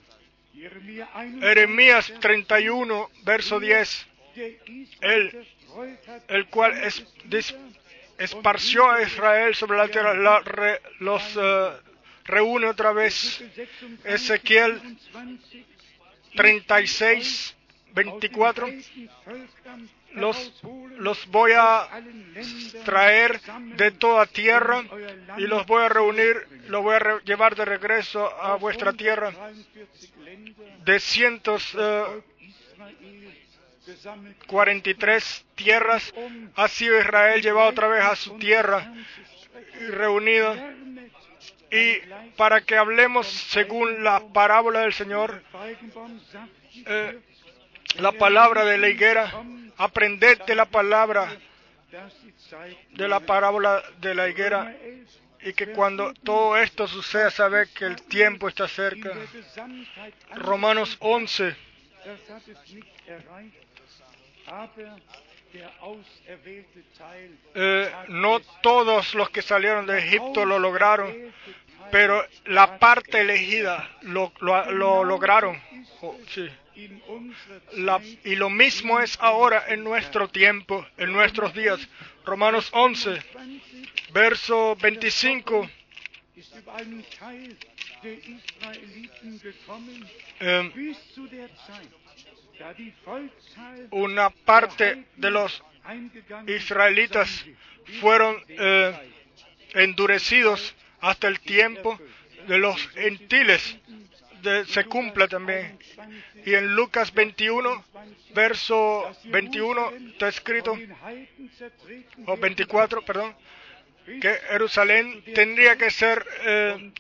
Jeremia 0.55 1.09
21, 1.15 1.41
Jeremías 1.41 2.13
31, 2.21 3.11
verso 3.25 3.59
10, 3.59 4.07
hat, 4.37 6.23
el 6.29 6.47
cual 6.49 6.73
es, 6.85 7.05
dis- 7.29 7.55
esparció 8.19 8.91
a 8.91 9.03
Israel 9.03 9.55
sobre 9.55 9.79
la 9.79 9.89
tierra, 9.89 10.15
los 11.01 11.37
eh, 11.37 11.71
reúne 12.25 12.67
otra 12.69 12.93
vez. 12.93 13.43
Ezequiel 14.05 14.81
26, 15.13 15.67
36, 16.37 17.57
24, 17.95 18.67
aus 18.67 18.73
den 18.73 18.83
heiden 18.83 19.11
Völkern 19.27 19.91
los, 20.15 20.53
los 20.99 21.27
voy 21.29 21.53
a 21.57 21.89
traer 22.85 23.41
de 23.77 23.91
toda 23.93 24.27
tierra 24.27 24.85
y 25.39 25.43
los 25.47 25.65
voy 25.67 25.83
a 25.85 25.89
reunir, 25.89 26.47
los 26.69 26.83
voy 26.83 26.97
a 26.97 27.21
llevar 27.25 27.55
de 27.57 27.65
regreso 27.65 28.27
a 28.43 28.57
vuestra 28.57 28.93
tierra. 28.93 29.31
143 29.33 30.13
Länder, 30.25 30.85
De 30.85 31.01
cientos 31.01 31.75
eh, 31.79 32.05
43 34.47 35.45
tierras. 35.55 36.15
Ha 36.57 36.69
sido 36.69 36.99
Israel 36.99 37.43
llevado 37.43 37.71
otra 37.71 37.89
vez 37.89 38.05
a 38.05 38.17
su 38.17 38.37
tierra 38.39 38.93
y 39.81 39.85
reunido 39.87 40.55
y 41.73 41.99
para 42.37 42.61
que 42.61 42.77
hablemos 42.77 43.27
según 43.27 44.05
la 44.05 44.21
parábola 44.21 44.81
del 44.81 44.93
Señor, 44.93 45.43
eh, 46.87 47.19
la 47.99 48.13
palabra 48.13 48.65
de 48.67 48.77
la 48.77 48.89
higuera, 48.91 49.33
aprended 49.79 50.43
de 50.43 50.55
la 50.55 50.67
palabra 50.67 51.35
de 52.91 53.09
la 53.09 53.21
parábola 53.21 53.83
de 54.01 54.15
la 54.15 54.29
higuera 54.29 54.77
y 55.41 55.55
que 55.55 55.73
cuando 55.73 56.13
todo 56.13 56.59
esto 56.59 56.87
suceda 56.87 57.31
saber 57.31 57.69
que 57.69 57.87
el 57.87 58.01
tiempo 58.03 58.49
está 58.49 58.69
cerca. 58.69 59.11
Romanos 60.35 60.97
11, 61.01 61.57
eh, 67.55 67.93
no 68.09 68.41
todos 68.63 69.15
los 69.15 69.31
que 69.31 69.43
salieron 69.43 69.87
de 69.87 69.99
Egipto 69.99 70.45
lo 70.45 70.59
lograron, 70.59 71.13
pero 71.91 72.25
la 72.47 72.79
parte 72.79 73.21
elegida 73.21 73.89
lo, 74.03 74.33
lo- 74.41 74.71
lo 74.73 75.05
lograron. 75.05 75.61
Oh, 76.01 76.17
sí. 76.29 76.49
La- 77.73 78.01
y 78.25 78.35
lo 78.37 78.49
mismo 78.49 79.01
es 79.01 79.19
ahora 79.21 79.65
en 79.69 79.85
nuestro 79.85 80.29
tiempo, 80.29 80.87
en 80.97 81.13
nuestros 81.13 81.53
días. 81.55 81.79
Romanos 82.25 82.71
11, 82.73 83.21
20 83.35 83.89
verso 84.13 84.75
25. 84.77 85.69
ist 86.35 86.55
über 86.57 86.75
einen 86.77 87.05
Teil 87.19 87.57
der 88.03 88.15
Israeliten 88.15 89.39
gekommen, 89.43 90.09
eh, 90.41 90.71
una 93.91 94.31
parte 94.31 95.05
de 95.17 95.31
los 95.31 95.63
israelitas 96.47 97.45
fueron 98.01 98.37
eh, 98.49 98.93
endurecidos 99.75 100.75
hasta 101.01 101.29
el 101.29 101.41
tiempo 101.41 101.99
de 102.47 102.59
los 102.59 102.89
gentiles. 102.89 103.79
se 104.67 104.85
cumple 104.85 105.29
también. 105.29 105.79
Y 106.45 106.55
en 106.55 106.75
Lucas 106.75 107.13
21, 107.15 107.85
verso 108.35 109.11
21, 109.25 109.93
está 110.13 110.29
escrito, 110.29 110.77
o 112.27 112.37
24, 112.37 113.05
perdón, 113.05 113.35
que 114.21 114.35
Jerusalén 114.51 115.23
tendría 115.35 115.77
que 115.77 115.91
ser 115.91 116.27
eh, 116.45 116.93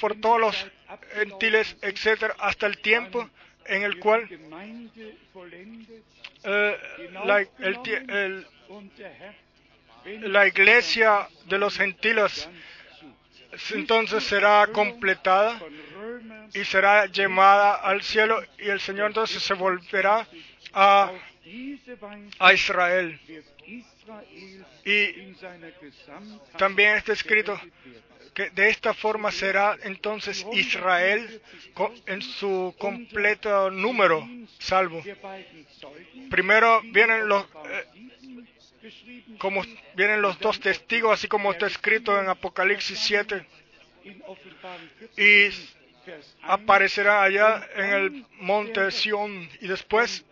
por 0.00 0.16
todos 0.16 0.40
los 0.40 0.66
gentiles, 1.14 1.76
etcétera, 1.82 2.34
hasta 2.38 2.66
el 2.66 2.78
tiempo 2.78 3.30
en 3.70 3.82
el 3.82 3.98
cual 4.00 4.28
eh, 6.44 6.76
la, 7.24 7.46
la 10.22 10.46
iglesia 10.46 11.28
de 11.46 11.58
los 11.58 11.76
gentiles 11.76 12.48
entonces 13.72 14.24
será 14.24 14.66
completada 14.72 15.60
y 16.52 16.64
será 16.64 17.06
llamada 17.06 17.74
al 17.76 18.02
cielo 18.02 18.42
y 18.58 18.68
el 18.68 18.80
Señor 18.80 19.08
entonces 19.08 19.42
se 19.42 19.54
volverá 19.54 20.26
a, 20.72 21.12
a 22.38 22.52
Israel. 22.52 23.18
Y 24.84 25.34
también 26.56 26.96
está 26.96 27.12
escrito. 27.12 27.60
De 28.48 28.68
esta 28.70 28.94
forma 28.94 29.30
será 29.30 29.76
entonces 29.82 30.46
Israel 30.52 31.42
en 32.06 32.22
su 32.22 32.74
completo 32.78 33.70
número 33.70 34.26
salvo. 34.58 35.02
Primero 36.30 36.80
vienen 36.84 37.28
los 37.28 37.44
eh, 37.44 38.10
como 39.38 39.62
vienen 39.94 40.22
los 40.22 40.38
dos 40.38 40.60
testigos, 40.60 41.12
así 41.12 41.28
como 41.28 41.52
está 41.52 41.66
escrito 41.66 42.18
en 42.18 42.28
Apocalipsis 42.28 42.98
7, 42.98 43.46
in 44.04 44.22
Offenbarung 44.26 44.88
14, 44.98 45.22
y 45.22 45.42
Vers 46.06 46.36
1, 46.42 46.52
aparecerá 46.54 47.22
allá 47.22 47.68
en 47.74 47.90
el 47.90 48.26
monte 48.38 48.90
Sión, 48.90 49.48
y 49.60 49.68
después 49.68 50.24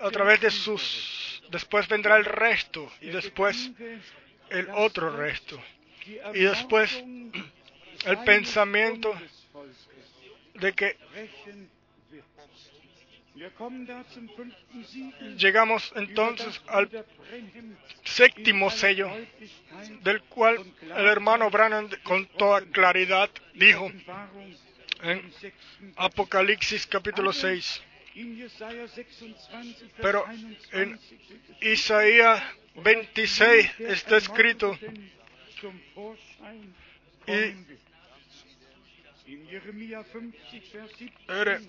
a 0.00 0.10
través 0.10 0.40
de 0.40 0.50
sus, 0.50 1.42
después 1.50 1.88
vendrá 1.88 2.16
el 2.16 2.24
resto, 2.24 2.90
y 3.00 3.08
después 3.08 3.70
el 4.50 4.68
otro 4.70 5.16
resto, 5.16 5.60
y 6.34 6.40
después 6.40 6.92
el 8.04 8.18
pensamiento 8.24 9.14
de 10.54 10.72
que 10.72 10.96
llegamos 15.36 15.92
entonces 15.96 16.60
al 16.68 16.88
séptimo 18.04 18.70
sello, 18.70 19.10
del 20.02 20.22
cual 20.22 20.58
el 20.82 21.06
hermano 21.06 21.50
Branham 21.50 21.90
con 22.02 22.26
toda 22.26 22.62
claridad 22.62 23.30
dijo 23.54 23.90
en 25.02 25.32
Apocalipsis 25.96 26.86
capítulo 26.86 27.32
6. 27.32 27.82
in 28.16 28.36
Jesaja 28.38 28.86
26, 28.86 29.50
Vers 29.52 29.84
Pero 30.00 30.24
21 30.26 30.56
en 30.72 30.98
Isaías 31.60 32.42
26 32.76 33.78
der 33.78 33.90
está 33.92 34.16
escrito, 34.16 34.78
Y- 37.26 37.26
kommen 37.26 37.68
wird. 37.68 37.80
In 39.26 39.46
Jeremia 39.48 40.04
50, 40.04 40.62
Vers 40.70 40.90
17 40.98 41.10
Ere- 41.28 41.60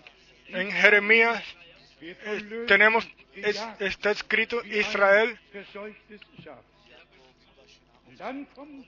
en 0.49 0.71
Jeremías 0.71 1.41
eh, 2.01 2.15
tenemos, 2.67 3.07
es- 3.35 3.59
está 3.79 4.11
escrito 4.11 4.61
Israel 4.63 5.37
verseuchtes 5.51 6.21
Schaf. 6.43 6.63
Und 8.07 8.19
dann 8.19 8.47
kommt 8.53 8.85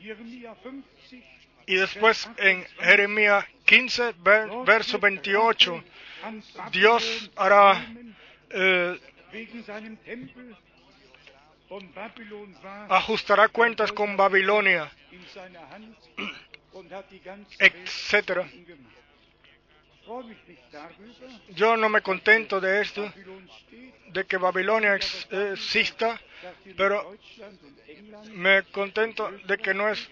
Jeremia 0.00 0.54
50, 0.62 1.22
y 1.66 1.74
después 1.74 2.28
en 2.38 2.64
Jeremías 2.80 3.44
15, 3.66 4.14
ver- 4.24 4.48
verso 4.64 4.92
wird 4.98 5.04
28, 5.04 5.72
Rache 5.72 5.84
an 6.22 6.42
Babylon 6.56 6.72
Dios 6.72 7.30
hará 7.36 7.84
eh, 8.50 8.98
ajustará 12.90 13.48
cuentas 13.48 13.92
con 13.92 14.16
Babilonia, 14.16 14.90
etc. 17.58 18.46
Yo 21.50 21.76
no 21.76 21.88
me 21.88 22.00
contento 22.00 22.60
de 22.60 22.80
esto, 22.80 23.12
de 24.12 24.24
que 24.26 24.36
Babilonia 24.38 24.94
ex- 24.96 25.28
exista, 25.30 26.18
Pero- 26.76 27.14
me 28.32 28.62
contento 28.72 29.30
de 29.46 29.58
que 29.58 29.74
no 29.74 29.88
es 29.88 30.08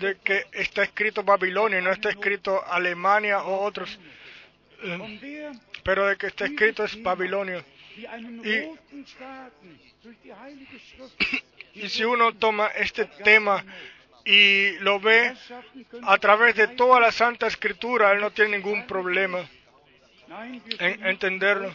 de 0.00 0.16
que 0.22 0.46
está 0.52 0.82
escrito 0.84 1.22
Babilonia 1.22 1.78
y 1.78 1.82
no 1.82 1.90
está 1.90 2.10
escrito 2.10 2.62
Alemania 2.66 3.42
o 3.42 3.60
otros, 3.64 3.98
eh, 4.82 5.52
pero 5.84 6.06
de 6.06 6.16
que 6.16 6.26
está 6.28 6.44
escrito 6.46 6.84
es 6.84 7.02
Babilonia. 7.02 7.64
Y- 11.74 11.88
si 11.88 12.04
uno 12.04 12.32
toma 12.34 12.66
este 12.68 13.04
tema 13.04 13.64
y 14.24 14.72
lo 14.80 14.98
ve 15.00 15.32
a 16.02 16.18
través 16.18 16.56
de 16.56 16.68
toda 16.68 16.98
la 17.00 17.12
Santa 17.12 17.46
Escritura, 17.46 18.12
él 18.12 18.20
no 18.20 18.30
tiene 18.32 18.56
ningún 18.58 18.86
problema 18.86 19.48
en 20.78 21.06
entenderlo. 21.06 21.74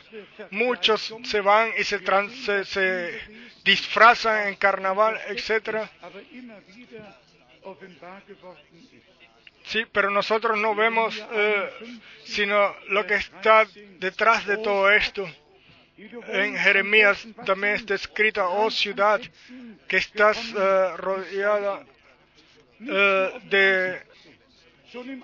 Muchos 0.51 1.13
se 1.23 1.41
van 1.41 1.71
y 1.77 1.83
se, 1.83 1.99
tran- 2.01 2.29
se, 2.29 2.63
se 2.65 3.19
disfrazan 3.63 4.47
en 4.49 4.55
carnaval, 4.55 5.19
etc. 5.27 5.87
Sí, 9.63 9.85
pero 9.91 10.09
nosotros 10.11 10.57
no 10.59 10.75
vemos 10.75 11.17
eh, 11.31 11.69
sino 12.25 12.75
lo 12.89 13.05
que 13.07 13.15
está 13.15 13.65
detrás 13.99 14.45
de 14.45 14.57
todo 14.57 14.91
esto. 14.91 15.27
En 15.97 16.57
Jeremías 16.57 17.25
también 17.45 17.75
está 17.75 17.95
escrito, 17.95 18.45
oh 18.45 18.69
ciudad, 18.69 19.21
que 19.87 19.97
estás 19.97 20.37
eh, 20.37 20.97
rodeada 20.97 21.85
eh, 22.81 24.01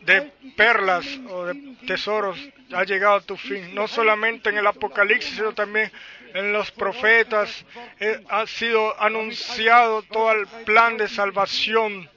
de, 0.02 0.32
perlas 0.56 1.06
o 1.30 1.46
de 1.48 1.76
tesoros, 1.86 2.38
ha 2.72 2.86
llegado 2.86 3.16
a 3.16 3.22
tu 3.22 3.36
fin. 3.36 3.76
No 3.76 3.88
solamente 3.88 4.50
en 4.50 4.60
el 4.60 4.68
Apocalipsis, 4.68 5.36
sino 5.36 5.54
también 5.54 5.92
en 6.34 6.54
los 6.54 6.72
profetas 6.72 7.66
eh, 8.00 8.24
ha 8.30 8.48
sido 8.48 8.98
anunciado 9.02 10.04
todo 10.04 10.32
el 10.32 10.48
plan 10.66 10.96
de 10.96 11.10
salvación. 11.10 12.10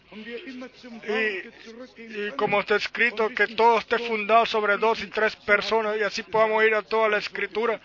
Y, 1.08 1.98
y 1.98 2.30
como 2.36 2.60
está 2.60 2.76
escrito, 2.76 3.30
que 3.30 3.48
todo 3.48 3.80
esté 3.80 3.98
fundado 3.98 4.46
sobre 4.46 4.76
dos 4.76 5.02
y 5.02 5.08
tres 5.08 5.34
personas 5.34 5.96
y 5.98 6.04
así 6.04 6.22
podamos 6.22 6.64
ir 6.64 6.72
a 6.76 6.82
toda 6.82 7.08
la 7.08 7.18
escritura 7.18 7.80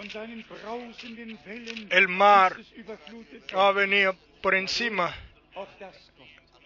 el 1.89 2.07
mar 2.07 2.55
ha 3.53 3.71
venido 3.71 4.15
por 4.41 4.53
encima. 4.55 5.13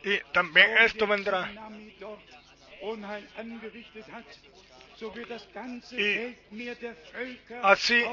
Y 0.07 0.19
también 0.33 0.69
esto 0.79 1.05
vendrá. 1.07 1.51
Y 5.97 6.35
así- 7.63 8.03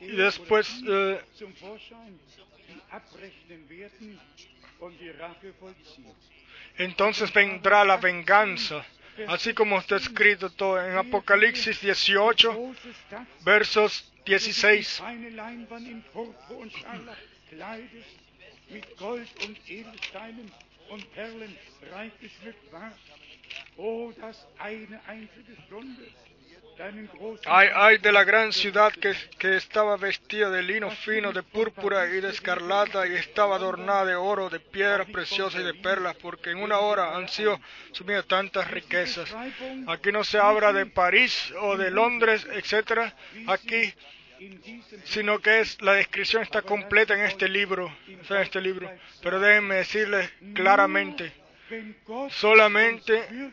Y 0.00 0.16
después 0.16 0.68
eh, 0.86 1.20
entonces 6.78 7.32
vendrá 7.32 7.84
la 7.84 7.96
venganza, 7.96 8.84
así 9.28 9.54
como 9.54 9.78
está 9.78 9.96
escrito 9.96 10.50
todo 10.50 10.80
en 10.80 10.96
Apocalipsis 10.98 11.80
18, 11.80 12.52
Große 12.52 12.92
Stadt, 13.06 13.28
versos 13.44 14.12
die 14.24 14.38
16. 14.38 15.00
Mit 18.68 18.96
Gold 18.98 19.28
und 19.44 19.58
Edelsteinen 19.68 20.50
und 20.90 21.14
Perlen 21.14 21.56
reich 21.92 22.12
geschmückt. 22.20 22.58
Oh, 23.76 24.12
dass 24.20 24.46
eine 24.58 25.00
einzige 25.06 25.54
Stunde 25.66 26.06
Ay, 27.46 27.68
ay 27.72 27.98
de 27.98 28.10
la 28.10 28.24
gran 28.24 28.52
ciudad 28.52 28.92
que, 28.92 29.14
que 29.38 29.56
estaba 29.56 29.96
vestida 29.96 30.50
de 30.50 30.62
lino 30.62 30.90
fino, 30.90 31.32
de 31.32 31.44
púrpura 31.44 32.06
y 32.06 32.20
de 32.20 32.30
escarlata, 32.30 33.06
y 33.06 33.14
estaba 33.14 33.56
adornada 33.56 34.06
de 34.06 34.16
oro, 34.16 34.50
de 34.50 34.58
piedras 34.58 35.08
preciosas 35.08 35.60
y 35.60 35.64
de 35.64 35.74
perlas, 35.74 36.16
porque 36.16 36.50
en 36.50 36.58
una 36.58 36.80
hora 36.80 37.14
han 37.16 37.28
sido 37.28 37.60
sumidas 37.92 38.26
tantas 38.26 38.68
riquezas. 38.70 39.32
Aquí 39.86 40.10
no 40.10 40.24
se 40.24 40.38
habla 40.38 40.72
de 40.72 40.86
París 40.86 41.52
o 41.60 41.76
de 41.76 41.92
Londres, 41.92 42.44
etcétera, 42.50 43.14
aquí, 43.46 43.94
sino 45.04 45.38
que 45.40 45.60
es 45.60 45.80
la 45.82 45.94
descripción 45.94 46.42
está 46.42 46.62
completa 46.62 47.14
en 47.14 47.20
este 47.20 47.48
libro, 47.48 47.94
en 48.06 48.36
este 48.36 48.60
libro. 48.60 48.90
Pero 49.22 49.40
déjenme 49.40 49.76
decirles 49.76 50.30
claramente, 50.54 51.32
solamente 52.30 53.52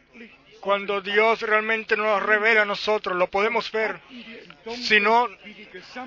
cuando 0.60 1.02
Dios 1.02 1.42
realmente 1.42 1.98
nos 1.98 2.22
revela 2.24 2.62
a 2.62 2.66
nosotros, 2.66 3.18
lo 3.18 3.30
podemos 3.30 3.72
ver. 3.72 4.00
Si 4.76 5.00
no, 5.00 5.28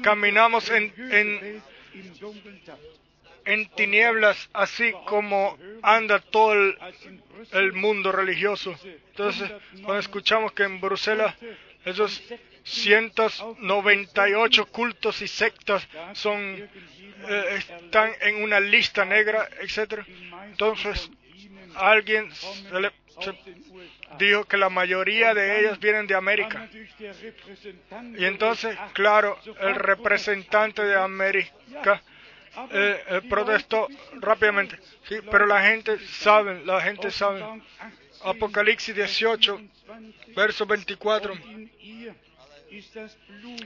caminamos 0.02 0.70
en, 0.70 1.62
en, 3.44 3.69
tinieblas, 3.70 4.48
así 4.52 4.93
como 5.06 5.59
anda 5.82 6.20
todo 6.20 6.55
el, 6.55 6.78
el 7.52 7.73
mundo 7.73 8.12
religioso. 8.12 8.74
Entonces, 8.85 9.51
cuando 9.82 9.98
escuchamos 9.98 10.52
que 10.52 10.62
en 10.62 10.81
Bruselas 10.81 11.35
esos 11.85 12.23
198 12.64 14.66
cultos 14.66 15.22
y 15.22 15.28
sectas 15.28 15.86
son 16.14 16.68
eh, 17.26 17.58
están 17.58 18.10
en 18.20 18.42
una 18.42 18.60
lista 18.60 19.04
negra, 19.04 19.48
etcétera, 19.60 20.04
entonces 20.46 21.10
alguien 21.76 22.30
dijo 24.18 24.44
que 24.44 24.56
la 24.56 24.68
mayoría 24.68 25.34
de 25.34 25.60
ellas 25.60 25.78
vienen 25.78 26.06
de 26.06 26.14
América. 26.14 26.68
Y 28.16 28.24
entonces, 28.24 28.76
claro, 28.92 29.38
el 29.60 29.74
representante 29.74 30.82
de 30.82 30.96
América 30.96 32.02
eh, 32.70 33.02
eh, 33.08 33.20
protestó 33.28 33.88
rápidamente. 34.20 34.78
Pero 35.30 35.46
la 35.46 35.62
gente 35.62 35.98
sabe, 36.06 36.64
la 36.64 36.80
gente 36.80 37.10
sabe. 37.10 37.42
Apocalipsis 38.24 38.94
18, 38.94 39.60
verso 40.34 40.66
24. 40.66 41.34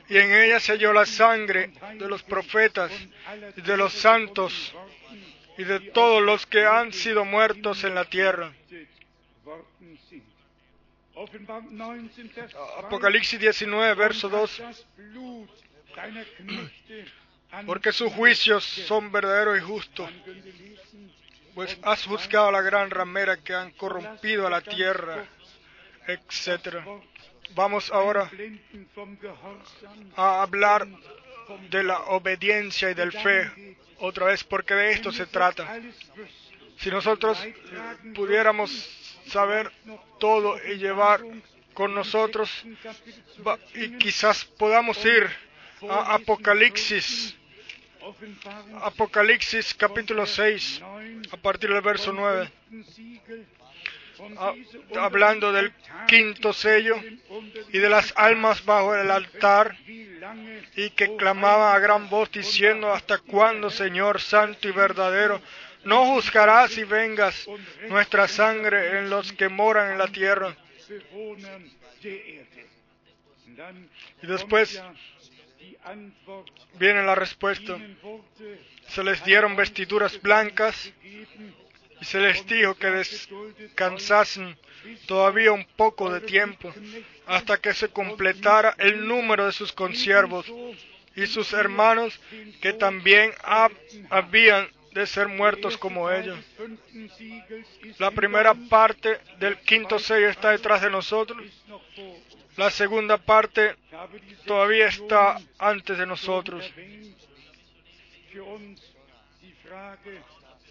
Y 0.08 0.16
en 0.18 0.32
ella 0.32 0.60
se 0.60 0.72
halló 0.72 0.92
la 0.92 1.06
sangre 1.06 1.72
de 1.94 2.08
los 2.08 2.22
profetas 2.22 2.92
y 3.56 3.60
de 3.62 3.76
los 3.76 3.92
santos 3.92 4.74
y 5.56 5.64
de 5.64 5.80
todos 5.80 6.22
los 6.22 6.46
que 6.46 6.64
han 6.64 6.92
sido 6.92 7.24
muertos 7.24 7.84
en 7.84 7.94
la 7.94 8.04
tierra. 8.04 8.52
Apocalipsis 12.78 13.40
19, 13.40 13.94
verso 13.94 14.28
2. 14.28 14.62
Porque 17.66 17.92
sus 17.92 18.12
juicios 18.12 18.64
son 18.64 19.10
verdaderos 19.10 19.58
y 19.58 19.60
justos, 19.62 20.10
pues 21.54 21.76
has 21.82 22.04
juzgado 22.04 22.48
a 22.48 22.52
la 22.52 22.62
gran 22.62 22.90
ramera 22.90 23.38
que 23.38 23.54
han 23.54 23.72
corrompido 23.72 24.46
a 24.46 24.50
la 24.50 24.60
tierra, 24.60 25.26
etc. 26.06 26.84
Vamos 27.54 27.90
ahora 27.90 28.30
a 30.16 30.42
hablar 30.42 30.86
de 31.70 31.82
la 31.82 32.00
obediencia 32.06 32.90
y 32.90 32.94
del 32.94 33.12
fe. 33.12 33.76
Otra 34.00 34.26
vez, 34.26 34.44
porque 34.44 34.74
de 34.74 34.92
esto 34.92 35.10
se 35.12 35.26
trata. 35.26 35.80
Si 36.78 36.90
nosotros 36.90 37.38
pudiéramos 38.14 38.70
saber 39.26 39.72
todo 40.20 40.56
y 40.68 40.76
llevar 40.78 41.20
con 41.74 41.94
nosotros, 41.94 42.50
y 43.74 43.90
quizás 43.98 44.44
podamos 44.44 45.04
ir 45.04 45.28
a 45.88 46.14
Apocalipsis, 46.14 47.36
Apocalipsis 48.82 49.74
capítulo 49.74 50.26
6, 50.26 50.80
a 51.32 51.36
partir 51.36 51.70
del 51.72 51.82
verso 51.82 52.12
9, 52.12 52.48
a- 52.48 53.57
hablando 54.96 55.52
del 55.52 55.72
quinto 56.06 56.52
sello 56.52 56.96
y 57.72 57.78
de 57.78 57.88
las 57.88 58.12
almas 58.16 58.64
bajo 58.64 58.94
el 58.94 59.10
altar 59.10 59.76
y 60.76 60.90
que 60.90 61.16
clamaban 61.16 61.74
a 61.74 61.78
gran 61.78 62.08
voz 62.08 62.30
diciendo, 62.30 62.92
¿hasta 62.92 63.18
cuándo, 63.18 63.70
Señor 63.70 64.20
Santo 64.20 64.68
y 64.68 64.72
verdadero, 64.72 65.40
no 65.84 66.06
juzgarás 66.06 66.76
y 66.78 66.84
vengas 66.84 67.48
nuestra 67.88 68.28
sangre 68.28 68.98
en 68.98 69.10
los 69.10 69.32
que 69.32 69.48
moran 69.48 69.92
en 69.92 69.98
la 69.98 70.08
tierra? 70.08 70.56
Y 74.22 74.26
después 74.26 74.82
viene 76.74 77.02
la 77.02 77.14
respuesta. 77.14 77.76
Se 78.88 79.04
les 79.04 79.24
dieron 79.24 79.56
vestiduras 79.56 80.20
blancas 80.20 80.92
y 82.00 82.04
se 82.04 82.20
les 82.20 82.46
dijo 82.46 82.74
que 82.76 82.88
descansasen 82.90 84.56
todavía 85.06 85.52
un 85.52 85.64
poco 85.76 86.10
de 86.12 86.20
tiempo 86.20 86.72
hasta 87.26 87.58
que 87.58 87.74
se 87.74 87.88
completara 87.88 88.74
el 88.78 89.06
número 89.06 89.46
de 89.46 89.52
sus 89.52 89.72
consiervos 89.72 90.46
y 91.16 91.26
sus 91.26 91.52
hermanos 91.52 92.18
que 92.60 92.72
también 92.72 93.32
hab- 93.42 93.76
habían 94.10 94.68
de 94.92 95.06
ser 95.06 95.28
muertos 95.28 95.76
como 95.76 96.10
ellos. 96.10 96.38
La 97.98 98.10
primera 98.10 98.54
parte 98.54 99.18
del 99.38 99.58
quinto 99.58 99.98
sello 99.98 100.28
está 100.28 100.50
detrás 100.50 100.80
de 100.82 100.90
nosotros. 100.90 101.42
La 102.56 102.70
segunda 102.70 103.18
parte 103.18 103.76
todavía 104.46 104.86
está 104.88 105.38
antes 105.58 105.98
de 105.98 106.06
nosotros. 106.06 106.64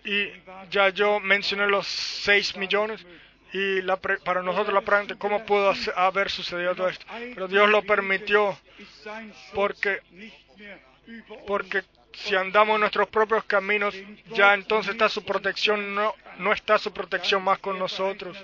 Y 0.07 0.31
ya 0.71 0.89
yo 0.89 1.19
mencioné 1.19 1.67
los 1.67 1.85
6 1.87 2.55
millones. 2.57 3.05
Y 3.53 3.81
la 3.81 3.97
pre- 3.97 4.17
para 4.19 4.41
nosotros 4.41 4.73
la 4.73 4.81
pregunta, 4.81 5.15
¿cómo 5.15 5.45
pudo 5.45 5.73
haber 5.95 6.29
sucedido 6.29 6.75
todo 6.75 6.89
esto? 6.89 7.05
Pero 7.33 7.47
Dios 7.47 7.69
lo 7.69 7.81
permitió 7.83 8.57
porque, 9.53 10.01
porque 11.47 11.83
si 12.13 12.35
andamos 12.35 12.79
nuestros 12.79 13.07
propios 13.09 13.43
caminos, 13.45 13.95
ya 14.33 14.53
entonces 14.53 14.91
está 14.93 15.07
su 15.07 15.23
protección, 15.23 15.95
no, 15.95 16.13
no 16.39 16.51
está 16.51 16.77
su 16.77 16.91
protección 16.91 17.43
más 17.43 17.59
con 17.59 17.79
nosotros. 17.79 18.37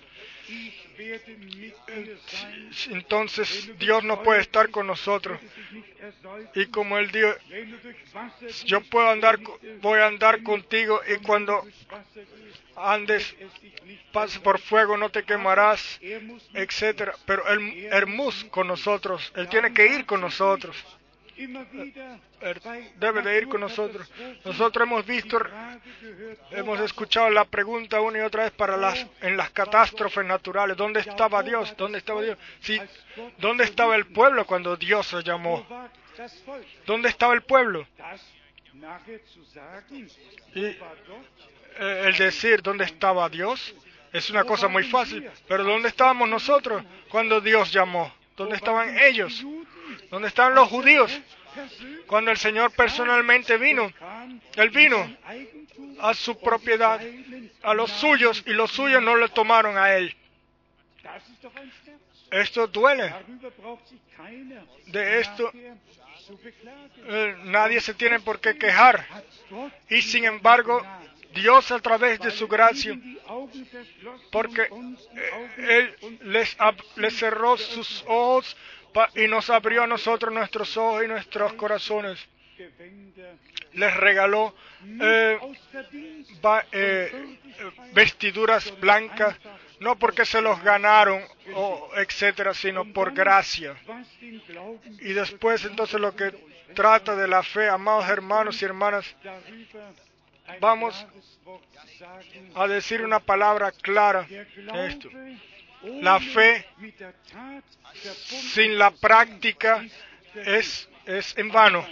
Entonces 2.90 3.78
Dios 3.78 4.03
no 4.03 4.22
puede 4.24 4.41
estar 4.41 4.70
con 4.70 4.88
nosotros. 4.88 5.40
Y 6.56 6.68
como 6.68 6.98
Él 6.98 7.11
dijo, 7.11 7.30
yo 8.65 8.82
puedo 8.82 9.10
andar, 9.10 9.40
voy 9.82 9.99
a 9.99 10.07
andar 10.07 10.44
contigo 10.44 11.02
y 11.07 11.18
cuando 11.24 11.65
andes, 12.76 13.36
pases 14.11 14.40
por 14.40 14.60
fuego, 14.60 14.98
no 14.98 15.10
te 15.10 15.24
quemarás, 15.24 15.99
Er 16.02 16.22
etcétera. 16.53 17.15
Pero 17.26 17.48
Él, 17.48 17.88
Hermus 17.91 18.45
con 18.45 18.68
nosotros, 18.68 19.32
Él 19.36 19.48
tiene 19.48 19.74
que 19.74 19.86
ir 19.86 20.06
con 20.06 20.22
nosotros. 20.22 20.76
Bei 22.64 22.91
debe 22.99 23.22
de 23.22 23.38
ir 23.38 23.47
con 23.47 23.61
nosotros. 23.61 24.10
Nosotros 24.45 24.88
hemos 24.88 25.05
visto, 25.05 25.39
hemos 26.51 26.80
escuchado 26.80 27.30
la 27.30 27.45
pregunta 27.45 28.01
una 28.01 28.19
y 28.19 28.22
otra 28.22 28.43
vez 28.43 28.51
para 28.51 28.77
las, 28.77 29.05
en 29.22 29.38
las 29.38 29.49
catástrofes 29.51 30.26
naturales. 30.26 30.77
¿Dónde 30.77 30.99
estaba 30.99 31.41
Dios? 31.43 31.73
¿Dónde 31.77 31.97
estaba 31.97 32.22
Dios? 32.22 32.38
Sí, 32.60 32.80
¿dónde 33.38 33.64
estaba 33.64 33.95
el 33.95 34.05
pueblo 34.05 34.45
cuando 34.45 34.76
Dios 34.76 35.07
se 35.07 35.23
llamó? 35.23 35.65
¿Dónde 36.85 37.10
estaba 37.10 37.34
el 37.34 37.41
pueblo? 37.41 37.88
Y 40.53 40.65
eh, 40.65 40.77
el 42.05 42.15
decir 42.18 42.61
dónde 42.61 42.85
estaba 42.85 43.30
Dios 43.30 43.73
es 44.11 44.30
una 44.30 44.43
cosa 44.43 44.68
muy 44.68 44.84
fácil. 44.84 45.27
Pero 45.47 45.64
¿dónde 45.64 45.89
estábamos 45.89 46.30
nosotros 46.30 46.84
cuando 47.10 47.41
Dios 47.41 47.72
llamó? 47.72 48.14
¿Dónde 48.35 48.55
estaban 48.55 48.97
ellos? 48.99 49.43
¿Dónde 50.10 50.28
estaban 50.28 50.56
los 50.56 50.70
judíos? 50.70 51.11
Cuando 52.07 52.32
el 52.32 52.38
Señor 52.38 52.72
personalmente 52.72 53.57
vino, 53.57 53.91
Él 54.56 54.70
vino 54.70 55.18
a 55.99 56.14
su 56.14 56.40
propiedad, 56.40 56.99
a 57.61 57.74
los 57.74 57.91
suyos, 57.91 58.44
y 58.45 58.52
los 58.52 58.72
suyos 58.72 59.02
no 59.02 59.15
le 59.15 59.30
tomaron 59.30 59.78
a 59.78 59.94
Él. 59.95 60.15
Esto 62.32 62.68
duele. 62.68 63.14
De 64.88 65.20
esto 65.20 65.52
eh, 67.06 67.36
nadie 67.45 67.80
se 67.82 67.94
tiene 67.94 68.20
por 68.20 68.40
qué 68.40 68.57
quejar. 68.57 69.06
Y 69.90 70.02
sin 70.02 70.26
embargo, 70.26 70.82
Dios 71.34 71.72
a 71.72 71.80
través 71.80 72.20
de 72.20 72.32
su 72.32 72.48
gracia, 72.48 72.98
porque 74.32 74.61
eh, 74.64 75.95
Él 75.99 76.20
les, 76.22 76.56
cerró 77.15 77.57
sus 77.57 78.03
ojos 78.07 78.56
y 79.15 79.28
nos 79.28 79.49
abrió 79.49 79.84
a 79.84 79.88
nosotros 79.88 80.34
nuestros 80.34 80.76
ojos 80.78 81.03
y 81.03 81.07
nuestros 81.07 81.53
corazones. 81.53 82.20
Les 83.74 83.95
regaló 83.95 84.53
eh, 85.02 85.40
eh, 85.41 86.68
eh, 86.72 87.36
vestiduras 87.94 88.80
blancas, 88.80 89.36
no 89.80 89.98
porque 89.98 90.26
se 90.26 90.41
los 90.41 90.61
ganaron 90.61 91.22
o 91.56 91.90
etcétera, 91.95 92.53
sino 92.53 92.86
por 92.94 93.14
gracia. 93.14 93.76
Y 94.99 95.14
después 95.14 95.65
entonces 95.65 95.99
lo 95.99 96.15
que 96.15 96.32
trata 96.76 97.15
de 97.15 97.28
la 97.28 97.41
fe, 97.44 97.68
amados 97.68 98.07
hermanos 98.07 98.61
y 98.61 98.65
hermanas, 98.65 99.15
Vamos 100.60 101.06
a 102.56 102.68
decir 102.68 103.02
una 103.02 103.20
palabra 103.20 103.72
clara 103.72 104.24
de 104.24 104.88
esto. 104.88 105.10
La 105.84 106.19
fe 106.19 106.65
sin 108.53 108.77
la 108.77 108.91
práctica 108.91 109.85
es, 110.35 110.88
es 111.05 111.38
en 111.38 111.49
vano. 111.49 111.85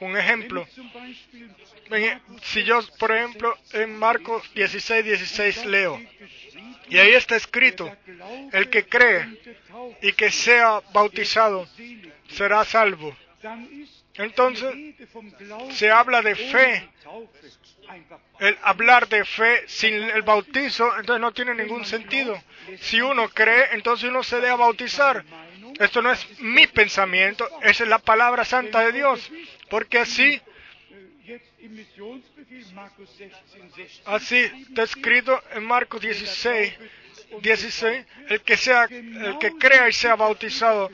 Un 0.00 0.16
ejemplo, 0.16 0.66
si 2.42 2.64
yo, 2.64 2.80
por 2.98 3.12
ejemplo, 3.14 3.54
en 3.72 3.98
Marcos 3.98 4.50
16, 4.54 5.04
16 5.04 5.66
leo, 5.66 6.00
y 6.88 6.96
ahí 6.98 7.12
está 7.12 7.36
escrito, 7.36 7.94
el 8.52 8.70
que 8.70 8.86
cree 8.86 9.26
y 10.00 10.12
que 10.12 10.30
sea 10.30 10.80
bautizado 10.94 11.68
será 12.30 12.64
salvo. 12.64 13.14
Entonces, 14.20 14.74
se 15.70 15.90
habla 15.90 16.20
de 16.20 16.34
fe. 16.34 16.88
El 18.38 18.56
hablar 18.62 19.08
de 19.08 19.24
fe 19.24 19.64
sin 19.66 19.94
el 19.94 20.22
bautizo, 20.22 20.86
entonces 20.98 21.20
no 21.20 21.32
tiene 21.32 21.54
ningún 21.54 21.84
sentido. 21.84 22.40
Si 22.80 23.00
uno 23.00 23.28
cree, 23.30 23.68
entonces 23.72 24.10
uno 24.10 24.22
se 24.22 24.40
deja 24.40 24.56
bautizar. 24.56 25.24
Esto 25.78 26.02
no 26.02 26.12
es 26.12 26.40
mi 26.40 26.66
pensamiento, 26.66 27.48
esa 27.62 27.84
es 27.84 27.88
la 27.88 27.98
palabra 27.98 28.44
santa 28.44 28.80
de 28.80 28.92
Dios. 28.92 29.30
Porque 29.70 29.98
así, 29.98 30.40
jetzt 31.24 31.46
im 31.60 31.74
Missionsbefehl 31.74 32.74
Markus 32.74 33.16
16, 33.16 33.76
16 33.76 34.02
así 34.06 34.36
está 34.68 34.82
escrito 34.82 35.42
en 35.54 35.64
Marcos 35.64 36.00
16, 36.00 36.74
16, 37.40 38.06
el 38.28 38.40
que 38.42 38.56
sea, 38.56 38.84
el 38.84 39.38
que 39.38 39.52
crea 39.52 39.88
y 39.88 39.92
sea 39.92 40.16
bautizado. 40.16 40.90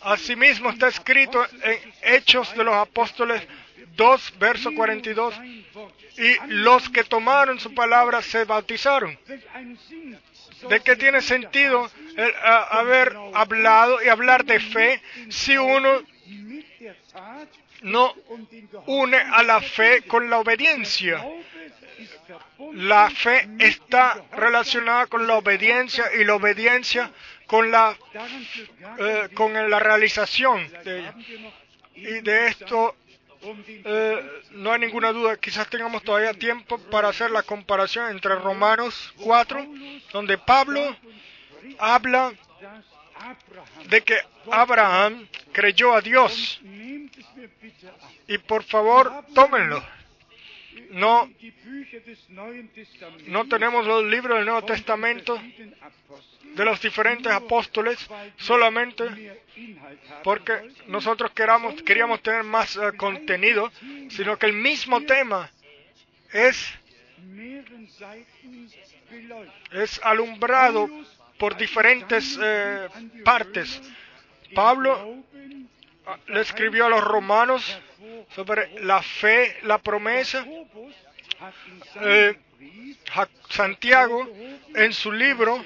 Asimismo 0.00 0.70
está 0.70 0.88
escrito 0.88 1.44
en 1.62 1.78
Hechos 2.02 2.54
de 2.56 2.64
los 2.64 2.74
Apóstoles 2.74 3.42
2, 3.96 4.34
verso 4.38 4.70
42, 4.74 5.34
sein 5.34 5.66
Wort. 5.74 5.94
y 6.18 6.36
los 6.48 6.88
que 6.90 7.04
tomaron 7.04 7.58
su 7.60 7.74
palabra 7.74 8.22
se 8.22 8.44
bautizaron. 8.44 9.18
¿De 10.68 10.80
qué 10.80 10.96
tiene 10.96 11.20
sentido 11.20 11.90
haber 12.70 13.16
hablado 13.34 14.02
y 14.02 14.08
hablar 14.08 14.44
de 14.44 14.60
fe 14.60 15.00
si 15.28 15.56
uno 15.56 16.02
no 17.84 18.14
une 18.86 19.16
a 19.16 19.42
la 19.42 19.60
fe 19.60 20.02
con 20.02 20.28
la 20.28 20.38
obediencia? 20.38 21.24
La 22.72 23.10
fe 23.10 23.48
está 23.58 24.22
relacionada 24.32 25.06
con 25.06 25.26
la 25.26 25.36
obediencia 25.36 26.04
y 26.18 26.24
la 26.24 26.34
obediencia 26.34 27.10
con 27.46 27.70
la, 27.70 27.96
eh, 28.98 29.28
con 29.34 29.52
la 29.70 29.78
realización 29.78 30.66
de 30.84 31.12
Y 31.94 32.20
de 32.20 32.48
esto 32.48 32.96
eh, 33.66 34.40
no 34.52 34.72
hay 34.72 34.80
ninguna 34.80 35.12
duda. 35.12 35.36
Quizás 35.36 35.68
tengamos 35.68 36.02
todavía 36.02 36.32
tiempo 36.32 36.78
para 36.90 37.08
hacer 37.08 37.30
la 37.30 37.42
comparación 37.42 38.10
entre 38.10 38.34
Romanos 38.36 39.12
4, 39.18 39.66
donde 40.12 40.38
Pablo 40.38 40.96
habla 41.78 42.32
de 43.88 44.02
que 44.02 44.18
Abraham 44.50 45.26
creyó 45.52 45.94
a 45.94 46.00
Dios. 46.00 46.60
Y 48.28 48.38
por 48.38 48.62
favor, 48.64 49.24
tómenlo. 49.34 49.82
No, 50.90 51.30
no 53.26 53.48
tenemos 53.48 53.86
los 53.86 54.04
libros 54.04 54.38
del 54.38 54.46
Nuevo 54.46 54.64
Testamento 54.64 55.40
de 56.54 56.64
los 56.64 56.80
diferentes 56.80 57.32
apóstoles 57.32 57.98
solamente 58.36 59.40
porque 60.22 60.70
nosotros 60.86 61.32
queramos, 61.32 61.82
queríamos 61.82 62.22
tener 62.22 62.44
más 62.44 62.76
eh, 62.76 62.92
contenido, 62.96 63.72
sino 64.10 64.38
que 64.38 64.46
el 64.46 64.52
mismo 64.52 65.00
tema 65.02 65.50
es, 66.32 66.72
es 69.72 70.00
alumbrado 70.02 70.88
por 71.44 71.58
diferentes 71.58 72.38
eh, 72.42 72.88
partes. 73.22 73.78
Pablo 74.54 75.22
ah, 76.06 76.16
le 76.28 76.40
escribió 76.40 76.86
a 76.86 76.88
los 76.88 77.04
romanos 77.04 77.78
sobre 78.34 78.80
la 78.80 79.02
fe, 79.02 79.58
la 79.64 79.76
promesa. 79.76 80.42
Eh, 82.00 82.34
Santiago, 83.50 84.26
en 84.74 84.94
su 84.94 85.12
libro, 85.12 85.62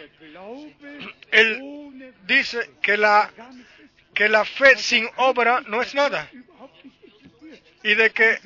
él 1.30 2.12
dice 2.26 2.70
que 2.82 2.96
la, 2.96 3.30
que 4.14 4.28
la 4.28 4.44
fe 4.44 4.76
sin 4.78 5.08
obra 5.14 5.60
no 5.68 5.80
es 5.80 5.94
nada 5.94 6.28
y 7.82 7.94
de 7.94 8.10
que 8.10 8.38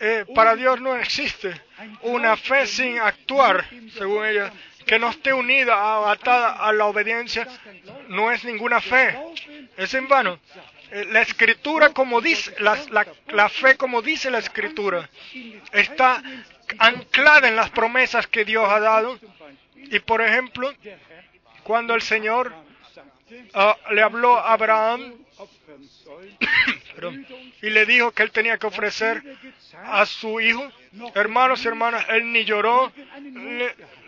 eh, 0.00 0.24
para 0.34 0.56
Dios 0.56 0.80
no 0.80 0.96
existe 0.96 1.60
una 2.02 2.36
fe 2.36 2.66
sin 2.66 2.98
actuar, 2.98 3.64
según 3.96 4.24
ella, 4.24 4.52
que 4.86 4.98
no 4.98 5.10
esté 5.10 5.32
unida, 5.32 6.10
atada 6.10 6.52
a 6.52 6.72
la 6.72 6.86
obediencia, 6.86 7.46
no 8.08 8.30
es 8.30 8.44
ninguna 8.44 8.80
fe, 8.80 9.18
es 9.76 9.94
en 9.94 10.08
vano. 10.08 10.38
Eh, 10.90 11.06
La 11.10 11.22
escritura 11.22 11.90
como 11.90 12.20
dice, 12.20 12.54
la, 12.60 13.48
fe 13.48 13.76
como 13.76 14.02
dice 14.02 14.30
la 14.30 14.38
escritura, 14.38 15.08
está 15.72 16.22
anclada 16.78 17.48
en 17.48 17.56
las 17.56 17.70
promesas 17.70 18.26
que 18.26 18.44
Dios 18.44 18.68
ha 18.68 18.80
dado. 18.80 19.18
Y 19.76 19.98
por 20.00 20.20
ejemplo, 20.22 20.72
cuando 21.62 21.94
el 21.94 22.02
Señor 22.02 22.52
ah, 23.54 23.76
le 23.92 24.02
habló 24.02 24.36
a 24.38 24.52
Abraham 24.52 25.14
y 27.62 27.70
le 27.70 27.86
dijo 27.86 28.12
que 28.12 28.22
él 28.22 28.30
tenía 28.30 28.58
que 28.58 28.66
ofrecer 28.66 29.22
a 29.84 30.06
su 30.06 30.40
hijo, 30.40 30.70
hermanos 31.14 31.64
y 31.64 31.68
hermanas, 31.68 32.04
él 32.10 32.30
ni 32.32 32.44
lloró, 32.44 32.92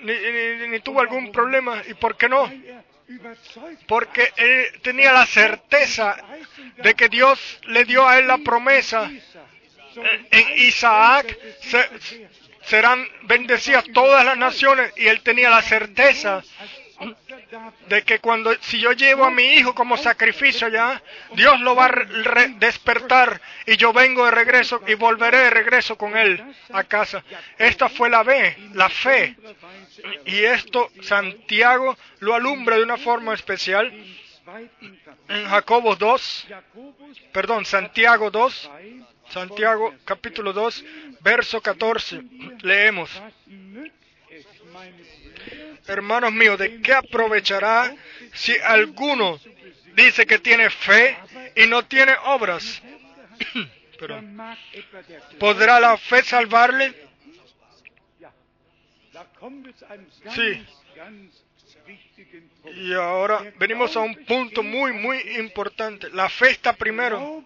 ni, 0.03 0.81
tuvo 0.81 1.01
algún 1.01 1.33
problema. 1.33 1.83
¿Y 1.89 1.95
por 1.95 2.17
qué 2.17 2.29
no? 2.29 2.51
Porque 3.87 4.33
él 4.37 4.81
tenía 4.83 5.13
la 5.13 5.27
certeza 5.27 6.17
de 6.79 6.95
que 6.95 7.09
Dios 7.09 7.61
le 7.67 7.85
dio 7.85 8.07
a 8.07 8.19
él 8.19 8.27
la 8.27 8.39
promesa. 8.39 9.11
Eh, 9.11 10.27
En 10.31 10.59
Isaac 10.59 11.37
se- 11.63 11.89
serán 12.65 13.07
bendecidas 13.23 13.85
todas 13.95 14.25
las 14.25 14.37
naciones 14.37 14.93
y 14.97 15.07
él 15.09 15.23
tenía 15.23 15.49
la 15.51 15.63
certeza 15.63 16.43
de 17.89 18.03
que 18.03 18.19
cuando 18.21 18.55
si 18.61 18.79
yo 18.79 18.93
llevo 18.93 19.25
a 19.25 19.31
mi 19.31 19.43
hijo 19.55 19.75
como 19.75 19.97
sacrificio 19.97 20.69
ya, 20.69 21.03
Dios 21.35 21.61
lo 21.61 21.75
va 21.75 21.87
a 21.87 22.47
despertar 22.59 23.41
y 23.67 23.77
yo 23.77 23.93
vengo 23.93 24.25
de 24.25 24.31
regreso 24.31 24.83
y 24.87 24.95
volveré 24.95 25.39
de 25.39 25.51
regreso 25.51 25.97
con 25.97 26.17
él 26.17 26.43
a 26.73 26.85
casa. 26.85 27.23
Esta 27.59 27.89
fue 27.89 28.09
la 28.09 28.25
fe, 28.25 28.57
la 28.75 28.89
fe. 28.89 29.37
Y 30.25 30.39
esto 30.45 30.91
Santiago 31.03 31.97
lo 32.21 32.35
alumbra 32.35 32.77
de 32.77 32.83
una 32.83 32.97
forma 32.97 33.35
especial 33.35 33.93
en 35.29 35.49
Jacobo 35.49 35.97
2, 35.97 36.47
perdón, 37.33 37.65
Santiago 37.65 38.31
2, 38.31 38.71
Santiago 39.29 39.95
capítulo 40.05 40.53
2, 40.53 40.85
verso 41.21 41.61
14. 41.61 42.23
Leemos. 42.63 43.11
Hermanos 45.87 46.33
míos, 46.33 46.59
¿de 46.59 46.81
qué 46.81 46.93
aprovechará 46.93 47.95
si 48.33 48.57
alguno 48.59 49.39
dice 49.95 50.27
que 50.27 50.39
tiene 50.39 50.69
fe 50.71 51.17
y 51.55 51.67
no 51.67 51.85
tiene 51.85 52.15
obras? 52.25 52.83
Perdón. 53.99 54.37
¿Podrá 55.39 55.81
la 55.81 55.97
fe 55.97 56.23
salvarle? 56.23 56.95
Sí. 60.35 60.67
Y 62.75 62.93
ahora 62.95 63.53
venimos 63.59 63.97
a 63.97 64.01
un 64.01 64.15
punto 64.25 64.63
muy, 64.63 64.93
muy 64.93 65.19
importante. 65.39 66.11
La 66.11 66.29
fe 66.29 66.51
está 66.51 66.73
primero. 66.75 67.45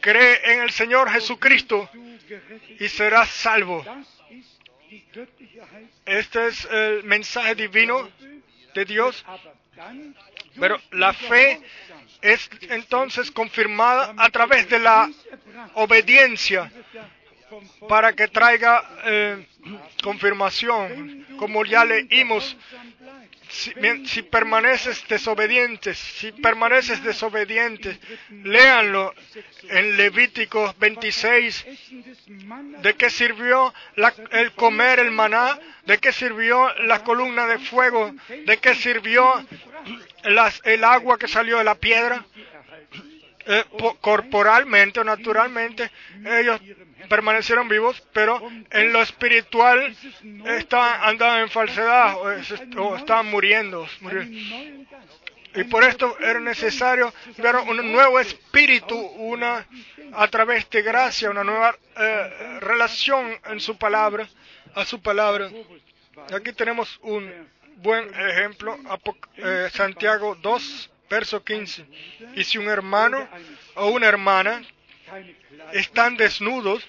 Cree 0.00 0.52
en 0.52 0.62
el 0.62 0.70
Señor 0.70 1.10
Jesucristo 1.10 1.88
y 2.78 2.88
serás 2.88 3.28
salvo. 3.30 3.84
Este 6.06 6.46
es 6.48 6.64
el 6.66 7.04
mensaje 7.04 7.54
divino 7.54 8.08
de 8.74 8.84
Dios. 8.84 9.24
Pero 10.58 10.78
la 10.90 11.12
fe 11.12 11.60
es 12.20 12.50
entonces 12.62 13.30
confirmada 13.30 14.14
a 14.16 14.28
través 14.30 14.68
de 14.68 14.78
la 14.78 15.10
obediencia 15.74 16.70
para 17.88 18.12
que 18.12 18.28
traiga 18.28 18.82
eh, 19.04 19.46
confirmación. 20.02 21.26
Como 21.38 21.64
ya 21.64 21.84
leímos, 21.84 22.56
si, 23.52 24.22
permaneces 24.22 25.06
desobedientes, 25.08 25.98
si 25.98 26.32
permaneces 26.32 27.02
desobedientes, 27.02 27.98
léanlo 28.30 29.14
en 29.68 29.96
Levíticos 29.96 30.76
26. 30.78 31.66
¿De 32.82 32.94
qué 32.94 33.10
sirvió 33.10 33.72
la- 33.96 34.14
el 34.30 34.52
comer 34.52 34.98
el 35.00 35.10
maná? 35.10 35.58
¿De 35.86 35.98
qué 35.98 36.12
sirvió 36.12 36.72
la 36.84 37.02
columna 37.04 37.46
de 37.46 37.58
fuego? 37.58 38.14
¿De 38.46 38.56
qué 38.58 38.74
sirvió 38.74 39.44
el 40.64 40.84
agua 40.84 41.18
que 41.18 41.28
salió 41.28 41.58
de 41.58 41.64
la 41.64 41.74
piedra? 41.74 42.24
Eh, 43.46 43.64
po- 43.78 43.96
corporalmente 43.98 45.00
o 45.00 45.04
naturalmente 45.04 45.90
ellos 46.24 46.60
permanecieron 47.08 47.68
vivos, 47.68 48.00
pero 48.12 48.40
en 48.70 48.92
lo 48.92 49.02
espiritual 49.02 49.94
estaban, 50.46 51.00
andaban 51.02 51.40
en 51.42 51.50
falsedad 51.50 52.16
o, 52.18 52.30
es- 52.30 52.54
o 52.76 52.96
estaban 52.96 53.26
muriendo. 53.26 53.86
Y 55.54 55.64
por 55.64 55.84
esto 55.84 56.16
era 56.20 56.40
necesario 56.40 57.12
ver 57.38 57.56
un 57.56 57.92
nuevo 57.92 58.18
espíritu, 58.20 58.96
una 58.96 59.66
a 60.14 60.28
través 60.28 60.68
de 60.70 60.80
gracia, 60.82 61.28
una 61.30 61.44
nueva 61.44 61.76
eh, 61.96 62.58
relación 62.60 63.38
en 63.46 63.60
su 63.60 63.76
palabra, 63.76 64.26
a 64.74 64.84
su 64.86 65.02
palabra. 65.02 65.50
Aquí 66.34 66.52
tenemos 66.52 66.98
un 67.02 67.30
buen 67.76 68.08
ejemplo, 68.14 68.78
eh, 69.36 69.68
Santiago 69.72 70.36
2, 70.36 70.90
verso 71.12 71.44
15. 71.44 71.84
Y 72.36 72.44
si 72.44 72.56
un 72.58 72.68
hermano 72.68 73.28
o 73.74 73.88
una 73.88 74.06
hermana 74.08 74.62
están 75.74 76.16
desnudos 76.16 76.82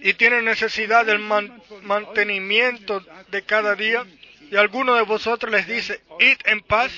y 0.00 0.14
tienen 0.14 0.44
necesidad 0.46 1.04
del 1.04 1.18
man- 1.18 1.62
mantenimiento 1.82 3.04
de 3.28 3.42
cada 3.42 3.74
día, 3.74 4.06
y 4.50 4.56
alguno 4.56 4.94
de 4.94 5.02
vosotros 5.02 5.52
les 5.52 5.66
dice, 5.66 6.00
id 6.18 6.38
en 6.46 6.60
paz, 6.62 6.90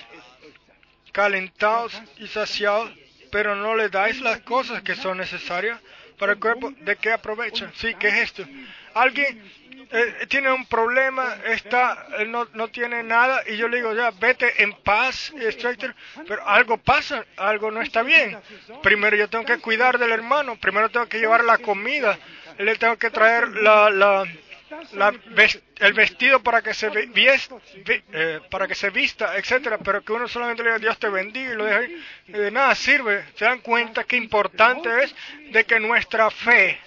calentados 1.10 2.00
y 2.18 2.28
saciados, 2.28 2.88
pero 3.32 3.56
no 3.56 3.74
le 3.74 3.88
dais 3.88 4.20
las 4.20 4.40
cosas 4.42 4.82
que 4.82 4.94
son 4.94 5.18
necesarias 5.18 5.80
para 6.18 6.32
el 6.34 6.38
cuerpo, 6.38 6.70
¿de 6.70 6.94
qué 6.96 7.10
aprovecha? 7.10 7.72
Sí, 7.74 7.94
¿qué 7.98 8.08
es 8.08 8.14
esto? 8.14 8.44
Alguien 8.94 9.42
eh, 9.92 10.26
tiene 10.28 10.50
un 10.52 10.66
problema, 10.66 11.36
está, 11.46 12.06
no, 12.26 12.46
no 12.54 12.68
tiene 12.68 13.02
nada, 13.02 13.42
y 13.48 13.56
yo 13.56 13.68
le 13.68 13.78
digo, 13.78 13.92
ya, 13.94 14.10
vete 14.12 14.62
en 14.62 14.72
paz, 14.82 15.32
pero 16.28 16.46
algo 16.48 16.76
pasa, 16.78 17.24
algo 17.36 17.70
no 17.70 17.82
está 17.82 18.02
bien. 18.02 18.38
Primero 18.82 19.16
yo 19.16 19.28
tengo 19.28 19.44
que 19.44 19.58
cuidar 19.58 19.98
del 19.98 20.12
hermano, 20.12 20.56
primero 20.56 20.88
tengo 20.90 21.06
que 21.08 21.18
llevar 21.18 21.42
la 21.44 21.58
comida, 21.58 22.18
le 22.58 22.76
tengo 22.76 22.96
que 22.98 23.10
traer 23.10 23.48
la, 23.48 23.90
la, 23.90 24.24
la 24.92 25.12
el 25.80 25.92
vestido 25.94 26.40
para 26.42 26.62
que 26.62 26.72
se 26.74 26.88
vi- 26.90 27.06
vies- 27.06 27.48
vi- 27.84 28.02
eh, 28.12 28.40
para 28.50 28.68
que 28.68 28.74
se 28.76 28.90
vista, 28.90 29.36
etcétera, 29.36 29.78
pero 29.78 30.02
que 30.04 30.12
uno 30.12 30.28
solamente 30.28 30.62
le 30.62 30.68
diga 30.70 30.78
Dios 30.78 30.98
te 30.98 31.08
bendiga 31.08 31.50
y 31.52 31.54
lo 31.56 31.64
deja 31.64 31.78
ahí, 31.78 32.04
de 32.28 32.50
nada 32.52 32.74
sirve. 32.76 33.24
Se 33.34 33.44
dan 33.46 33.60
cuenta 33.60 34.04
qué 34.04 34.16
importante 34.16 34.88
es 35.02 35.14
de 35.50 35.64
que 35.64 35.80
nuestra 35.80 36.30
fe 36.30 36.78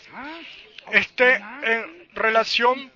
esté 0.91 1.41
en 1.63 2.02
relación 2.13 2.91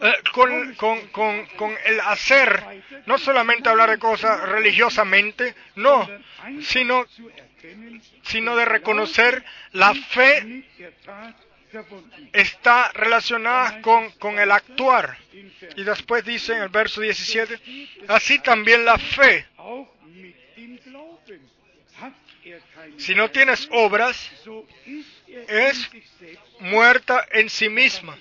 eh, 0.00 0.12
con, 0.32 0.74
con, 0.74 1.08
con, 1.08 1.46
con 1.56 1.76
el 1.84 2.00
hacer, 2.00 2.82
no 3.06 3.18
solamente 3.18 3.68
hablar 3.68 3.90
de 3.90 3.98
cosas 3.98 4.40
religiosamente, 4.48 5.54
no, 5.76 6.08
sino, 6.62 7.06
sino 8.22 8.56
de 8.56 8.64
reconocer 8.64 9.44
la 9.72 9.94
fe 9.94 10.64
está 12.32 12.92
relacionada 12.92 13.80
con, 13.80 14.10
con 14.12 14.38
el 14.38 14.50
actuar. 14.50 15.16
Y 15.76 15.84
después 15.84 16.24
dice 16.24 16.54
en 16.54 16.62
el 16.62 16.68
verso 16.68 17.00
17, 17.00 18.04
así 18.08 18.38
también 18.40 18.84
la 18.84 18.98
fe. 18.98 19.46
Si 22.98 23.14
no 23.14 23.30
tienes 23.30 23.68
obras, 23.70 24.30
es 25.48 25.90
muerta 26.60 27.26
en 27.32 27.48
sí 27.48 27.68
misma. 27.68 28.18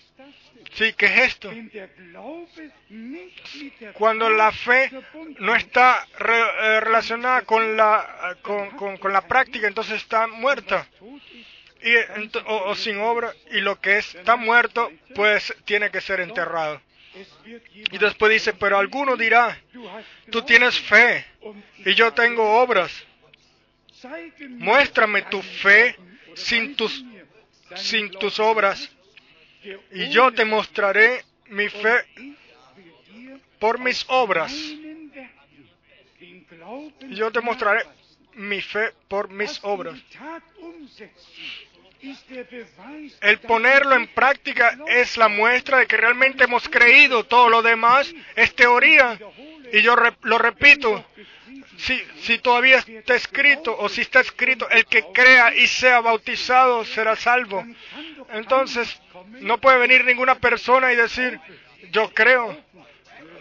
Sí, 0.74 0.94
¿qué 0.94 1.06
es 1.08 1.18
esto? 1.34 1.52
Cuando 3.94 4.30
la 4.30 4.52
fe 4.54 4.90
no 5.40 5.54
está 5.56 6.08
eh, 6.18 6.80
relacionada 6.80 7.42
con 7.42 7.76
la, 7.76 8.38
con, 8.42 8.98
con- 8.98 9.12
la 9.12 9.28
práctica, 9.28 9.68
entonces 9.68 9.98
está 9.98 10.28
muerta. 10.28 10.88
Y, 11.84 11.96
o, 12.46 12.70
o 12.70 12.76
sin 12.76 13.00
obra, 13.00 13.34
y 13.52 13.60
lo 13.60 13.82
que 13.82 13.98
está 13.98 14.36
muerto, 14.38 14.92
pues 15.16 15.54
tiene 15.66 15.90
que 15.90 16.00
ser 16.00 16.20
enterrado. 16.22 16.82
Y 17.92 17.98
después 17.98 18.32
dice, 18.32 18.54
pero 18.54 18.78
alguno 18.78 19.18
dirá, 19.18 19.60
tú 20.30 20.44
tienes 20.44 20.80
fe 20.80 21.26
y 21.84 21.94
yo 21.96 22.14
tengo 22.14 22.62
obras. 22.62 22.92
Muéstrame 24.50 25.24
tu 25.24 25.42
fe 25.42 25.96
sin 26.36 26.76
tus, 26.76 27.04
obras 28.40 28.90
y 29.92 30.10
yo 30.10 30.32
te 30.32 30.46
mostraré 30.46 31.24
mi 31.48 31.68
fe 31.70 32.06
por 33.60 33.80
mis 33.80 34.06
obras. 34.10 34.54
Yo 37.10 37.32
te 37.32 37.42
mostraré 37.42 37.84
mi 38.34 38.62
fe 38.62 38.92
por 39.08 39.30
mis 39.30 39.60
obras. 39.64 40.00
El 43.22 43.40
ponerlo 43.40 43.96
en 43.96 44.08
práctica 44.08 44.78
es 44.88 45.18
la 45.18 45.28
muestra 45.28 45.80
de 45.80 45.88
que 45.88 45.98
realmente 45.98 46.46
hemos 46.46 46.68
creído. 46.68 47.26
Todo 47.26 47.50
lo 47.50 47.62
demás 47.62 48.14
es 48.36 48.56
teoría. 48.56 49.20
Y 49.72 49.82
yo 49.82 49.96
lo 49.96 50.38
repito, 50.38 51.06
si, 51.78 52.02
si 52.22 52.40
todavía 52.40 52.78
está 52.78 53.16
escrito 53.16 53.76
o 53.78 53.90
si 53.90 54.02
está 54.02 54.20
escrito, 54.20 54.70
el 54.70 54.86
que 54.86 55.06
crea 55.14 55.56
y 55.56 55.68
sea 55.68 56.02
bautizado 56.02 56.86
será 56.86 57.16
salvo. 57.16 57.66
Entonces, 58.32 59.02
no 59.40 59.60
puede 59.60 59.78
venir 59.78 60.06
ninguna 60.06 60.36
persona 60.36 60.92
y 60.92 60.96
decir, 60.96 61.40
yo 61.92 62.12
creo, 62.14 62.58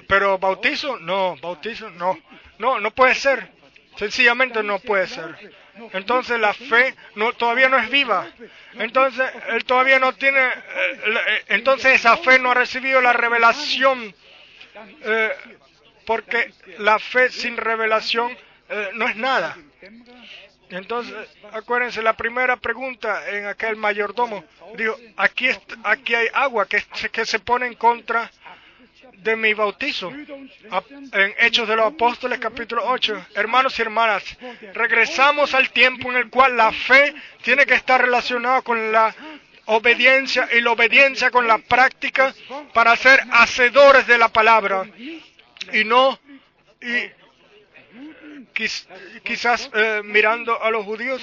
pero 0.07 0.39
bautizo, 0.39 0.99
no, 0.99 1.37
bautizo, 1.41 1.91
no. 1.91 2.19
No, 2.59 2.79
no 2.81 2.91
puede 2.91 3.15
ser. 3.15 3.51
Sencillamente 3.97 4.63
no 4.63 4.79
puede 4.79 5.07
ser. 5.07 5.53
Entonces 5.93 6.39
la 6.39 6.53
fe 6.53 6.95
no, 7.15 7.33
todavía 7.33 7.69
no 7.69 7.79
es 7.79 7.91
viva. 7.91 8.27
Entonces 8.75 9.31
él 9.49 9.65
todavía 9.65 9.99
no 9.99 10.13
tiene, 10.15 10.41
eh, 10.41 11.01
eh, 11.05 11.45
entonces 11.49 11.95
esa 11.95 12.17
fe 12.17 12.39
no 12.39 12.51
ha 12.51 12.55
recibido 12.55 13.01
la 13.01 13.13
revelación, 13.13 14.15
eh, 15.03 15.31
porque 16.07 16.53
la 16.79 16.99
fe 16.99 17.31
sin 17.31 17.57
revelación 17.57 18.37
no 18.95 19.09
es 19.09 19.17
nada. 19.17 19.57
Entonces, 20.71 21.15
acuérdense, 21.53 22.01
la 22.01 22.13
primera 22.13 22.57
pregunta 22.57 23.29
en 23.29 23.47
aquel 23.47 23.75
mayordomo, 23.75 24.45
dijo, 24.77 24.97
aquí, 25.17 25.49
aquí 25.83 26.15
hay 26.15 26.29
agua 26.33 26.67
que, 26.67 26.81
que 27.11 27.27
se 27.27 27.41
pone 27.41 27.67
en 27.67 27.75
contra 27.75 28.31
de 29.19 29.37
mi 29.37 29.55
bautizo. 29.55 30.11
En 31.13 31.35
Hechos 31.39 31.69
de 31.69 31.77
los 31.77 31.87
Apóstoles 31.87 32.39
capítulo 32.39 32.83
8. 32.87 33.27
Hermanos 33.35 33.79
y 33.79 33.83
hermanas, 33.83 34.25
regresamos 34.75 35.55
al 35.55 35.71
tiempo 35.71 36.11
en 36.11 36.17
el 36.19 36.31
cual 36.31 36.57
la 36.57 36.73
fe 36.73 37.15
tiene 37.43 37.67
que 37.67 37.75
estar 37.75 38.01
relacionada 38.01 38.63
con 38.63 38.93
la 38.93 39.15
obediencia 39.67 40.49
y 40.53 40.61
la 40.61 40.73
obediencia 40.73 41.31
con 41.31 41.47
la 41.47 41.59
práctica 41.59 42.35
para 42.73 42.97
ser 42.97 43.21
hacedores 43.31 44.07
de 44.07 44.19
la 44.19 44.29
palabra 44.29 44.85
y 45.73 45.85
no 45.85 46.19
y 46.81 47.11
quiz- 48.55 48.87
quizás 49.23 49.71
eh, 49.75 50.01
mirando 50.05 50.63
a 50.63 50.71
los 50.71 50.85
judíos 50.85 51.23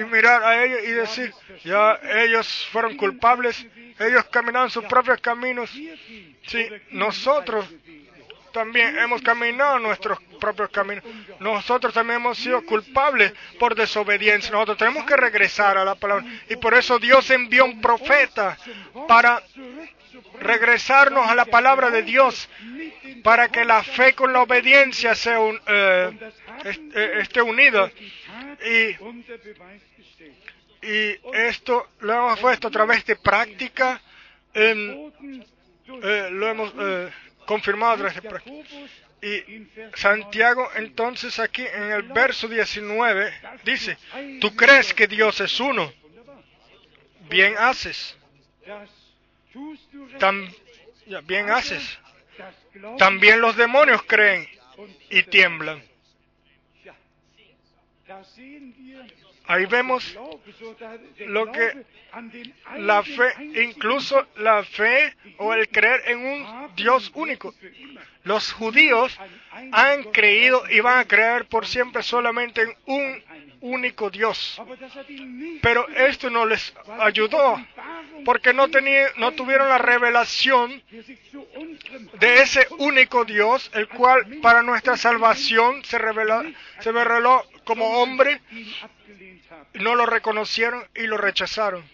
y 0.00 0.04
mirar 0.04 0.42
a 0.44 0.64
ellos 0.64 0.80
y 0.86 0.90
decir, 0.92 1.34
ya 1.64 1.98
ellos 2.24 2.68
fueron 2.72 2.96
culpables, 2.96 3.66
ellos 4.00 4.24
caminaron 4.26 4.70
sus 4.70 4.84
propios 4.84 5.20
caminos. 5.20 5.70
Sí, 5.70 6.68
nosotros 6.90 7.66
también 8.52 8.98
hemos 8.98 9.22
caminado 9.22 9.78
nuestros 9.78 10.18
propios 10.40 10.70
caminos. 10.70 11.04
Nosotros 11.40 11.92
también 11.92 12.20
hemos 12.20 12.38
sido 12.38 12.64
culpables 12.64 13.32
por 13.58 13.74
desobediencia. 13.74 14.50
Nosotros 14.50 14.78
tenemos 14.78 15.04
que 15.04 15.16
regresar 15.16 15.78
a 15.78 15.84
la 15.84 15.94
palabra. 15.94 16.24
Y 16.48 16.56
por 16.56 16.74
eso 16.74 16.98
Dios 16.98 17.30
envió 17.30 17.64
un 17.64 17.80
profeta 17.80 18.56
para 19.06 19.42
regresarnos 20.40 21.28
a 21.28 21.34
la 21.34 21.44
palabra 21.44 21.90
de 21.90 22.02
Dios, 22.02 22.48
para 23.22 23.48
que 23.48 23.64
la 23.64 23.82
fe 23.82 24.14
con 24.14 24.32
la 24.32 24.42
obediencia 24.42 25.14
sea 25.14 25.40
un, 25.40 25.60
eh, 25.66 26.32
eh, 26.64 27.18
esté 27.20 27.42
unida. 27.42 27.90
Y 28.64 28.96
y 30.88 31.20
esto 31.34 31.90
lo 32.00 32.14
hemos 32.14 32.40
puesto 32.40 32.68
a 32.68 32.70
través 32.70 33.04
de 33.04 33.16
práctica, 33.16 34.00
eh, 34.54 35.08
lo 36.30 36.48
hemos 36.48 36.72
eh, 36.78 37.10
confirmado 37.44 37.92
a 37.92 37.96
través 37.96 38.14
de 38.14 38.22
práctica. 38.22 38.56
Y 39.20 39.66
Santiago 39.94 40.70
entonces 40.76 41.38
aquí 41.40 41.62
en 41.62 41.92
el 41.92 42.04
verso 42.04 42.48
19 42.48 43.34
dice, 43.64 43.98
tú 44.40 44.54
crees 44.56 44.94
que 44.94 45.06
Dios 45.06 45.38
es 45.40 45.60
uno, 45.60 45.92
bien 47.28 47.54
haces, 47.58 48.16
bien 51.24 51.50
haces. 51.50 51.98
También 52.96 53.40
los 53.42 53.56
demonios 53.56 54.02
creen 54.04 54.48
y 55.10 55.22
tiemblan. 55.24 55.82
Ahí 59.48 59.64
vemos 59.64 60.14
lo 61.20 61.50
que 61.50 61.84
la 62.76 63.02
fe, 63.02 63.64
incluso 63.64 64.26
la 64.36 64.62
fe 64.62 65.14
o 65.38 65.54
el 65.54 65.68
creer 65.70 66.02
en 66.06 66.18
un 66.18 66.74
Dios 66.76 67.10
único. 67.14 67.54
Los 68.24 68.52
judíos 68.52 69.18
han 69.72 70.04
creído 70.04 70.62
y 70.68 70.80
van 70.80 70.98
a 70.98 71.04
creer 71.06 71.46
por 71.46 71.66
siempre 71.66 72.02
solamente 72.02 72.60
en 72.60 72.76
un 72.84 73.24
único 73.62 74.10
Dios. 74.10 74.60
Pero 75.62 75.88
esto 75.88 76.28
no 76.28 76.44
les 76.44 76.74
ayudó 77.00 77.58
porque 78.26 78.52
no, 78.52 78.68
tenía, 78.68 79.08
no 79.16 79.32
tuvieron 79.32 79.68
la 79.68 79.78
revelación 79.78 80.82
de 82.20 82.42
ese 82.42 82.66
único 82.78 83.24
Dios, 83.24 83.70
el 83.72 83.88
cual 83.88 84.26
para 84.42 84.62
nuestra 84.62 84.98
salvación 84.98 85.82
se 85.84 85.98
se 86.80 86.92
reveló 86.92 87.44
como 87.68 88.00
hombre, 88.02 88.40
no 89.74 89.94
lo 89.94 90.06
reconocieron 90.06 90.82
y 90.94 91.06
lo 91.06 91.18
rechazaron. 91.18 91.84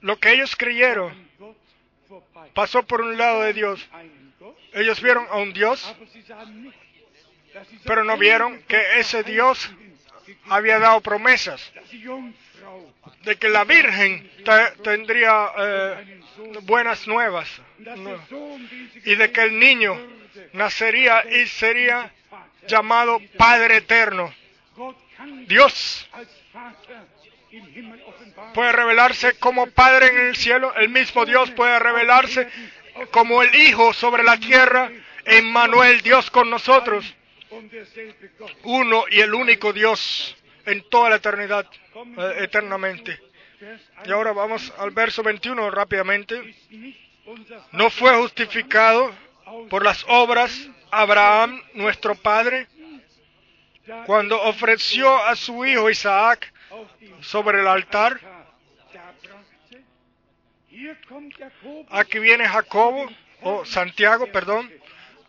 Lo 0.00 0.18
que 0.18 0.32
ellos 0.32 0.56
creyeron 0.56 1.14
pasó 2.52 2.82
por 2.82 3.02
un 3.02 3.16
lado 3.16 3.42
de 3.42 3.52
Dios. 3.52 3.88
Ellos 4.72 5.00
vieron 5.00 5.26
a 5.30 5.36
un 5.36 5.52
Dios, 5.52 5.94
pero 7.84 8.02
no 8.02 8.16
vieron 8.18 8.60
que 8.64 8.98
ese 8.98 9.22
Dios 9.22 9.70
había 10.48 10.80
dado 10.80 11.00
promesas 11.02 11.72
de 13.22 13.36
que 13.36 13.48
la 13.48 13.62
Virgen 13.64 14.28
te- 14.44 14.82
tendría 14.82 15.50
eh, 15.56 16.20
buenas 16.62 17.06
nuevas 17.06 17.48
y 19.04 19.14
de 19.14 19.30
que 19.30 19.42
el 19.42 19.58
niño 19.58 19.94
nacería 20.54 21.24
y 21.30 21.46
sería 21.46 22.12
llamado 22.66 23.20
Padre 23.36 23.78
Eterno. 23.78 24.32
Dios 25.46 26.08
puede 28.54 28.72
revelarse 28.72 29.38
como 29.38 29.66
Padre 29.68 30.08
en 30.08 30.18
el 30.28 30.36
cielo, 30.36 30.74
el 30.76 30.88
mismo 30.88 31.24
Dios 31.24 31.50
puede 31.52 31.78
revelarse 31.78 32.48
como 33.10 33.42
el 33.42 33.54
Hijo 33.54 33.92
sobre 33.92 34.22
la 34.22 34.38
tierra, 34.38 34.90
Emmanuel, 35.24 36.00
Dios 36.02 36.30
con 36.30 36.50
nosotros, 36.50 37.14
uno 38.64 39.04
y 39.10 39.20
el 39.20 39.34
único 39.34 39.72
Dios 39.72 40.36
en 40.66 40.88
toda 40.88 41.10
la 41.10 41.16
eternidad, 41.16 41.66
eh, 41.94 42.34
eternamente. 42.40 43.18
Y 44.04 44.10
ahora 44.10 44.32
vamos 44.32 44.72
al 44.78 44.90
verso 44.90 45.22
21 45.22 45.70
rápidamente. 45.70 46.54
No 47.72 47.90
fue 47.90 48.16
justificado 48.16 49.14
por 49.70 49.84
las 49.84 50.04
obras 50.08 50.68
Abraham, 50.92 51.62
nuestro 51.72 52.14
padre, 52.14 52.68
cuando 54.04 54.40
ofreció 54.42 55.16
a 55.24 55.34
su 55.34 55.64
hijo 55.64 55.88
Isaac 55.88 56.52
sobre 57.22 57.60
el 57.60 57.66
altar. 57.66 58.20
Aquí 61.90 62.18
viene 62.18 62.46
Jacobo, 62.46 63.10
o 63.40 63.64
Santiago, 63.64 64.26
perdón, 64.30 64.70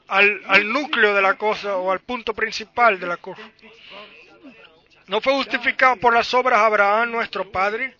al, 0.07 0.41
al 0.47 0.71
núcleo 0.71 1.13
de 1.15 1.21
la 1.21 1.35
cosa 1.35 1.77
o 1.77 1.91
al 1.91 2.01
punto 2.01 2.33
principal 2.33 2.99
de 2.99 3.07
la 3.07 3.17
cosa. 3.17 3.41
No 5.07 5.21
fue 5.21 5.33
justificado 5.33 5.95
por 5.95 6.13
las 6.13 6.33
obras 6.33 6.59
Abraham, 6.59 7.11
nuestro 7.11 7.49
padre, 7.49 7.95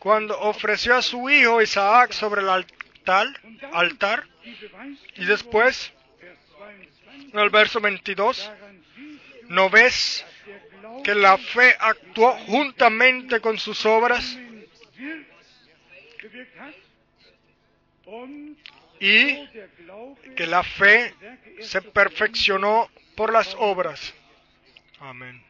cuando 0.00 0.36
ofreció 0.40 0.96
a 0.96 1.02
su 1.02 1.30
hijo 1.30 1.62
Isaac 1.62 2.10
sobre 2.10 2.42
el 2.42 2.48
altar, 2.48 3.28
altar 3.72 4.26
y 5.14 5.24
después, 5.24 5.92
en 7.32 7.38
el 7.38 7.50
verso 7.50 7.80
22, 7.80 8.50
¿no 9.48 9.70
ves 9.70 10.24
que 11.04 11.14
la 11.14 11.38
fe 11.38 11.74
actuó 11.78 12.32
juntamente 12.46 13.40
con 13.40 13.58
sus 13.58 13.84
obras 13.86 14.38
y 19.00 19.46
que 20.34 20.46
la 20.46 20.62
fe 20.62 21.14
se 21.60 21.82
perfeccionó 21.82 22.90
por 23.14 23.32
las 23.32 23.54
obras? 23.58 24.14
Amén. 25.00 25.42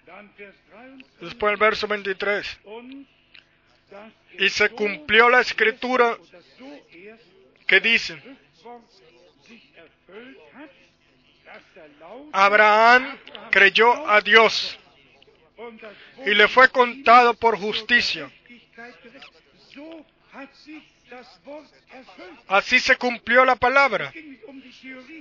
Después 1.20 1.52
el 1.52 1.58
verso 1.58 1.86
23. 1.86 2.60
Y 4.38 4.48
se 4.50 4.68
cumplió 4.70 5.28
la 5.28 5.40
escritura 5.40 6.18
que 7.66 7.80
dice, 7.80 8.20
Abraham 12.32 13.18
creyó 13.50 14.08
a 14.08 14.20
Dios 14.20 14.78
y 16.24 16.34
le 16.34 16.48
fue 16.48 16.68
contado 16.68 17.34
por 17.34 17.58
justicia. 17.58 18.30
Así 22.48 22.80
se 22.80 22.96
cumplió 22.96 23.44
la 23.44 23.56
palabra. 23.56 24.12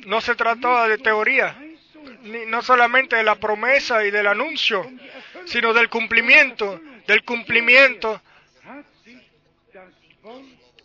No 0.06 0.22
se 0.22 0.36
trataba 0.36 0.88
de 0.88 0.98
teoría, 0.98 1.58
ni, 2.22 2.46
no 2.46 2.62
solamente 2.62 3.16
de 3.16 3.24
la 3.24 3.36
promesa 3.36 4.06
y 4.06 4.12
del 4.12 4.28
anuncio, 4.28 4.90
sino 5.46 5.74
del 5.74 5.90
cumplimiento, 5.90 6.80
del 7.08 7.24
cumplimiento. 7.24 8.22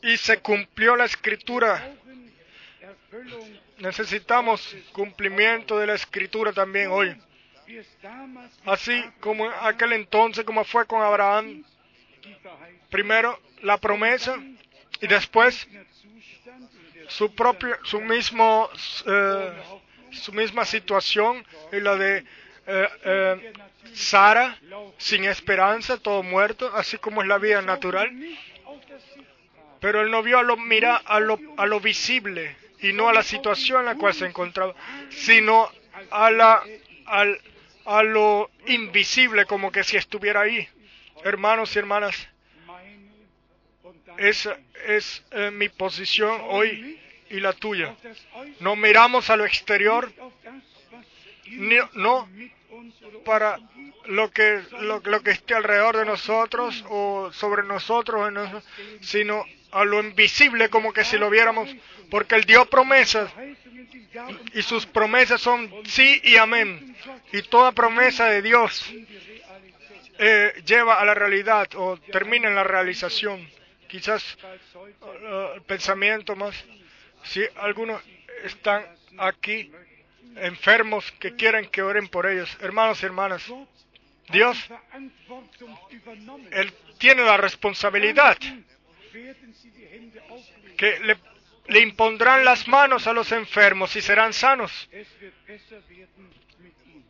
Y 0.03 0.17
se 0.17 0.39
cumplió 0.39 0.97
la 0.97 1.05
escritura 1.05 1.95
Necesitamos 3.79 4.77
cumplimiento 4.93 5.79
de 5.79 5.87
la 5.87 5.95
escritura 5.95 6.53
también 6.53 6.91
hoy. 6.91 7.17
Así 8.67 9.03
como 9.21 9.49
aquel 9.49 9.93
entonces, 9.95 10.45
como 10.45 10.65
fue 10.65 10.87
con 10.87 11.03
Abraham, 11.03 11.65
primero 12.91 13.41
la 13.63 13.79
promesa 13.79 14.37
y 15.01 15.07
después 15.07 15.67
su 17.09 17.35
propio, 17.35 17.77
su 17.85 18.01
mismo, 18.01 18.69
eh, 19.07 19.53
su 20.11 20.33
misma 20.33 20.65
situación 20.65 21.45
y 21.73 21.81
la 21.81 21.97
de 21.97 22.25
eh, 22.67 22.89
eh, 23.05 23.53
Sara, 23.95 24.59
sin 24.99 25.25
esperanza, 25.25 25.97
todo 25.97 26.23
muerto, 26.23 26.71
así 26.75 26.99
como 26.99 27.23
es 27.23 27.29
la 27.29 27.39
vida 27.39 27.63
natural. 27.63 28.11
Pero 29.81 30.03
él 30.03 30.11
no 30.11 30.23
vio 30.23 30.39
a 30.39 30.43
lo, 30.43 30.57
mira, 30.57 30.97
a 30.97 31.19
lo, 31.19 31.39
a 31.57 31.67
lo 31.67 31.81
visible 31.81 32.57
y 32.83 32.93
no 32.93 33.09
a 33.09 33.13
la 33.13 33.23
situación 33.23 33.81
en 33.81 33.87
la 33.87 33.95
cual 33.97 34.15
se 34.15 34.27
encontraba, 34.27 34.75
sino 35.11 35.71
a, 36.11 36.31
la, 36.31 36.63
al, 37.07 37.41
a 37.85 38.03
lo 38.03 38.51
invisible, 38.67 39.47
como 39.47 39.71
que 39.71 39.85
si 39.85 39.97
estuviera 39.97 40.43
ahí. 40.43 40.69
Hermanos 41.25 41.75
y 41.77 41.79
hermanas, 41.79 42.29
esa 44.19 44.59
es 44.87 45.25
eh, 45.31 45.51
mi 45.51 45.69
posición 45.69 46.41
hoy 46.45 47.01
y 47.31 47.41
la 47.41 47.53
tuya. 47.53 47.95
No 48.61 48.77
miramos 48.77 49.31
a 49.31 49.37
lo 49.37 49.45
exterior 49.47 50.13
no 51.95 52.23
oder 52.23 53.25
para 53.25 53.59
lo 54.07 54.31
que, 54.31 54.63
lo, 54.81 55.01
lo 55.05 55.23
que 55.23 55.31
esté 55.31 55.55
alrededor 55.55 55.97
de 55.99 56.07
nosotros 56.07 56.85
o 56.89 57.31
sobre 57.33 57.63
nosotros, 57.63 58.33
sino 59.01 59.45
a 59.73 59.85
lo 59.85 60.01
invisible 60.01 60.69
como 60.69 60.93
que 60.93 61.05
si 61.05 61.17
lo 61.19 61.31
viéramos, 61.31 61.75
porque 62.11 62.35
Él 62.35 62.45
dio 62.45 62.67
promesas 62.67 63.31
y 64.53 64.63
sus 64.63 64.87
promesas 64.87 65.41
son 65.41 65.73
sí 65.87 66.21
y 66.25 66.37
amén. 66.37 66.95
Y 67.33 67.43
toda 67.43 67.73
promesa 67.73 68.27
de 68.27 68.43
Dios 68.43 68.93
eh, 70.19 70.63
lleva 70.67 71.01
a 71.01 71.05
la 71.05 71.15
realidad 71.15 71.69
o 71.75 71.97
termina 71.97 72.49
en 72.49 72.55
la 72.55 72.65
realización. 72.65 73.49
Quizás 73.89 74.39
el 75.55 75.63
pensamiento 75.63 76.37
más, 76.37 76.55
si 77.25 77.43
algunos 77.57 78.03
están 78.45 78.85
aquí 79.19 79.71
enfermos 80.37 81.11
que 81.13 81.35
quieren 81.35 81.67
que 81.67 81.83
oren 81.83 82.09
por 82.09 82.27
ellos, 82.27 82.57
hermanos 82.61 83.03
y 83.03 83.07
hermanas, 83.07 83.43
Dios, 84.29 84.59
Él 86.51 86.73
tiene 86.99 87.23
la 87.23 87.37
responsabilidad 87.37 88.39
que 90.77 90.99
le, 91.69 91.81
impondrán 91.81 92.45
las 92.45 92.67
manos 92.69 93.07
a 93.07 93.13
los 93.13 93.31
enfermos 93.33 93.95
y 93.97 94.03
serán 94.03 94.33
sanos 94.33 94.89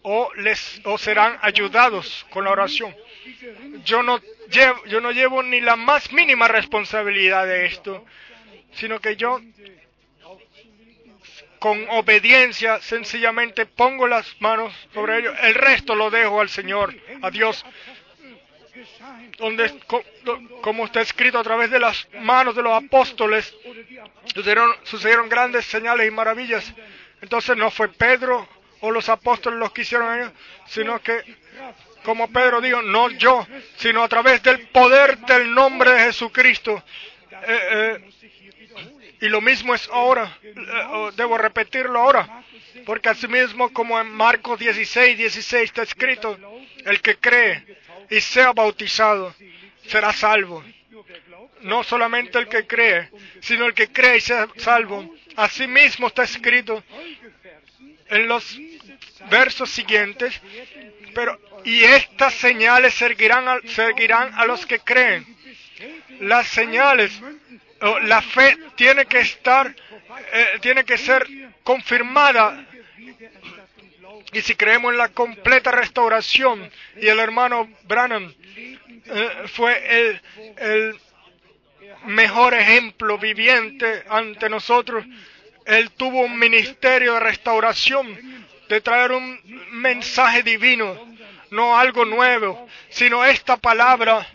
o, 0.02 0.32
les, 0.34 0.80
o 0.84 0.98
serán 0.98 1.38
ayudados 1.42 2.26
con 2.30 2.44
la 2.44 2.50
oración. 2.50 2.94
Yo 3.84 4.02
no, 4.02 4.20
llevo, 4.50 4.84
yo 4.86 5.00
no 5.00 5.12
llevo 5.12 5.42
ni 5.42 5.60
la 5.60 5.76
más 5.76 6.12
mínima 6.12 6.48
responsabilidad 6.48 7.46
de 7.46 7.66
esto, 7.66 8.04
sino 8.74 9.00
que 9.00 9.16
yo 9.16 9.40
con 11.62 11.86
obediencia 11.90 12.80
sencillamente 12.80 13.66
pongo 13.66 14.08
las 14.08 14.40
manos 14.40 14.74
sobre 14.92 15.20
ellos. 15.20 15.36
El 15.42 15.54
resto 15.54 15.94
lo 15.94 16.10
dejo 16.10 16.40
al 16.40 16.48
Señor, 16.48 16.92
a 17.22 17.30
Dios, 17.30 17.64
donde, 19.38 19.78
co- 19.86 20.04
do- 20.24 20.40
como 20.62 20.84
está 20.86 21.00
escrito 21.00 21.38
a 21.38 21.42
través 21.42 21.70
de 21.70 21.78
las 21.80 22.06
manos 22.20 22.54
de 22.56 22.62
los 22.62 22.72
apóstoles, 22.72 23.54
sucedieron, 24.84 25.28
grandes 25.28 25.64
señales 25.66 26.06
y 26.06 26.10
maravillas. 26.10 26.72
Entonces 27.20 27.56
no 27.56 27.70
fue 27.70 27.88
Pedro 27.88 28.48
o 28.80 28.90
los 28.90 29.08
apóstoles 29.08 29.58
los 29.58 29.72
que 29.72 29.82
hicieron 29.82 30.18
ellos, 30.18 30.32
sino 30.66 31.00
que, 31.00 31.22
como 32.04 32.28
Pedro 32.32 32.60
dijo, 32.60 32.82
no 32.82 33.10
yo, 33.10 33.46
sino 33.76 34.02
a 34.02 34.08
través 34.08 34.42
del 34.42 34.66
poder 34.68 35.18
del 35.18 35.54
nombre 35.54 35.92
de 35.92 36.00
Jesucristo. 36.00 36.82
Eh, 37.30 37.58
eh, 37.70 38.10
y 39.20 39.28
lo 39.28 39.40
mismo 39.40 39.72
es 39.74 39.88
ahora, 39.92 40.36
eh, 40.42 40.54
debo 41.14 41.38
repetirlo 41.38 42.00
ahora, 42.00 42.42
porque 42.84 43.08
asimismo 43.08 43.72
como 43.72 44.00
en 44.00 44.10
Marcos 44.10 44.58
16, 44.58 45.16
16 45.16 45.62
está 45.64 45.82
escrito, 45.82 46.36
el 46.84 47.00
que 47.00 47.16
cree 47.18 47.64
y 48.10 48.20
sea 48.20 48.52
bautizado 48.52 49.34
será 49.86 50.12
salvo. 50.12 50.64
No 51.62 51.84
solamente 51.84 52.38
el 52.38 52.48
que 52.48 52.66
cree, 52.66 53.10
sino 53.40 53.66
el 53.66 53.74
que 53.74 53.88
cree 53.88 54.16
y 54.16 54.20
sea 54.20 54.48
salvo. 54.56 55.14
Asimismo 55.36 56.08
está 56.08 56.24
escrito 56.24 56.82
en 58.08 58.28
los 58.28 58.58
versos 59.30 59.70
siguientes, 59.70 60.40
pero 61.14 61.38
y 61.64 61.84
estas 61.84 62.34
señales 62.34 62.94
seguirán 62.94 63.48
a, 63.48 63.60
seguirán 63.66 64.32
a 64.34 64.44
los 64.44 64.66
que 64.66 64.80
creen. 64.80 65.26
Las 66.20 66.48
señales, 66.48 67.20
la 68.02 68.22
fe 68.22 68.56
tiene 68.76 69.06
que 69.06 69.20
estar, 69.20 69.74
eh, 70.32 70.46
tiene 70.60 70.84
que 70.84 70.98
ser 70.98 71.26
confirmada. 71.62 72.66
Y 74.32 74.40
si 74.40 74.54
creemos 74.54 74.92
en 74.92 74.98
la 74.98 75.10
completa 75.10 75.70
restauración, 75.70 76.70
y 76.96 77.06
el 77.06 77.18
hermano 77.18 77.68
Branham 77.84 78.32
eh, 79.04 79.30
fue 79.46 80.20
el, 80.58 80.98
mejor 82.06 82.54
ejemplo 82.54 83.18
viviente 83.18 84.04
ante 84.08 84.48
nosotros, 84.48 85.04
él 85.66 85.90
tuvo 85.92 86.22
un 86.22 86.38
ministerio 86.38 87.14
de 87.14 87.20
restauración, 87.20 88.18
de 88.68 88.80
traer 88.80 89.12
un 89.12 89.38
mensaje 89.72 90.42
divino, 90.42 90.98
no 91.50 91.78
algo 91.78 92.04
nuevo, 92.06 92.66
sino 92.88 93.24
esta 93.24 93.58
palabra 93.58 94.26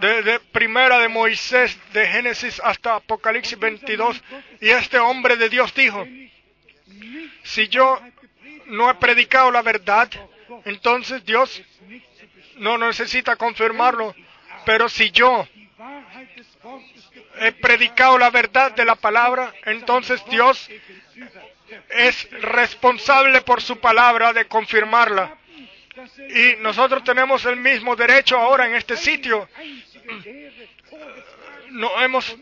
de, 0.00 0.40
primera 0.52 1.00
de 1.00 1.08
Moisés, 1.08 1.76
de 1.92 2.06
Génesis 2.06 2.60
hasta 2.64 2.94
Apocalipsis 2.94 3.58
22, 3.58 4.22
y 4.60 4.68
este 4.68 4.98
hombre 4.98 5.36
de 5.36 5.48
Dios 5.48 5.74
dijo, 5.74 6.06
si 7.42 7.68
yo 7.68 8.00
no 8.68 8.90
he 8.90 8.94
predicado 8.94 9.50
la 9.50 9.62
verdad, 9.62 10.08
entonces 10.64 11.24
Dios 11.24 11.62
no 12.56 12.78
necesita 12.78 13.36
confirmarlo, 13.36 14.14
pero 14.64 14.88
si 14.88 15.10
yo 15.10 15.46
he 17.40 17.52
predicado 17.52 18.18
la 18.18 18.30
verdad 18.30 18.72
de 18.72 18.84
la 18.84 18.94
palabra, 18.96 19.52
entonces 19.64 20.24
Dios 20.26 20.68
es 21.88 22.30
responsable 22.42 23.40
por 23.42 23.62
su 23.62 23.78
palabra 23.78 24.32
de 24.32 24.46
confirmarla. 24.46 25.36
Y 26.30 26.56
nosotros 26.60 27.02
tenemos 27.04 27.44
el 27.44 27.56
mismo 27.56 27.96
derecho 27.96 28.38
ahora 28.38 28.66
en 28.66 28.74
este 28.74 28.96
sitio. 28.96 29.48
No 31.70 32.00
hemos, 32.02 32.36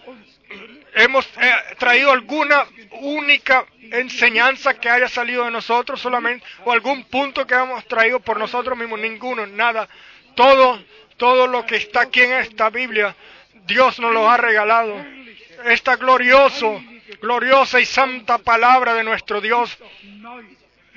hemos 0.95 1.27
eh, 1.39 1.55
traído 1.79 2.11
alguna 2.13 2.67
única 3.01 3.67
enseñanza 3.93 4.75
que 4.75 4.89
haya 4.89 5.09
salido 5.09 5.45
de 5.45 5.51
nosotros 5.51 6.01
solamente, 6.01 6.45
o 6.65 6.73
algún 6.73 7.05
punto 7.05 7.47
que 7.47 7.55
hemos 7.55 7.87
traído 7.87 8.21
por 8.21 8.39
nosotros 8.39 8.77
mismos, 8.77 9.01
ninguno, 9.01 9.47
nada. 9.47 9.89
Todo, 10.35 10.83
todo 11.17 11.47
lo 11.47 11.65
que 11.65 11.77
está 11.77 12.03
aquí 12.03 12.23
en 12.23 12.33
esta 12.33 12.71
Biblia, 12.71 13.15
Dios 13.67 13.99
nos 13.99 14.13
lo 14.13 14.31
ha 14.31 14.37
regalado. 14.37 15.05
Esta 15.65 15.97
glorioso, 15.97 16.83
gloriosa 17.21 17.81
y 17.81 17.87
santa 17.87 18.39
palabra 18.39 18.95
de 18.95 19.05
nuestro 19.05 19.41
Dios 19.41 19.77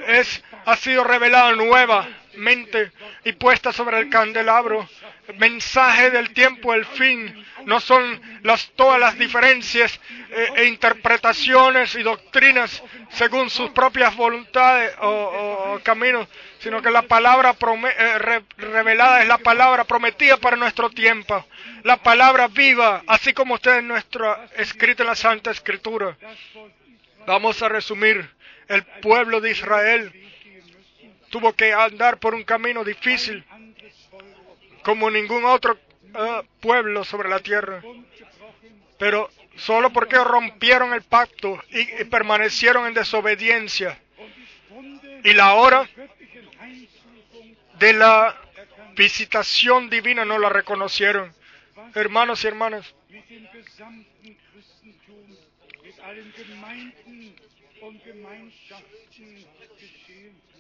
es, 0.08 0.44
ha 0.66 0.76
sido 0.76 1.04
revelada 1.04 1.52
nuevamente 2.40 2.92
y 3.26 3.34
puesta 3.34 3.72
sobre 3.72 4.00
el 4.00 4.10
candelabro. 4.10 4.88
Mensaje 5.38 6.10
del 6.10 6.32
tiempo, 6.34 6.74
el 6.74 6.86
fin. 6.86 7.46
No 7.66 7.80
son 7.80 8.20
las, 8.44 8.72
todas 8.76 9.00
las 9.00 9.18
diferencias 9.18 10.00
eh, 10.32 10.48
e 10.56 10.66
interpretaciones 10.66 11.94
y 11.96 12.02
doctrinas 12.04 12.82
según 13.12 13.50
sus 13.50 13.70
propias 13.72 14.16
voluntades 14.16 14.94
o, 15.02 15.80
caminos, 15.84 16.28
sino 16.60 16.82
que 16.82 16.90
la 16.90 17.04
palabra 17.04 17.56
eh, 17.60 18.18
re- 18.18 18.44
revelada 18.58 19.22
es 19.22 19.28
la 19.28 19.38
palabra 19.38 19.84
prometida 19.84 20.38
para 20.38 20.56
nuestro 20.56 20.90
tiempo. 20.90 21.46
La 21.84 21.98
palabra 21.98 22.48
viva, 22.48 23.04
así 23.08 23.34
como 23.34 23.56
usted 23.56 23.78
en 23.80 23.88
nuestra 23.88 24.48
escrita 24.58 25.04
en 25.04 25.08
la 25.10 25.16
Santa 25.16 25.52
Escritura. 25.52 26.18
Vamos 27.28 27.62
a 27.62 27.70
resumir. 27.70 28.40
El 28.68 28.84
pueblo 29.02 29.42
de 29.42 29.50
Israel 29.50 30.14
tuvo 31.30 31.54
que 31.54 31.74
andar 31.74 32.20
por 32.20 32.34
un 32.36 32.44
camino 32.44 32.84
difícil 32.84 33.44
como 34.84 35.10
ningún 35.10 35.46
otro 35.46 35.78
eh, 36.04 36.42
pueblo 36.60 37.04
sobre 37.04 37.30
la 37.30 37.40
tierra. 37.40 37.82
Pero 38.98 39.30
solo 39.56 39.92
porque 39.92 40.18
rompieron 40.18 40.94
el 40.94 41.04
pacto 41.04 41.62
y, 41.70 42.02
y 42.02 42.04
permanecieron 42.06 42.88
en 42.88 42.94
desobediencia. 42.94 44.00
Y 45.24 45.34
la 45.34 45.54
hora 45.54 45.88
de 47.78 47.94
la 47.94 48.36
visitación 48.96 49.90
divina 49.90 50.26
no 50.26 50.38
la 50.38 50.50
reconocieron. 50.50 51.34
Hermanos 51.96 52.44
y 52.44 52.48
hermanas, 52.48 52.94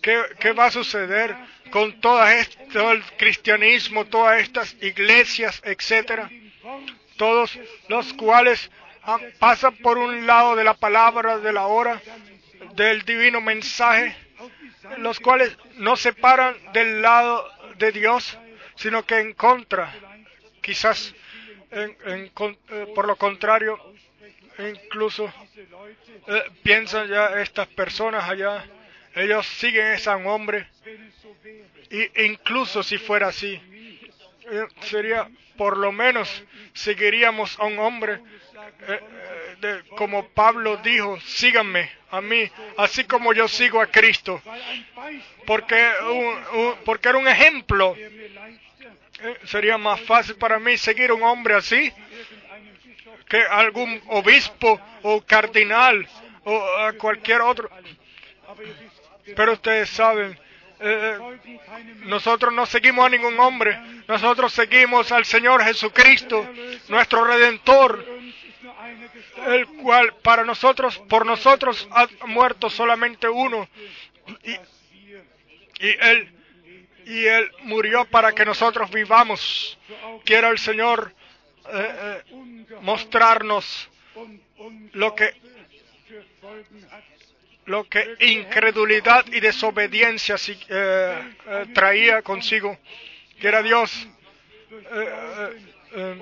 ¿Qué, 0.01 0.51
va 0.53 0.65
a 0.65 0.71
suceder 0.71 1.35
con 1.71 1.99
todo 1.99 2.23
el 2.27 3.03
cristianismo, 3.17 4.05
todas 4.05 4.41
estas 4.41 4.75
iglesias, 4.81 5.61
etcétera? 5.65 6.29
Todos 7.17 7.57
los 7.87 8.13
cuales 8.13 8.71
pasan 9.39 9.75
por 9.77 9.97
un 9.97 10.25
lado 10.27 10.55
de 10.55 10.63
la 10.63 10.73
palabra 10.73 11.37
de 11.39 11.51
la 11.53 11.67
hora, 11.67 12.01
del 12.75 13.01
divino 13.03 13.41
mensaje, 13.41 14.15
los 14.97 15.19
cuales 15.19 15.55
no 15.75 15.95
se 15.95 16.13
paran 16.13 16.55
del 16.73 17.01
lado 17.01 17.49
de 17.77 17.91
Dios, 17.91 18.37
sino 18.75 19.05
que 19.05 19.19
en 19.19 19.33
contra, 19.33 19.93
quizás 20.61 21.13
en- 21.71 21.97
eh, 22.05 22.87
por 22.95 23.05
lo 23.07 23.15
contrario, 23.17 23.77
incluso 24.59 25.31
eh, 26.27 26.43
piensan 26.63 27.07
ya 27.07 27.41
estas 27.41 27.67
personas 27.67 28.29
allá, 28.29 28.65
ellos 29.15 29.45
siguen 29.47 29.85
a 29.87 29.93
ese 29.95 30.09
hombre, 30.09 30.67
y 31.91 32.23
incluso 32.25 32.83
si 32.83 32.97
fuera 32.97 33.27
así, 33.27 33.59
eh, 34.51 34.67
sería 34.81 35.29
por 35.57 35.77
lo 35.77 35.91
menos 35.91 36.43
seguiríamos 36.73 37.59
a 37.59 37.65
un 37.65 37.79
hombre 37.79 38.19
eh, 38.87 38.99
eh, 39.61 39.81
como 39.95 40.27
Pablo 40.29 40.77
dijo, 40.77 41.19
síganme 41.21 41.89
a 42.11 42.21
mí, 42.21 42.49
así 42.77 43.03
como 43.03 43.33
yo 43.33 43.47
sigo 43.47 43.81
a 43.81 43.87
Cristo, 43.87 44.41
porque, 45.45 45.91
un- 46.03 46.59
un- 46.59 46.75
porque 46.85 47.09
era 47.09 47.17
un 47.17 47.27
ejemplo. 47.27 47.95
sería 49.45 49.77
más 49.77 49.99
fácil 50.01 50.35
para 50.35 50.59
mí 50.59 50.77
seguir 50.77 51.09
a 51.09 51.13
un 51.13 51.23
hombre 51.23 51.53
así 51.55 51.91
que 53.27 53.37
algún 53.41 54.01
obispo 54.07 54.79
o 55.03 55.21
cardinal 55.21 56.07
o 56.45 56.93
cualquier 56.97 57.41
otro. 57.41 57.69
Pero 59.35 59.53
ustedes 59.53 59.89
saben, 59.89 60.37
eh, 60.79 61.17
keinem 61.65 62.09
nosotros 62.09 62.53
no 62.53 62.65
seguimos 62.65 63.05
a 63.05 63.09
ningún 63.09 63.39
hombre, 63.39 63.77
nosotros 64.07 64.53
seguimos 64.53 65.11
al 65.11 65.25
Señor 65.25 65.63
Jesucristo, 65.63 66.47
nuestro 66.87 67.25
Redentor, 67.25 68.05
el 69.47 69.67
cual 69.67 70.13
para 70.21 70.43
nosotros, 70.43 70.97
por 71.09 71.25
nosotros 71.25 71.87
ha 71.91 72.07
muerto 72.27 72.69
solamente 72.69 73.27
uno, 73.27 73.67
y, 74.43 74.55
él 75.79 76.31
y 77.05 77.25
él 77.25 77.51
murió 77.63 78.05
para 78.05 78.33
que 78.33 78.45
nosotros 78.45 78.91
vivamos. 78.91 79.77
Quiera 80.23 80.49
el 80.49 80.59
Señor 80.59 81.13
eh, 81.73 82.23
eh, 82.27 82.35
mostrarnos 82.81 83.89
lo 84.93 85.15
que. 85.15 85.33
Lo 87.69 87.87
que 87.87 88.15
incredulidad 88.21 89.25
y 89.27 89.39
desobediencia 89.39 90.35
eh, 90.47 91.35
eh, 91.47 91.65
traía 91.71 92.23
consigo. 92.23 92.75
Quiera 93.39 93.61
Dios 93.61 94.07
eh, 94.71 96.17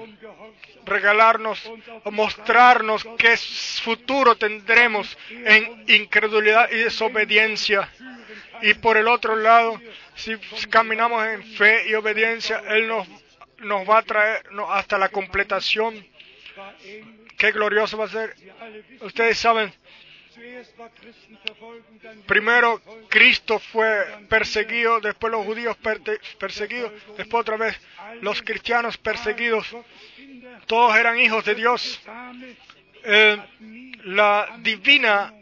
regalarnos 0.86 1.72
mostrarnos 2.11 3.07
qué 3.18 3.38
futuro 3.38 4.36
tendremos 4.36 5.18
en 5.30 5.86
incredulidad 5.88 6.69
y 6.69 6.80
desobediencia. 6.80 7.90
Y 8.61 8.74
por 8.74 8.98
el 8.98 9.07
otro 9.07 9.38
lado, 9.38 9.80
si 10.15 10.36
caminamos 10.69 11.26
en 11.28 11.44
fe 11.56 11.88
y 11.90 11.94
obediencia, 11.94 12.61
Él 12.68 12.88
nos, 12.90 13.07
nos 13.60 13.90
va 13.90 13.99
a 13.99 14.03
traer 14.03 14.44
hasta 14.69 14.98
la 14.98 15.10
completación. 15.10 16.06
Qué 17.38 17.52
glorioso 17.52 17.98
va 17.98 18.06
a 18.06 18.10
ser. 18.10 18.36
Ustedes 19.02 19.38
saben, 19.38 19.72
primero 22.26 22.82
Cristo 23.10 23.60
fue 23.60 24.06
perseguido, 24.30 25.00
después 25.00 25.32
los 25.32 25.46
judíos 25.46 25.78
perseguidos, 26.40 26.92
después 27.18 27.42
otra 27.42 27.58
vez 27.58 27.80
los 28.22 28.42
cristianos 28.42 28.98
perseguidos. 28.98 29.68
Todos 30.66 30.96
eran 30.98 31.20
hijos 31.20 31.46
de 31.46 31.56
Dios. 31.56 32.02
Eh, 33.04 33.38
la 34.04 34.58
divina 34.60 35.34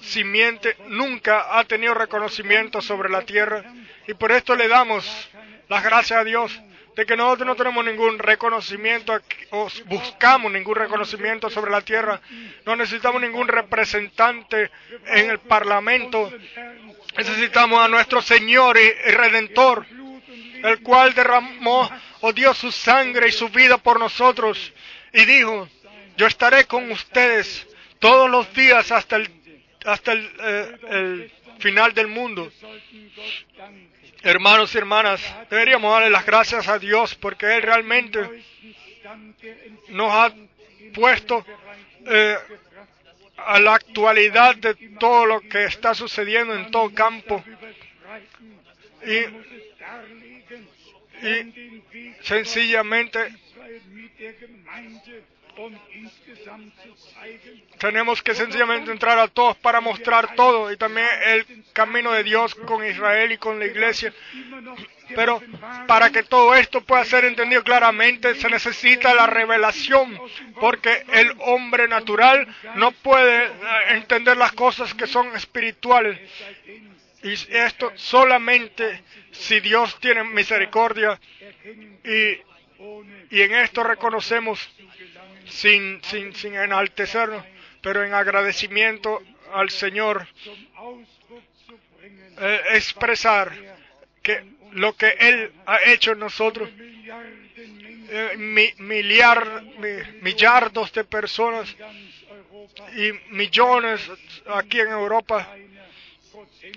simiente 0.00 0.76
nunca 0.88 1.58
ha 1.58 1.64
tenido 1.64 1.94
reconocimiento 1.94 2.80
sobre 2.80 3.10
la 3.10 3.22
tierra 3.22 3.64
y 4.06 4.14
por 4.14 4.32
esto 4.32 4.54
le 4.54 4.68
damos 4.68 5.28
las 5.68 5.82
gracias 5.84 6.20
a 6.20 6.24
Dios 6.24 6.60
de 6.98 7.06
que 7.06 7.16
nosotros 7.16 7.46
no 7.46 7.54
tenemos 7.54 7.84
ningún 7.84 8.18
reconocimiento 8.18 9.16
o 9.50 9.68
buscamos 9.84 10.50
ningún 10.50 10.74
reconocimiento 10.74 11.48
sobre 11.48 11.70
la 11.70 11.80
tierra, 11.80 12.20
no 12.66 12.74
necesitamos 12.74 13.22
ningún 13.22 13.46
representante 13.46 14.68
en 15.06 15.30
el 15.30 15.38
parlamento, 15.38 16.28
necesitamos 17.16 17.78
a 17.78 17.86
nuestro 17.86 18.20
Señor 18.20 18.76
y, 18.78 18.90
Redentor, 19.12 19.86
el 20.64 20.82
cual 20.82 21.14
derramó 21.14 21.88
o 22.22 22.32
dio 22.32 22.52
su 22.52 22.72
sangre 22.72 23.28
y 23.28 23.32
su 23.32 23.48
vida 23.48 23.78
por 23.78 24.00
nosotros 24.00 24.72
y 25.12 25.24
dijo, 25.24 25.68
yo 26.16 26.26
estaré 26.26 26.64
con 26.64 26.90
ustedes 26.90 27.64
todos 28.00 28.28
los 28.28 28.52
días 28.54 28.90
hasta 28.90 29.14
el, 29.14 29.30
hasta 29.84 30.10
el, 30.10 30.32
eh, 30.40 30.78
el 30.90 31.32
final 31.58 31.94
del 31.94 32.06
mundo. 32.06 32.50
Hermanos 34.22 34.74
y 34.74 34.78
hermanas, 34.78 35.20
deberíamos 35.50 35.92
darle 35.92 36.10
las 36.10 36.26
gracias 36.26 36.68
a 36.68 36.78
Dios 36.78 37.14
porque 37.14 37.56
Él 37.56 37.62
realmente 37.62 38.20
nos 39.88 40.12
ha 40.12 40.34
puesto 40.92 41.44
eh, 42.06 42.36
a 43.36 43.60
la 43.60 43.74
actualidad 43.74 44.56
de 44.56 44.74
todo 44.98 45.26
lo 45.26 45.40
que 45.40 45.64
está 45.64 45.94
sucediendo 45.94 46.54
en 46.54 46.70
todo 46.70 46.92
campo 46.92 47.42
y 49.04 49.24
sencillamente 52.22 53.18
Tenemos 57.78 58.22
que 58.22 58.34
sencillamente 58.34 58.90
entrar 58.90 59.18
a 59.18 59.28
todos 59.28 59.56
para 59.56 59.80
mostrar 59.80 60.34
todo 60.34 60.72
y 60.72 60.76
también 60.76 61.06
el 61.26 61.64
camino 61.72 62.12
de 62.12 62.24
Dios 62.24 62.54
con 62.54 62.84
Israel 62.84 63.32
y 63.32 63.38
con 63.38 63.58
la 63.58 63.66
iglesia. 63.66 64.12
Pero 65.14 65.42
para 65.86 66.10
que 66.10 66.22
todo 66.22 66.54
esto 66.54 66.82
pueda 66.82 67.04
ser 67.04 67.24
entendido 67.24 67.62
claramente 67.64 68.34
se 68.34 68.48
necesita 68.48 69.14
la 69.14 69.26
revelación, 69.26 70.20
porque 70.60 71.04
el 71.12 71.32
hombre 71.38 71.88
natural 71.88 72.46
no 72.74 72.92
puede 72.92 73.46
eh, 73.46 73.50
entender 73.90 74.36
las 74.36 74.52
cosas 74.52 74.92
que 74.94 75.06
son 75.06 75.34
espirituales. 75.34 76.18
Y 77.22 77.32
esto 77.32 77.92
solamente 77.96 79.02
si 79.32 79.60
Dios 79.60 79.98
tiene 80.00 80.24
misericordia 80.24 81.18
y, 82.04 82.47
y 83.30 83.42
en 83.42 83.54
esto 83.54 83.82
reconocemos 83.82 84.68
sin, 85.46 86.02
sin, 86.04 86.34
sin 86.34 86.54
enaltecernos, 86.54 87.44
pero 87.82 88.04
en 88.04 88.14
agradecimiento 88.14 89.22
al 89.52 89.70
Señor, 89.70 90.26
eh, 92.40 92.60
expresar 92.74 93.52
que 94.22 94.44
lo 94.72 94.94
que 94.96 95.08
Él 95.18 95.52
ha 95.66 95.82
hecho 95.90 96.12
en 96.12 96.18
nosotros 96.20 96.68
eh, 98.10 98.34
mi- 98.36 98.72
millardos 100.20 100.92
de 100.92 101.04
personas 101.04 101.74
y 102.96 103.12
millones 103.34 104.00
aquí 104.46 104.80
en 104.80 104.88
Europa 104.90 105.48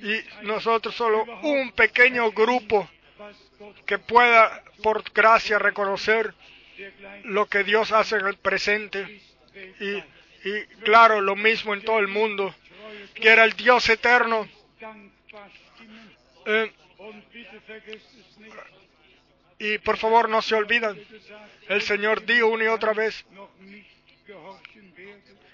y 0.03 0.45
nosotros 0.45 0.95
solo 0.95 1.23
un 1.43 1.71
pequeño 1.73 2.31
grupo 2.31 2.89
que 3.85 3.97
pueda 3.97 4.63
por 4.83 5.03
gracia 5.11 5.59
reconocer 5.59 6.33
lo 7.23 7.45
que 7.47 7.63
Dios 7.63 7.91
hace 7.91 8.17
en 8.17 8.27
el 8.27 8.37
presente. 8.37 9.21
Y, 9.79 10.61
claro 10.83 11.21
lo 11.21 11.35
mismo 11.35 11.73
en 11.75 11.83
todo 11.83 11.99
el 11.99 12.07
mundo 12.07 12.55
que 13.13 13.29
era 13.29 13.43
el 13.43 13.53
Dios 13.53 13.87
eterno. 13.89 14.47
Eh, 16.47 16.71
y 19.59 19.77
por 19.79 19.97
favor 19.97 20.27
no 20.29 20.41
se 20.41 20.55
gesagt, 20.65 20.97
el 21.69 21.81
Señor 21.83 22.25
dijo 22.25 22.47
una 22.47 22.63
y 22.63 22.67
otra 22.67 22.93
vez 22.93 23.25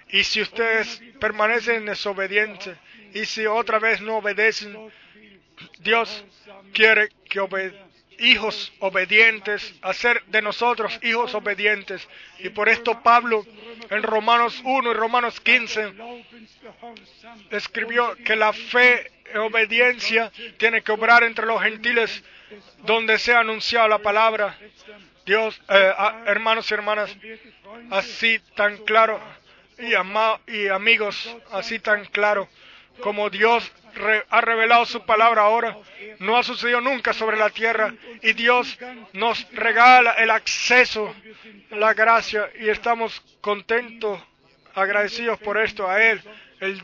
y 0.10 0.24
si 0.24 0.42
ustedes 0.42 1.02
permanecen 1.20 1.76
en 1.76 1.86
desobediencia 1.88 2.78
y 3.14 3.26
si 3.26 3.46
otra 3.46 3.80
vez 3.80 4.00
no 4.00 4.18
obedecen 4.18 4.90
Dios 5.80 6.24
quiere 6.74 7.10
que 7.30 7.40
obe- 7.42 7.74
hijos 8.19 8.72
obedientes, 8.80 9.73
hacer 9.81 10.23
de 10.27 10.41
nosotros 10.41 10.99
hijos 11.03 11.34
obedientes. 11.34 12.07
Y 12.39 12.49
por 12.49 12.69
esto 12.69 13.02
Pablo 13.02 13.45
en 13.89 14.03
Romanos 14.03 14.61
1 14.64 14.91
y 14.91 14.94
Romanos 14.94 15.39
15 15.41 15.91
Glaubensgehorsam 15.91 17.44
escribió 17.52 18.15
que 18.26 18.35
la 18.35 18.53
fe 18.53 19.11
y 19.34 19.38
obediencia 19.38 20.31
tiene 20.57 20.81
que 20.81 20.91
obrar 20.91 21.23
entre 21.23 21.45
los 21.45 21.61
gentiles 21.61 22.23
donde 22.84 23.19
sea 23.19 23.39
anunciada 23.39 23.88
la 23.88 23.99
palabra. 23.99 24.57
Dios, 25.26 25.60
eh, 25.69 25.94
ah, 25.98 26.23
hermanos 26.26 26.72
y 26.72 26.73
hermanas, 26.73 27.15
así 27.91 28.39
tan 28.56 28.77
claro 28.85 29.19
y, 29.80 29.94
y 30.52 30.68
amigos 30.68 31.35
así 31.52 31.80
tan 31.80 32.06
claro 32.06 32.48
como 33.02 33.30
Dios 33.30 33.72
ha 34.30 34.41
revelado 34.41 34.86
su 34.86 35.06
palabra 35.06 35.44
ahora, 35.44 35.78
no 36.19 36.38
ha 36.38 36.44
sucedido 36.44 36.82
nunca 36.82 37.14
sobre 37.14 37.38
la 37.38 37.49
tierra. 37.49 37.94
Y 38.22 38.34
Dios 38.34 38.78
nos 39.14 39.48
regala 39.52 40.14
el 40.14 40.30
acceso, 40.30 41.14
la 41.72 41.94
gracia 41.94 42.49
y 42.60 42.69
estamos 42.69 43.22
contentos, 43.41 44.22
agradecidos 44.74 45.40
por 45.40 45.57
esto 45.57 45.90
a 45.90 46.03
Él, 46.03 46.22
el 46.60 46.82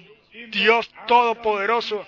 Dios 0.50 0.92
todopoderoso, 1.08 2.06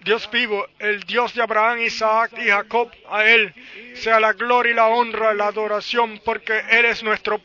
Dios 0.00 0.30
vivo, 0.30 0.66
el 0.78 1.00
Dios 1.02 1.34
de 1.34 1.42
Abraham, 1.42 1.80
Isaac 1.80 2.32
y 2.38 2.48
Jacob, 2.48 2.90
a 3.10 3.24
Él 3.24 3.52
sea 3.94 4.20
la 4.20 4.32
gloria 4.32 4.72
y 4.72 4.74
la 4.74 4.86
honra, 4.86 5.34
la 5.34 5.48
adoración, 5.48 6.20
porque 6.24 6.62
Él 6.70 6.86
es 6.86 7.02
nuestro, 7.02 7.40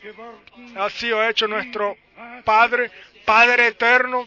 ha 0.76 0.88
sido 0.90 1.26
hecho 1.28 1.46
nuestro 1.46 1.96
Padre, 2.44 2.90
Padre 3.24 3.68
eterno, 3.68 4.26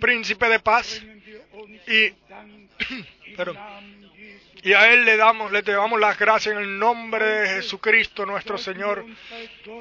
príncipe 0.00 0.48
de 0.48 0.60
paz, 0.60 1.02
y, 1.86 2.12
y 4.68 4.72
a 4.72 4.92
Él 4.92 5.04
le 5.04 5.16
damos, 5.16 5.52
le 5.52 5.62
damos 5.62 6.00
las 6.00 6.18
gracias 6.18 6.54
en 6.54 6.62
el 6.62 6.78
nombre 6.78 7.24
de 7.24 7.48
Jesucristo 7.56 8.26
nuestro 8.26 8.58
Señor. 8.58 9.04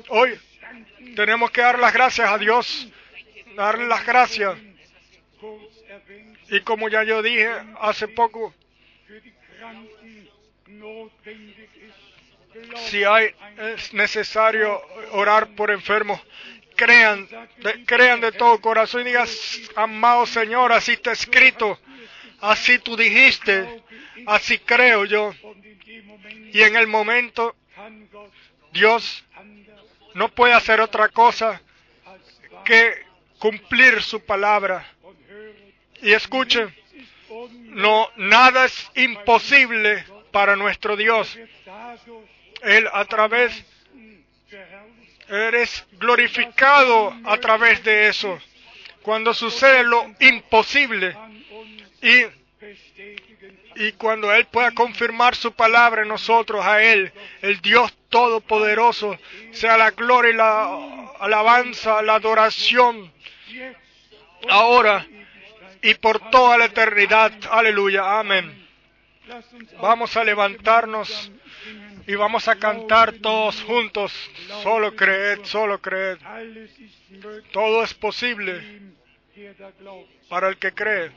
Hoy 0.10 0.40
tenemos 1.16 1.52
que 1.52 1.62
dar 1.62 1.80
las 1.80 1.94
gracias 1.94 2.30
a 2.30 2.38
Dios, 2.38 2.88
darle 3.56 3.88
las 3.88 4.06
gracias. 4.06 4.58
Y 6.50 6.60
como 6.62 6.90
ya 6.90 7.04
yo 7.04 7.22
dije 7.22 7.50
hace 7.80 8.08
poco, 8.08 8.54
si 12.76 13.04
hay, 13.04 13.34
es 13.76 13.94
necesario 13.94 14.82
orar 15.12 15.56
por 15.56 15.72
enfermos, 15.72 16.20
crean, 16.82 17.28
de, 17.58 17.86
crean 17.86 18.22
de 18.22 18.32
todo 18.32 18.60
corazón 18.60 19.02
y 19.02 19.06
digas, 19.06 19.62
amado 19.76 20.26
Señor, 20.26 20.74
así 20.74 20.94
está 20.94 21.12
escrito, 21.12 21.80
así 22.40 22.80
tú 22.80 22.98
dijiste, 22.98 23.84
así 24.26 24.58
creo 24.58 25.06
yo. 25.06 25.32
Y 26.54 26.62
en 26.62 26.76
el 26.76 26.88
momento 26.88 27.56
Dios 28.74 29.24
no 30.16 30.30
puede 30.30 30.54
hacer 30.54 30.82
otra 30.82 31.10
cosa 31.10 31.62
que 32.66 33.06
cumplir 33.38 34.02
su 34.02 34.26
palabra. 34.26 34.84
Y 36.02 36.14
escuchen, 36.14 36.76
no, 37.60 38.10
nada 38.18 38.66
es 38.66 38.92
imposible 38.96 40.04
para 40.32 40.56
nuestro 40.56 40.98
Dios. 40.98 41.38
Él 42.64 42.88
a 42.92 43.06
través. 43.06 43.64
Eres 45.30 45.86
glorificado 45.94 47.14
a 47.26 47.38
través 47.38 47.84
de 47.84 48.08
eso. 48.08 48.40
Cuando 49.02 49.34
sucede 49.34 49.84
lo 49.84 50.14
imposible 50.20 51.16
y, 52.02 52.26
y 53.76 53.92
cuando 53.94 54.34
Él 54.34 54.46
pueda 54.46 54.72
confirmar 54.72 55.36
su 55.36 55.54
palabra 55.54 56.04
en 56.04 56.08
nosotros, 56.08 56.64
a 56.66 56.84
Él, 56.84 57.12
el 57.42 57.60
Dios 57.62 57.94
Todopoderoso, 58.10 59.18
sea 59.52 59.78
la 59.78 59.92
gloria 59.92 60.32
y 60.32 60.36
la 60.36 61.14
alabanza, 61.20 62.02
la 62.02 62.16
adoración, 62.16 63.12
ahora 64.50 65.08
y 65.82 65.94
por 65.96 66.30
toda 66.30 66.58
la 66.58 66.66
eternidad. 66.66 67.32
Aleluya, 67.50 68.20
amén. 68.20 68.68
Vamos 69.82 70.16
a 70.18 70.24
levantarnos. 70.24 71.32
Y 72.08 72.16
vamos 72.16 72.48
a 72.48 72.56
cantar 72.56 73.14
todos 73.14 73.62
juntos. 73.64 74.12
Solo 74.64 74.96
creed, 74.96 75.40
solo 75.44 75.80
creed. 75.80 76.18
Todo 77.52 77.84
es 77.84 77.94
posible 77.94 78.82
para 80.30 80.50
el 80.50 80.58
que 80.58 80.72
cree. 80.72 81.12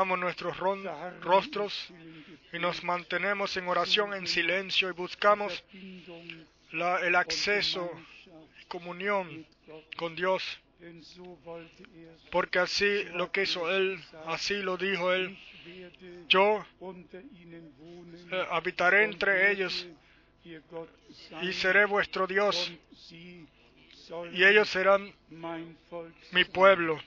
Inclinamos 0.00 0.18
nuestros 0.18 0.56
rostros 1.20 1.92
y 2.54 2.58
nos 2.58 2.82
mantenemos 2.84 3.54
en 3.58 3.68
oración, 3.68 4.14
en 4.14 4.26
silencio 4.26 4.88
y 4.88 4.92
buscamos 4.92 5.62
el 6.72 7.14
acceso 7.16 7.90
y 8.62 8.64
comunión 8.64 9.46
con 9.98 10.16
Dios. 10.16 10.42
Porque 12.30 12.60
así 12.60 13.04
lo 13.12 13.30
que 13.30 13.42
hizo 13.42 13.70
Él, 13.70 14.02
así 14.26 14.54
lo 14.62 14.78
dijo 14.78 15.12
Él. 15.12 15.38
Yo 16.28 16.64
eh, 18.32 18.46
habitaré 18.52 19.04
entre 19.04 19.52
ellos 19.52 19.86
y 21.42 21.52
seré 21.52 21.84
vuestro 21.84 22.26
Dios 22.26 22.72
y 24.32 24.44
ellos 24.44 24.66
serán 24.70 25.12
mi 26.32 26.44
pueblo. 26.46 26.98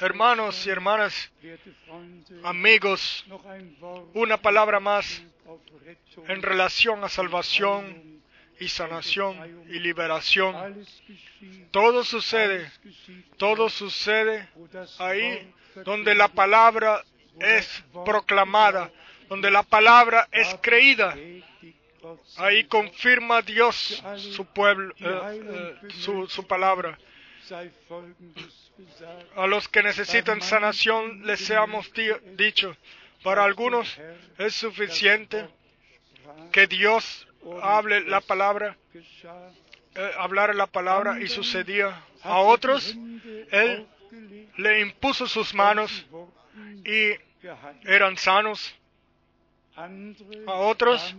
Hermanos 0.00 0.66
y 0.66 0.70
hermanas, 0.70 1.30
amigos, 2.42 3.26
una 4.14 4.38
palabra 4.38 4.80
más 4.80 5.22
en 6.26 6.42
relación 6.42 7.04
a 7.04 7.08
salvación 7.10 8.22
y 8.58 8.68
sanación 8.68 9.66
y 9.68 9.78
liberación. 9.78 10.86
Todo 11.70 12.02
sucede, 12.04 12.70
todo 13.36 13.68
sucede 13.68 14.48
ahí 14.98 15.52
donde 15.84 16.14
la 16.14 16.28
palabra 16.28 17.04
es 17.38 17.84
proclamada, 18.06 18.90
donde 19.28 19.50
la 19.50 19.62
palabra 19.62 20.28
es 20.32 20.56
creída. 20.62 21.14
Ahí 22.38 22.64
confirma 22.64 23.42
Dios 23.42 24.02
su 24.16 24.46
pueblo, 24.46 24.94
eh, 24.98 25.74
eh, 25.82 25.88
su, 25.98 26.26
su 26.28 26.46
palabra. 26.46 26.98
A 29.36 29.46
los 29.46 29.68
que 29.68 29.82
necesitan 29.82 30.40
sanación 30.42 31.26
les 31.26 31.40
seamos 31.40 31.92
di- 31.92 32.10
dicho, 32.36 32.76
para 33.22 33.44
algunos 33.44 33.96
es 34.38 34.54
suficiente 34.54 35.48
que 36.52 36.66
Dios 36.66 37.26
hable 37.62 38.00
la 38.08 38.20
palabra, 38.20 38.76
eh, 39.94 40.10
hablar 40.18 40.54
la 40.54 40.66
palabra 40.66 41.20
y 41.20 41.28
sucedía. 41.28 42.02
A 42.22 42.38
otros 42.40 42.94
Él 43.50 43.86
le 44.56 44.80
impuso 44.80 45.26
sus 45.26 45.54
manos 45.54 46.06
y 46.84 47.10
eran 47.84 48.16
sanos. 48.16 48.74
A 49.76 50.52
otros 50.54 51.14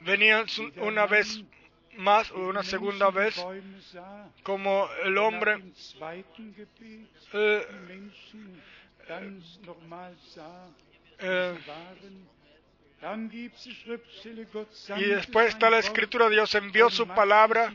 venían 0.00 0.46
una 0.76 1.06
vez 1.06 1.42
más 1.96 2.30
una 2.30 2.62
segunda 2.62 3.10
vez 3.10 3.34
como 4.42 4.88
el 5.04 5.18
hombre 5.18 5.62
eh, 7.32 7.66
eh, 11.20 11.58
y 14.96 15.04
después 15.04 15.48
está 15.48 15.68
la 15.70 15.78
escritura, 15.78 16.28
Dios 16.28 16.54
envió 16.54 16.88
su 16.90 17.06
palabra 17.06 17.72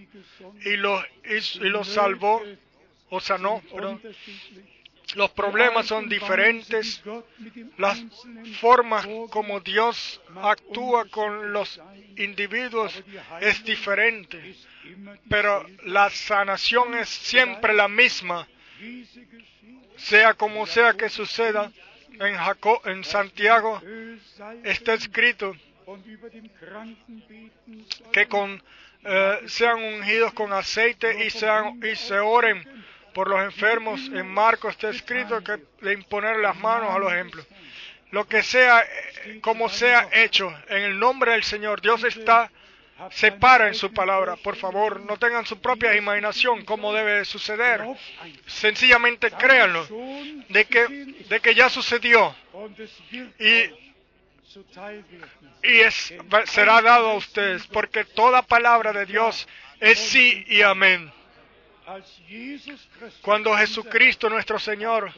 y 0.66 0.76
los, 0.78 1.04
y, 1.24 1.42
salvó 1.86 2.42
o 3.10 3.20
sanó. 3.20 3.62
unterschiedlich. 3.72 4.79
Los 5.16 5.32
problemas 5.32 5.88
son 5.88 6.08
diferentes. 6.10 7.02
Las 7.78 8.00
formas 8.60 9.08
como 9.32 9.60
Dios 9.60 10.22
actúa 10.42 11.06
con 11.10 11.52
los 11.54 11.82
individuos 12.18 13.04
es 13.42 13.64
diferente. 13.64 14.56
Pero 15.30 15.66
la 15.86 16.10
sanación 16.10 16.96
es 16.96 17.10
siempre 17.10 17.74
la 17.74 17.88
misma, 17.88 18.48
sea 19.98 20.34
como 20.34 20.66
sea 20.66 20.94
que 20.94 21.10
suceda. 21.10 21.72
En, 22.12 22.36
Jaco- 22.36 22.82
en 22.86 23.04
Santiago 23.04 23.82
está 24.64 24.94
escrito 24.94 25.56
que 28.12 28.28
con, 28.28 28.62
eh, 29.06 29.40
sean 29.48 29.82
ungidos 29.82 30.34
con 30.34 30.52
aceite 30.52 31.26
y, 31.26 31.30
sean, 31.30 31.80
y 31.84 31.96
se 31.96 32.20
oren 32.20 32.64
por 33.14 33.30
los 33.30 33.42
enfermos. 33.42 34.02
En 34.14 34.28
Marcos 34.28 34.72
está 34.72 34.90
escrito 34.90 35.44
que 35.44 35.60
de 35.82 35.94
imponer 35.94 36.38
las 36.38 36.56
manos 36.58 36.94
a 36.94 37.00
los 37.00 37.12
ejemplos. 37.12 37.46
Lo 38.12 38.28
que 38.28 38.42
sea, 38.42 38.82
eh, 38.82 39.40
como 39.42 39.70
sea 39.70 40.10
hecho, 40.12 40.52
en 40.68 40.84
el 40.84 41.00
nombre 41.00 41.34
del 41.34 41.44
Señor, 41.44 41.82
Dios 41.82 42.04
está, 42.04 42.52
separa 43.12 43.68
en 43.68 43.76
su 43.76 43.94
palabra. 43.94 44.36
Por 44.36 44.56
favor, 44.56 45.02
no 45.02 45.18
tengan 45.18 45.46
su 45.46 45.62
propia 45.62 45.96
imaginación 45.96 46.66
cómo 46.66 46.92
debe 46.94 47.24
suceder. 47.26 47.86
Sencillamente 48.48 49.30
créanlo, 49.32 49.88
de 50.50 50.66
que, 50.66 50.88
de 51.30 51.40
que 51.40 51.54
ya 51.54 51.70
sucedió 51.70 52.36
y 53.40 53.90
y 55.62 55.82
será 56.46 56.82
dado 56.82 57.12
a 57.12 57.14
ustedes, 57.16 57.68
porque 57.68 58.04
toda 58.04 58.42
palabra 58.42 58.94
de 58.94 59.06
Dios 59.06 59.48
es 59.80 60.00
sí 60.00 60.44
y 60.48 60.62
amén. 60.62 61.12
Cuando 63.22 63.56
Jesucristo 63.58 64.30
nuestro 64.30 64.60
Señor 64.60 65.12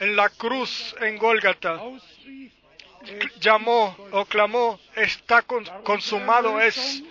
en 0.00 0.16
la 0.16 0.28
cruz 0.30 0.94
en 1.00 1.16
Gólgata 1.18 1.80
llamó 3.40 3.96
o 4.12 4.24
clamó, 4.24 4.80
está 4.96 5.42
con- 5.42 5.64
consumado 5.82 6.60
es. 6.60 7.02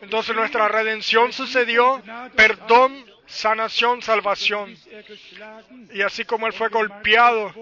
Entonces 0.00 0.34
nuestra 0.36 0.68
redención 0.68 1.32
sucedió, 1.32 2.02
perdón, 2.34 3.04
sanación, 3.26 4.02
salvación. 4.02 4.76
Y 5.92 6.02
así 6.02 6.24
como 6.24 6.46
Él 6.46 6.52
fue 6.52 6.68
golpeado, 6.68 7.52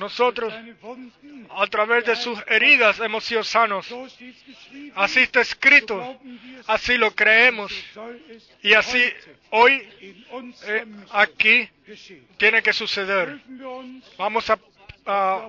nosotros 0.00 0.52
a 1.50 1.66
través 1.66 2.06
de 2.06 2.16
sus 2.16 2.42
heridas 2.46 2.98
hemos 3.00 3.22
sido 3.22 3.44
sanos. 3.44 3.86
Así 4.94 5.20
está 5.20 5.42
escrito, 5.42 6.18
así 6.66 6.96
lo 6.96 7.14
creemos. 7.14 7.70
Y 8.62 8.72
así 8.72 9.02
hoy 9.50 9.86
eh, 10.66 10.86
aquí 11.12 11.68
tiene 12.38 12.62
que 12.62 12.72
suceder. 12.72 13.40
Vamos 14.16 14.48
a, 14.48 14.58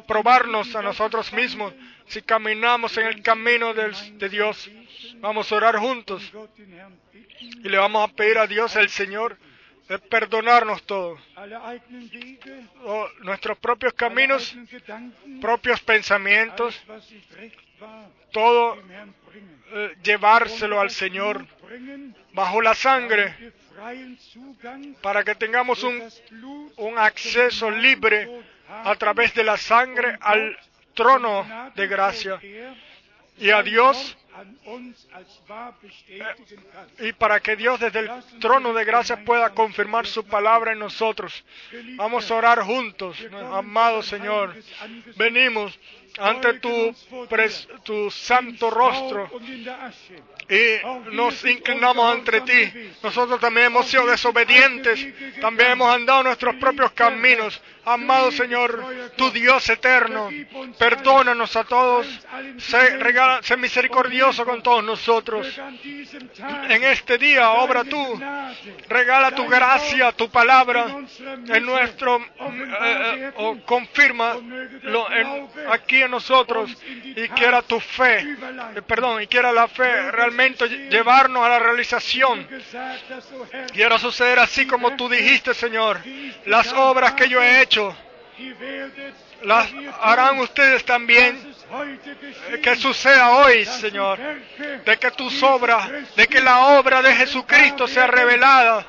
probarnos 0.05 0.75
a 0.75 0.81
nosotros 0.81 1.31
mismos 1.33 1.73
si 2.07 2.21
caminamos 2.21 2.97
en 2.97 3.07
el 3.07 3.21
camino 3.21 3.73
de 3.73 4.29
Dios. 4.29 4.69
Vamos 5.21 5.49
a 5.49 5.55
orar 5.55 5.77
juntos 5.77 6.29
y 7.39 7.69
le 7.69 7.77
vamos 7.77 8.09
a 8.09 8.13
pedir 8.13 8.37
a 8.37 8.47
Dios, 8.47 8.75
el 8.75 8.89
Señor, 8.89 9.37
de 9.91 9.99
perdonarnos 9.99 10.83
todo. 10.83 11.17
O 12.85 13.09
nuestros 13.23 13.57
propios 13.57 13.91
caminos, 13.93 14.55
propios 15.41 15.81
pensamientos, 15.81 16.81
todo 18.31 18.77
eh, 19.73 19.95
llevárselo 20.01 20.79
al 20.79 20.91
Señor 20.91 21.45
bajo 22.31 22.61
la 22.61 22.73
sangre 22.73 23.51
para 25.01 25.25
que 25.25 25.35
tengamos 25.35 25.83
un, 25.83 26.01
un 26.77 26.97
acceso 26.97 27.69
libre 27.69 28.29
a 28.69 28.95
través 28.95 29.33
de 29.33 29.43
la 29.43 29.57
sangre 29.57 30.17
al 30.21 30.57
trono 30.93 31.45
de 31.75 31.87
gracia. 31.87 32.39
y 33.37 33.49
a 33.49 33.61
Dios 33.61 34.17
y 36.99 37.13
para 37.13 37.39
que 37.39 37.55
Dios 37.55 37.79
desde 37.79 37.99
el 37.99 38.09
trono 38.39 38.73
de 38.73 38.85
gracia 38.85 39.23
pueda 39.23 39.49
confirmar 39.51 40.07
su 40.07 40.23
palabra 40.25 40.71
en 40.73 40.79
nosotros. 40.79 41.43
Vamos 41.95 42.29
a 42.31 42.35
orar 42.35 42.61
juntos, 42.63 43.17
amado 43.51 44.01
Señor. 44.03 44.55
Venimos 45.17 45.77
ante 46.19 46.55
tu, 46.59 46.93
pres- 47.29 47.67
tu 47.83 48.11
santo 48.11 48.69
rostro 48.69 49.29
y 50.49 51.13
nos 51.15 51.45
inclinamos 51.45 52.13
ante 52.13 52.41
ti. 52.41 52.91
Nosotros 53.01 53.39
también 53.39 53.67
hemos 53.67 53.87
sido 53.87 54.05
desobedientes, 54.05 55.07
también 55.39 55.71
hemos 55.71 55.93
andado 55.93 56.23
nuestros 56.23 56.55
propios 56.55 56.91
caminos. 56.91 57.61
Amado 57.83 58.31
Señor, 58.31 59.11
tu 59.15 59.31
Dios 59.31 59.67
eterno, 59.69 60.29
perdónanos 60.77 61.55
a 61.55 61.63
todos, 61.63 62.05
sé, 62.57 62.97
regala- 62.99 63.41
sé 63.41 63.57
misericordioso 63.57 64.20
con 64.45 64.61
todos 64.61 64.83
nosotros. 64.83 65.47
En 66.69 66.83
este 66.83 67.17
día, 67.17 67.49
obra 67.51 67.83
tú, 67.83 68.19
regala 68.87 69.31
tu 69.31 69.47
gracia, 69.47 70.11
tu 70.11 70.29
palabra 70.29 70.85
en 71.47 71.65
nuestro, 71.65 72.17
eh, 72.17 72.23
eh, 72.79 73.31
o 73.37 73.57
confirma 73.65 74.35
lo 74.83 75.11
en- 75.11 75.47
aquí 75.71 76.01
en 76.03 76.11
nosotros 76.11 76.69
y 77.03 77.27
quiera 77.29 77.61
tu 77.63 77.79
fe, 77.79 78.19
eh, 78.75 78.81
perdón, 78.83 79.21
y 79.23 79.27
quiera 79.27 79.51
la 79.51 79.67
fe 79.67 80.11
realmente 80.11 80.67
llevarnos 80.89 81.43
a 81.45 81.49
la 81.49 81.59
realización. 81.59 82.47
Quiera 83.73 83.97
suceder 83.99 84.39
así 84.39 84.65
como 84.67 84.95
tú 84.95 85.09
dijiste, 85.09 85.53
Señor. 85.53 85.99
Las 86.45 86.71
obras 86.73 87.13
que 87.13 87.27
yo 87.27 87.41
he 87.41 87.61
hecho, 87.61 87.95
las 89.43 89.67
harán 90.01 90.39
ustedes 90.39 90.83
también. 90.85 91.50
Que 92.61 92.75
suceda 92.75 93.31
hoy, 93.31 93.65
Señor. 93.65 94.19
De 94.85 94.97
que 94.97 95.11
tus 95.11 95.41
obras, 95.43 95.89
de 96.15 96.27
que 96.27 96.41
la 96.41 96.79
obra 96.79 97.01
de 97.01 97.15
Jesucristo 97.15 97.87
sea 97.87 98.07
revelada. 98.07 98.85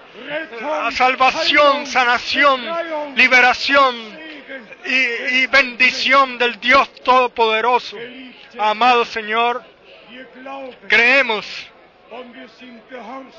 A 0.84 0.90
salvación, 0.90 1.86
sanación, 1.86 2.60
liberación 3.16 4.18
y 4.84 5.46
bendición 5.46 6.38
del 6.38 6.58
Dios 6.60 6.92
Todopoderoso. 7.02 7.96
Amado 8.58 9.04
Señor, 9.04 9.64
creemos 10.88 11.46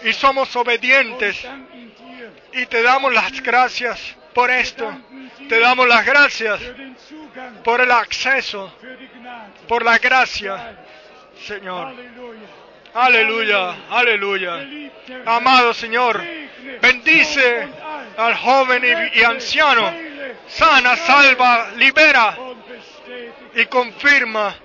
y 0.03 0.13
somos 0.13 0.55
obedientes 0.55 1.45
y 2.53 2.65
te 2.65 2.81
damos 2.81 3.13
las 3.13 3.41
gracias 3.41 4.15
por 4.33 4.49
esto. 4.51 4.91
Te 5.47 5.59
damos 5.59 5.87
las 5.87 6.05
gracias 6.05 6.59
por 7.63 7.81
el 7.81 7.91
acceso, 7.91 8.73
por 9.67 9.83
la 9.83 9.97
gracia, 9.97 10.77
Señor. 11.45 11.93
Aleluya, 12.93 13.75
aleluya. 13.89 14.67
Amado 15.25 15.73
Señor, 15.73 16.21
bendice 16.81 17.67
al 18.17 18.35
joven 18.35 18.83
y, 19.13 19.23
anciano. 19.23 19.91
Sana, 20.47 20.95
salva, 20.97 21.71
libera 21.77 22.37
y 23.55 23.65
confirma 23.65 24.55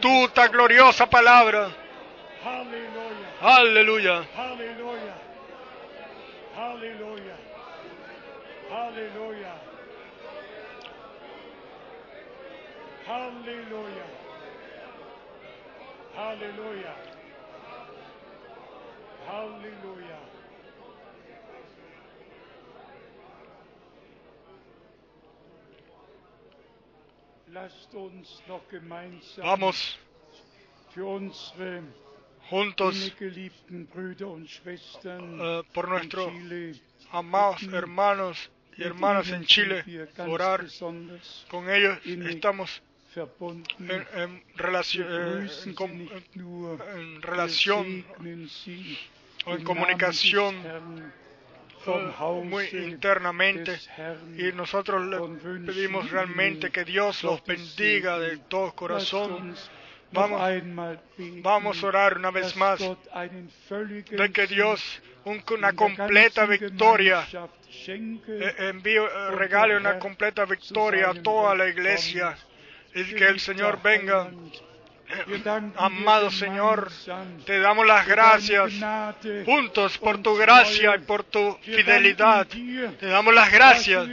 tu 0.00 0.28
tan 0.28 0.50
gloriosa 0.52 1.08
palabra. 1.08 1.68
Aleluya. 3.42 4.22
Halleluja. 6.56 7.35
Halleluja. 8.70 9.54
Halleluja. 13.06 14.06
Halleluja. 16.16 16.94
Halleluja. 19.26 20.18
Lasst 27.48 27.94
uns 27.94 28.42
noch 28.48 28.68
gemeinsam 28.68 29.44
Vamos 29.44 29.98
für 30.90 31.06
unsere 31.06 31.84
juntos 32.50 33.16
geliebten 33.16 33.86
Brüder 33.86 34.28
und 34.28 34.50
Schwestern 34.50 35.40
eh, 35.40 35.62
por 35.72 35.88
nuestros 35.88 36.32
Chile 36.32 36.74
amados 37.12 37.62
hermanos 37.70 38.50
y 38.76 38.82
hermanas 38.82 39.30
en 39.30 39.44
Chile 39.44 39.84
orar. 40.26 40.66
Con 41.48 41.70
ellos 41.70 41.98
estamos 42.04 42.82
en, 43.16 44.42
relación, 44.56 45.06
o 49.46 49.54
en 49.54 49.64
comunicación 49.64 50.54
eh, 51.86 52.42
muy 52.44 52.68
internamente 52.72 53.78
y 54.36 54.52
nosotros 54.52 55.06
le 55.06 55.60
pedimos 55.60 56.10
realmente 56.10 56.70
que 56.70 56.84
Dios 56.84 57.22
los 57.22 57.44
bendiga 57.44 58.18
de 58.18 58.38
todo 58.38 58.72
corazón. 58.72 59.54
Vamos, 60.12 60.40
vamos 61.42 61.82
a 61.82 61.86
orar 61.86 62.16
una 62.18 62.30
vez 62.30 62.56
más. 62.56 62.78
de 64.16 64.32
que 64.32 64.46
Dios 64.46 65.02
un- 65.24 65.42
una 65.50 65.70
in 65.70 65.74
der 65.74 65.74
completa 65.74 66.46
victoria. 66.46 67.26
eh, 68.28 68.54
eh, 68.58 69.30
regale 69.32 69.76
una 69.76 69.98
completa 69.98 70.44
victoria 70.44 71.10
a 71.10 71.14
toda 71.22 71.54
la 71.54 71.68
iglesia 71.68 72.36
y 72.94 73.04
que 73.14 73.26
el 73.28 73.40
Señor 73.40 73.80
venga. 73.82 74.30
Amado 75.76 76.30
Señor, 76.32 76.90
te 77.44 77.60
damos 77.60 77.86
las 77.86 78.06
gracias 78.08 78.72
juntos 79.44 79.98
por 79.98 80.18
tu 80.22 80.34
gracia 80.36 80.96
y 80.96 80.98
por 81.00 81.22
tu 81.24 81.56
fidelidad. 81.62 82.46
Te 82.98 83.06
damos 83.06 83.32
las 83.34 83.52
gracias 83.52 84.06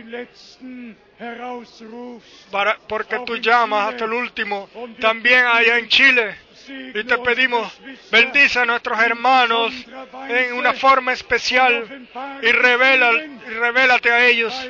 porque 2.87 3.19
tú 3.25 3.37
llamas 3.37 3.89
hasta 3.89 4.05
el 4.05 4.13
último. 4.13 4.69
También 4.99 5.45
allá 5.45 5.77
en 5.77 5.87
Chile. 5.89 6.35
Y 6.67 7.03
te 7.03 7.17
pedimos, 7.17 7.71
bendice 8.09 8.59
a 8.59 8.65
nuestros 8.65 8.97
hermanos 9.01 9.73
en 10.29 10.53
una 10.53 10.73
forma 10.73 11.11
especial 11.11 12.07
y, 12.41 12.51
revela, 12.51 13.11
y 13.13 13.53
revélate 13.53 14.09
a 14.09 14.25
ellos, 14.25 14.69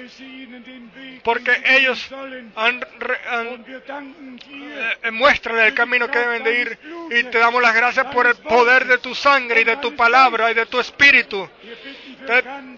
porque 1.24 1.52
ellos 1.66 2.10
han, 2.56 2.84
han 3.30 4.40
eh, 5.04 5.12
muéstrale 5.12 5.68
el 5.68 5.74
camino 5.74 6.10
que 6.10 6.20
deben 6.20 6.44
de 6.44 6.62
ir 6.62 6.80
y 7.12 7.24
te 7.26 7.38
damos 7.38 7.62
las 7.62 7.76
gracias 7.76 8.08
por 8.08 8.26
el 8.26 8.36
poder 8.36 8.86
de 8.86 8.98
tu 8.98 9.14
sangre 9.14 9.62
y 9.62 9.64
de 9.64 9.78
tu 9.78 9.96
palabra 9.96 10.52
y 10.52 10.54
de 10.56 10.66
tu 10.66 10.80
espíritu. 10.80 11.48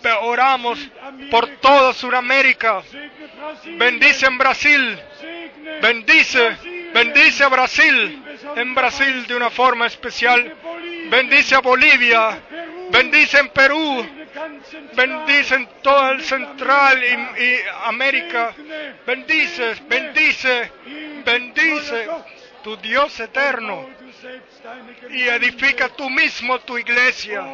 Te 0.01 0.11
oramos 0.21 0.79
por 1.29 1.47
toda 1.57 1.93
Sudamérica. 1.93 2.81
Bendice 3.77 4.25
en 4.25 4.37
Brasil. 4.37 4.99
Bendice, 5.81 6.57
bendice 6.93 7.43
a 7.43 7.47
Brasil. 7.47 8.23
En 8.55 8.73
Brasil 8.73 9.27
de 9.27 9.35
una 9.35 9.49
forma 9.49 9.87
especial. 9.87 10.55
Bendice 11.09 11.55
a 11.55 11.59
Bolivia. 11.59 12.39
Bendice 12.91 13.39
en 13.39 13.49
Perú. 13.49 14.05
Bendice 14.95 15.55
en 15.55 15.67
todo 15.81 16.11
el 16.11 16.21
Central 16.21 17.03
y 17.37 17.57
América. 17.85 18.53
Bendice, 19.05 19.75
bendice, 19.87 20.71
bendice 21.23 22.07
tu 22.63 22.75
Dios 22.77 23.19
eterno. 23.19 23.87
Y 25.09 25.21
edifica 25.23 25.89
tú 25.89 26.09
mismo 26.09 26.59
tu 26.59 26.77
iglesia. 26.77 27.45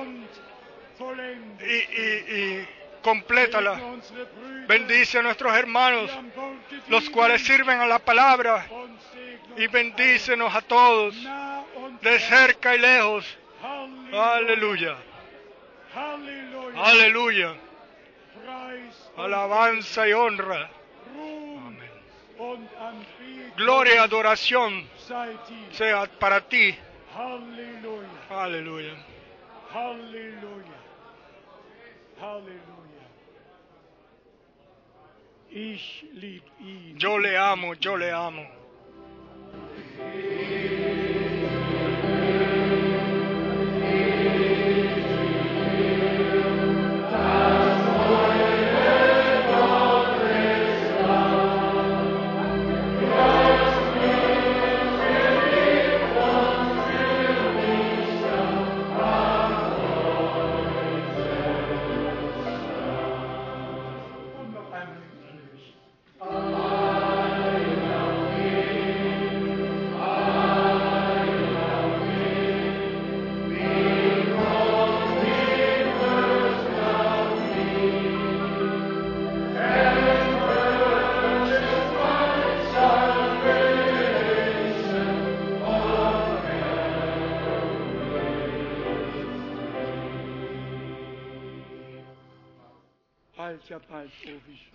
Y, 1.61 2.01
y, 2.01 2.35
y 2.37 2.67
complétala. 3.01 3.79
Bendice 4.67 5.19
a 5.19 5.21
nuestros 5.21 5.53
hermanos, 5.55 6.11
los 6.87 7.09
cuales 7.09 7.43
sirven 7.43 7.79
a 7.81 7.87
la 7.87 7.99
palabra. 7.99 8.67
Y 9.57 9.67
bendícenos 9.67 10.53
a 10.55 10.61
todos, 10.61 11.15
de 12.01 12.19
cerca 12.19 12.75
y 12.75 12.79
lejos. 12.79 13.37
Aleluya. 14.13 14.95
Aleluya. 16.75 17.55
Alabanza 19.17 20.07
y 20.07 20.13
honra. 20.13 20.69
Gloria 23.57 23.95
y 23.95 23.97
adoración 23.97 24.87
sea 25.71 26.05
para 26.19 26.41
ti. 26.41 26.75
Halleluja, 28.29 28.43
Aleluya. 28.43 28.93
Halleluja, 32.21 32.61
Halleluja. 32.67 33.05
Ich 35.49 36.05
lieb 36.13 36.43
ihn. 36.59 36.97
Yo 36.99 37.17
le 37.17 37.37
amo, 37.37 37.73
yo 37.73 37.97
le 37.97 38.11
amo. 38.11 38.45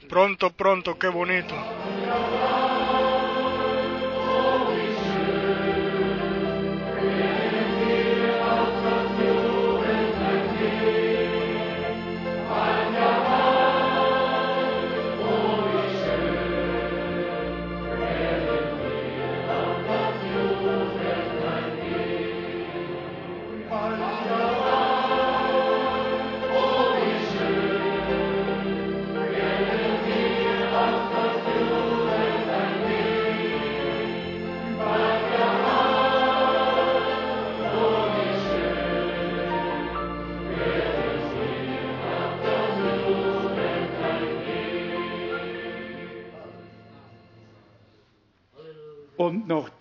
Pronto, 0.09 0.51
pronto, 0.51 0.99
qué 0.99 1.09
bonito. 1.09 1.55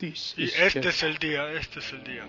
Y 0.02 0.44
este 0.44 0.90
es 0.90 1.04
el 1.04 1.18
día, 1.18 1.52
este 1.54 1.80
es 1.80 1.94
el 1.94 2.04
día. 2.04 2.28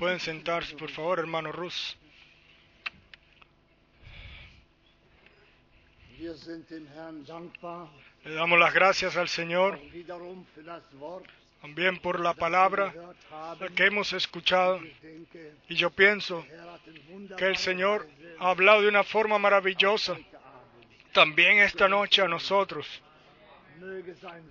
Pueden 0.00 0.18
sentarse, 0.18 0.74
por 0.78 0.90
favor, 0.90 1.18
hermano 1.18 1.52
Rus. 1.52 1.94
Le 8.24 8.34
damos 8.34 8.58
las 8.58 8.72
gracias 8.72 9.18
al 9.18 9.28
Señor 9.28 9.78
también 11.60 11.98
por 11.98 12.18
la 12.18 12.32
palabra 12.32 12.94
que 13.76 13.84
hemos 13.84 14.14
escuchado. 14.14 14.80
Y 15.68 15.74
yo 15.74 15.90
pienso 15.90 16.46
que 17.36 17.44
el 17.44 17.58
Señor 17.58 18.08
ha 18.38 18.48
hablado 18.48 18.80
de 18.80 18.88
una 18.88 19.04
forma 19.04 19.38
maravillosa 19.38 20.16
también 21.12 21.58
esta 21.58 21.90
noche 21.90 22.22
a 22.22 22.28
nosotros. 22.28 23.02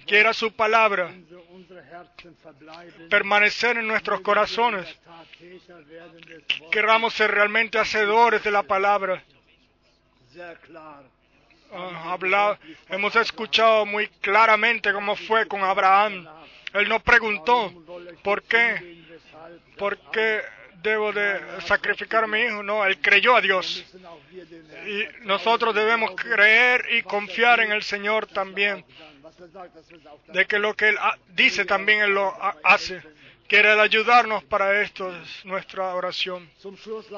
Quiera 0.05 0.33
su 0.33 0.51
palabra 0.51 1.11
permanecer 3.09 3.77
en 3.77 3.87
nuestros 3.87 4.21
corazones. 4.21 4.87
Querramos 6.71 7.13
ser 7.13 7.31
realmente 7.31 7.77
hacedores 7.79 8.43
de 8.43 8.51
la 8.51 8.63
palabra. 8.63 9.23
Ah, 11.71 12.57
hemos 12.89 13.15
escuchado 13.15 13.85
muy 13.85 14.07
claramente 14.21 14.91
cómo 14.91 15.15
fue 15.15 15.47
con 15.47 15.61
Abraham. 15.63 16.27
Él 16.73 16.87
no 16.87 16.99
preguntó, 16.99 17.73
¿por 18.23 18.43
qué? 18.43 19.03
¿Por 19.77 19.97
qué 20.11 20.41
debo 20.81 21.11
de 21.11 21.61
sacrificar 21.61 22.23
a 22.23 22.27
mi 22.27 22.39
hijo? 22.39 22.63
No, 22.63 22.85
él 22.85 22.99
creyó 22.99 23.35
a 23.35 23.41
Dios. 23.41 23.85
Y 24.87 25.25
nosotros 25.25 25.75
debemos 25.75 26.11
creer 26.11 26.85
y 26.91 27.01
confiar 27.03 27.59
en 27.59 27.71
el 27.71 27.83
Señor 27.83 28.27
también, 28.27 28.85
de 30.33 30.45
que 30.45 30.59
lo 30.59 30.75
que 30.75 30.89
Él 30.89 30.97
ha- 30.99 31.17
dice 31.29 31.65
también 31.65 32.01
Él 32.01 32.11
lo 32.13 32.27
ha- 32.27 32.55
hace. 32.63 33.01
Quiere 33.47 33.69
ayudarnos 33.81 34.43
para 34.43 34.81
esto, 34.83 35.11
es 35.15 35.43
nuestra 35.45 35.95
oración. 35.95 36.47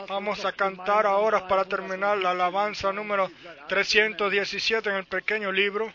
Vamos 0.08 0.46
a 0.46 0.54
cantar 0.54 1.06
ahora 1.06 1.46
para 1.48 1.66
terminar 1.66 2.18
la 2.20 2.32
alabanza 2.32 2.94
número 2.94 3.30
317 3.68 4.90
en 4.90 4.96
el 4.96 5.06
pequeño 5.06 5.52
libro. 5.52 5.92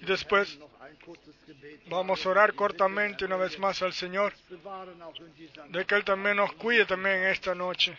Y 0.00 0.06
después 0.06 0.58
vamos 1.86 2.24
a 2.24 2.28
orar 2.30 2.54
cortamente 2.54 3.26
una 3.26 3.36
vez 3.36 3.58
más 3.58 3.82
al 3.82 3.92
Señor, 3.92 4.32
de 5.68 5.84
que 5.84 5.94
Él 5.96 6.04
también 6.04 6.36
nos 6.36 6.52
cuide 6.54 6.86
también 6.86 7.24
esta 7.24 7.54
noche. 7.54 7.94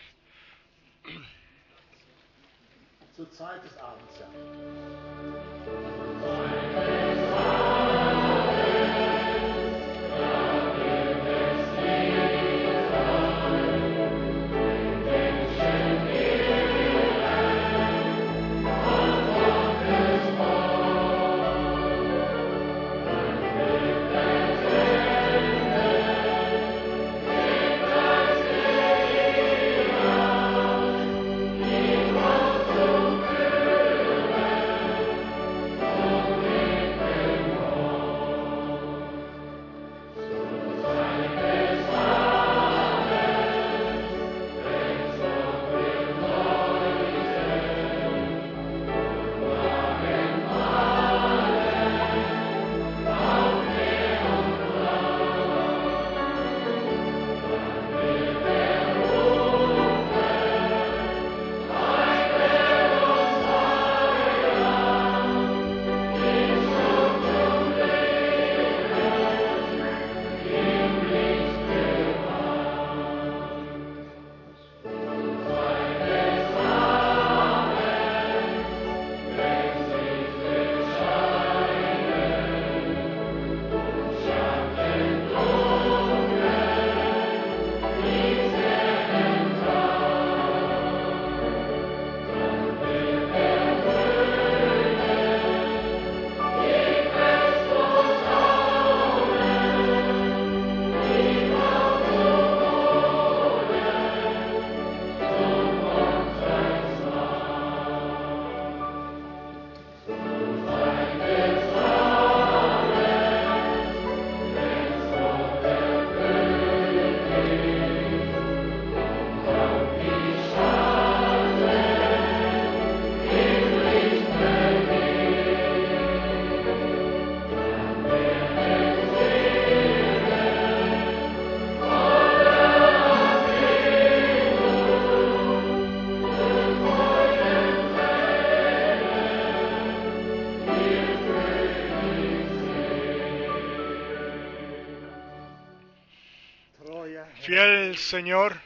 Fiel 147.92 147.98
Señor, 147.98 148.56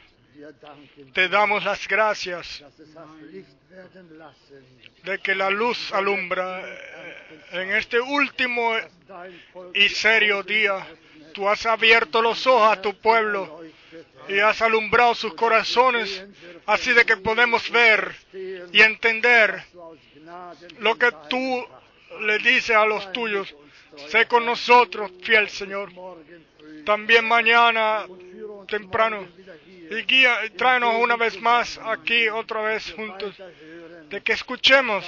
te 1.13 1.27
damos 1.27 1.63
las 1.65 1.85
gracias 1.87 2.63
de 5.03 5.19
que 5.19 5.35
la 5.35 5.49
luz 5.49 5.91
alumbra 5.91 6.63
eh, 6.65 7.39
en 7.51 7.71
este 7.71 7.99
último 7.99 8.73
y 9.73 9.89
serio 9.89 10.43
día. 10.43 10.85
Tú 11.33 11.49
has 11.49 11.65
abierto 11.65 12.21
los 12.21 12.47
ojos 12.47 12.77
a 12.77 12.81
tu 12.81 12.93
pueblo 12.95 13.61
y 14.29 14.39
has 14.39 14.61
alumbrado 14.61 15.13
sus 15.13 15.33
corazones, 15.33 16.25
así 16.65 16.93
de 16.93 17.05
que 17.05 17.17
podemos 17.17 17.69
ver 17.69 18.15
y 18.71 18.81
entender 18.81 19.61
lo 20.79 20.97
que 20.97 21.11
tú 21.29 21.67
le 22.21 22.37
dices 22.39 22.75
a 22.75 22.85
los 22.85 23.11
tuyos. 23.11 23.53
Sé 24.09 24.25
con 24.27 24.45
nosotros, 24.45 25.11
fiel 25.21 25.49
Señor. 25.49 25.91
También 26.85 27.27
mañana 27.27 28.05
temprano. 28.67 29.25
Y 29.89 30.03
guía, 30.03 30.37
tráenos 30.57 30.95
una 31.01 31.15
vez 31.15 31.39
más 31.41 31.79
aquí, 31.83 32.27
otra 32.29 32.61
vez 32.61 32.91
juntos, 32.93 33.35
de 34.09 34.21
que 34.21 34.33
escuchemos 34.33 35.05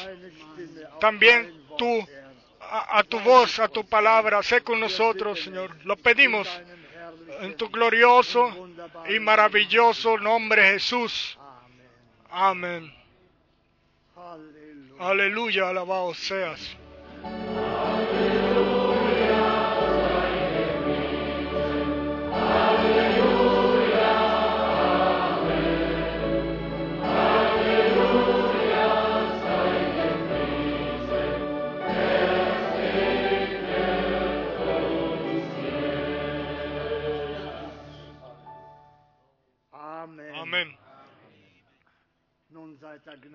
también 1.00 1.54
tú 1.78 2.08
a, 2.62 3.00
a 3.00 3.04
tu 3.04 3.20
voz, 3.20 3.60
a 3.60 3.68
tu 3.68 3.86
palabra. 3.86 4.42
Sé 4.42 4.62
con 4.62 4.80
nosotros, 4.80 5.42
Señor. 5.42 5.76
Lo 5.84 5.98
pedimos 5.98 6.48
en 7.42 7.56
tu 7.56 7.70
glorioso 7.70 8.70
y 9.10 9.20
maravilloso 9.20 10.18
nombre 10.18 10.64
Jesús. 10.64 11.38
Amén. 12.32 12.94
Aleluya, 15.00 15.70
alabado 15.70 16.14
seas. 16.14 16.76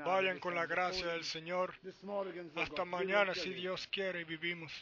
Vayan 0.05 0.39
con 0.39 0.55
la 0.55 0.67
gracia 0.67 1.07
del 1.09 1.25
Señor. 1.25 1.75
Hasta 2.57 2.85
mañana, 2.85 3.35
si. 3.35 3.53
Dios 3.53 3.87
quiere, 3.89 4.21
y 4.23 4.25
vivimos. 4.25 4.73